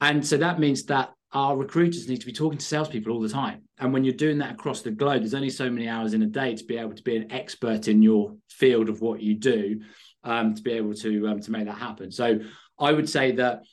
And 0.02 0.26
so 0.26 0.38
that 0.38 0.60
means 0.60 0.84
that 0.86 1.12
our 1.32 1.56
recruiters 1.56 2.10
need 2.10 2.20
to 2.20 2.26
be 2.26 2.34
talking 2.34 2.58
to 2.58 2.66
salespeople 2.66 3.14
all 3.14 3.22
the 3.22 3.30
time. 3.30 3.62
And 3.78 3.93
when 3.93 4.04
you're 4.04 4.14
doing 4.14 4.39
that 4.39 4.54
across 4.54 4.82
the 4.82 4.91
globe, 4.91 5.22
there's 5.22 5.34
only 5.34 5.52
so 5.52 5.70
many 5.70 5.88
hours 5.88 6.14
in 6.14 6.24
a 6.24 6.28
day 6.28 6.56
to 6.56 6.64
be 6.64 6.78
able 6.78 6.95
to 6.95 7.04
be 7.04 7.16
an 7.16 7.32
expert 7.32 7.88
in 7.88 8.02
your 8.02 8.36
field 8.50 8.89
of 8.89 9.02
what 9.02 9.22
you 9.22 9.36
do, 9.36 9.82
um, 10.24 10.55
to 10.55 10.61
be 10.61 10.74
able 10.74 10.93
to 10.95 11.28
um, 11.28 11.39
to 11.41 11.51
make 11.51 11.65
that 11.65 11.78
happen. 11.78 12.11
So 12.11 12.39
I 12.80 12.91
would 12.91 13.09
say 13.09 13.34
that 13.34 13.63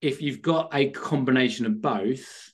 if 0.00 0.22
you've 0.22 0.42
got 0.42 0.70
a 0.74 0.90
combination 0.90 1.66
of 1.66 1.80
both, 1.80 2.52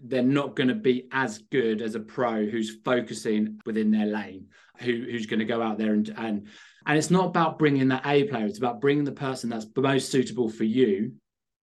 they're 0.00 0.22
not 0.22 0.56
going 0.56 0.68
to 0.68 0.74
be 0.74 1.08
as 1.12 1.38
good 1.38 1.82
as 1.82 1.94
a 1.94 2.00
pro 2.00 2.46
who's 2.46 2.78
focusing 2.84 3.60
within 3.66 3.90
their 3.90 4.06
lane, 4.06 4.48
who 4.78 4.92
who's 4.92 5.26
going 5.26 5.40
to 5.40 5.44
go 5.44 5.62
out 5.62 5.78
there 5.78 5.92
and 5.92 6.08
and 6.16 6.48
and 6.86 6.98
it's 6.98 7.10
not 7.10 7.26
about 7.26 7.58
bringing 7.58 7.88
that 7.88 8.06
A 8.06 8.24
player. 8.24 8.46
It's 8.46 8.58
about 8.58 8.80
bringing 8.80 9.04
the 9.04 9.12
person 9.12 9.48
that's 9.48 9.66
most 9.76 10.10
suitable 10.10 10.48
for 10.48 10.64
you 10.64 11.14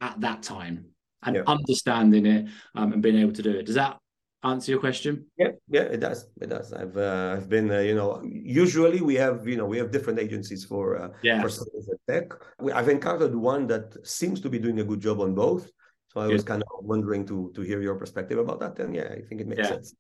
at 0.00 0.20
that 0.20 0.42
time 0.42 0.86
and 1.22 1.36
yeah. 1.36 1.42
understanding 1.46 2.26
it 2.26 2.48
um, 2.74 2.94
and 2.94 3.02
being 3.02 3.18
able 3.18 3.32
to 3.32 3.42
do 3.42 3.50
it. 3.50 3.66
Does 3.66 3.74
that 3.74 3.98
answer 4.44 4.72
your 4.72 4.80
question? 4.80 5.26
Yeah, 5.36 5.52
yeah, 5.68 5.82
it 5.82 6.00
does. 6.00 6.28
It 6.40 6.48
does. 6.48 6.72
I've 6.72 6.96
uh, 6.96 7.34
I've 7.36 7.48
been 7.48 7.70
uh, 7.70 7.80
you 7.80 7.94
know 7.94 8.22
usually 8.24 9.00
we 9.00 9.14
have 9.14 9.46
you 9.46 9.56
know 9.56 9.66
we 9.66 9.78
have 9.78 9.90
different 9.90 10.18
agencies 10.18 10.64
for 10.64 10.96
uh, 10.96 11.08
yeah. 11.22 11.42
for 11.42 11.50
tech. 12.08 12.32
I've 12.74 12.88
encountered 12.88 13.34
one 13.34 13.66
that 13.68 14.06
seems 14.06 14.40
to 14.40 14.48
be 14.48 14.58
doing 14.58 14.80
a 14.80 14.84
good 14.84 15.00
job 15.00 15.20
on 15.20 15.34
both. 15.34 15.70
So 16.08 16.20
I 16.20 16.26
was 16.26 16.42
kind 16.42 16.62
of 16.62 16.68
wondering 16.84 17.24
to 17.26 17.52
to 17.54 17.60
hear 17.62 17.80
your 17.80 17.94
perspective 17.94 18.38
about 18.38 18.60
that. 18.60 18.78
And 18.78 18.94
yeah, 18.94 19.08
I 19.12 19.20
think 19.22 19.40
it 19.40 19.46
makes 19.46 19.60
yeah. 19.60 19.68
sense. 19.68 19.94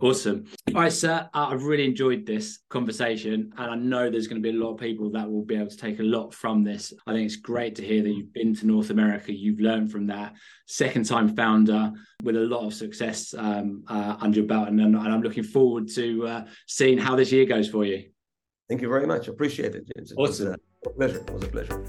Awesome. 0.00 0.46
All 0.74 0.82
right, 0.82 0.92
sir. 0.92 1.28
I've 1.34 1.64
really 1.64 1.84
enjoyed 1.84 2.24
this 2.24 2.60
conversation, 2.70 3.52
and 3.56 3.70
I 3.70 3.74
know 3.74 4.10
there's 4.10 4.28
going 4.28 4.40
to 4.40 4.52
be 4.52 4.56
a 4.56 4.60
lot 4.60 4.74
of 4.74 4.80
people 4.80 5.10
that 5.10 5.30
will 5.30 5.44
be 5.44 5.56
able 5.56 5.70
to 5.70 5.76
take 5.76 5.98
a 5.98 6.04
lot 6.04 6.32
from 6.32 6.62
this. 6.62 6.92
I 7.06 7.12
think 7.12 7.26
it's 7.26 7.36
great 7.36 7.74
to 7.76 7.84
hear 7.84 8.02
that 8.02 8.10
you've 8.10 8.32
been 8.32 8.54
to 8.56 8.66
North 8.66 8.90
America, 8.90 9.32
you've 9.32 9.60
learned 9.60 9.90
from 9.90 10.06
that. 10.06 10.34
Second 10.66 11.06
time 11.06 11.34
founder 11.34 11.92
with 12.22 12.36
a 12.36 12.40
lot 12.40 12.64
of 12.64 12.74
success 12.74 13.34
um, 13.36 13.82
uh, 13.88 14.16
under 14.20 14.38
your 14.38 14.46
belt, 14.46 14.68
and, 14.68 14.80
and, 14.80 14.96
I'm 14.96 15.22
looking 15.22 15.44
forward 15.44 15.88
to 15.94 16.26
uh, 16.26 16.44
seeing 16.66 16.98
how 16.98 17.16
this 17.16 17.32
year 17.32 17.44
goes 17.44 17.68
for 17.68 17.84
you. 17.84 18.04
Thank 18.68 18.82
you 18.82 18.88
very 18.88 19.06
much. 19.06 19.26
Appreciate 19.28 19.74
it, 19.74 19.84
James. 19.96 20.12
It 20.12 20.16
awesome. 20.16 20.46
was 20.46 20.58
a 20.86 20.90
pleasure. 20.90 21.18
It 21.18 21.30
was 21.32 21.42
a 21.42 21.48
pleasure. 21.48 21.84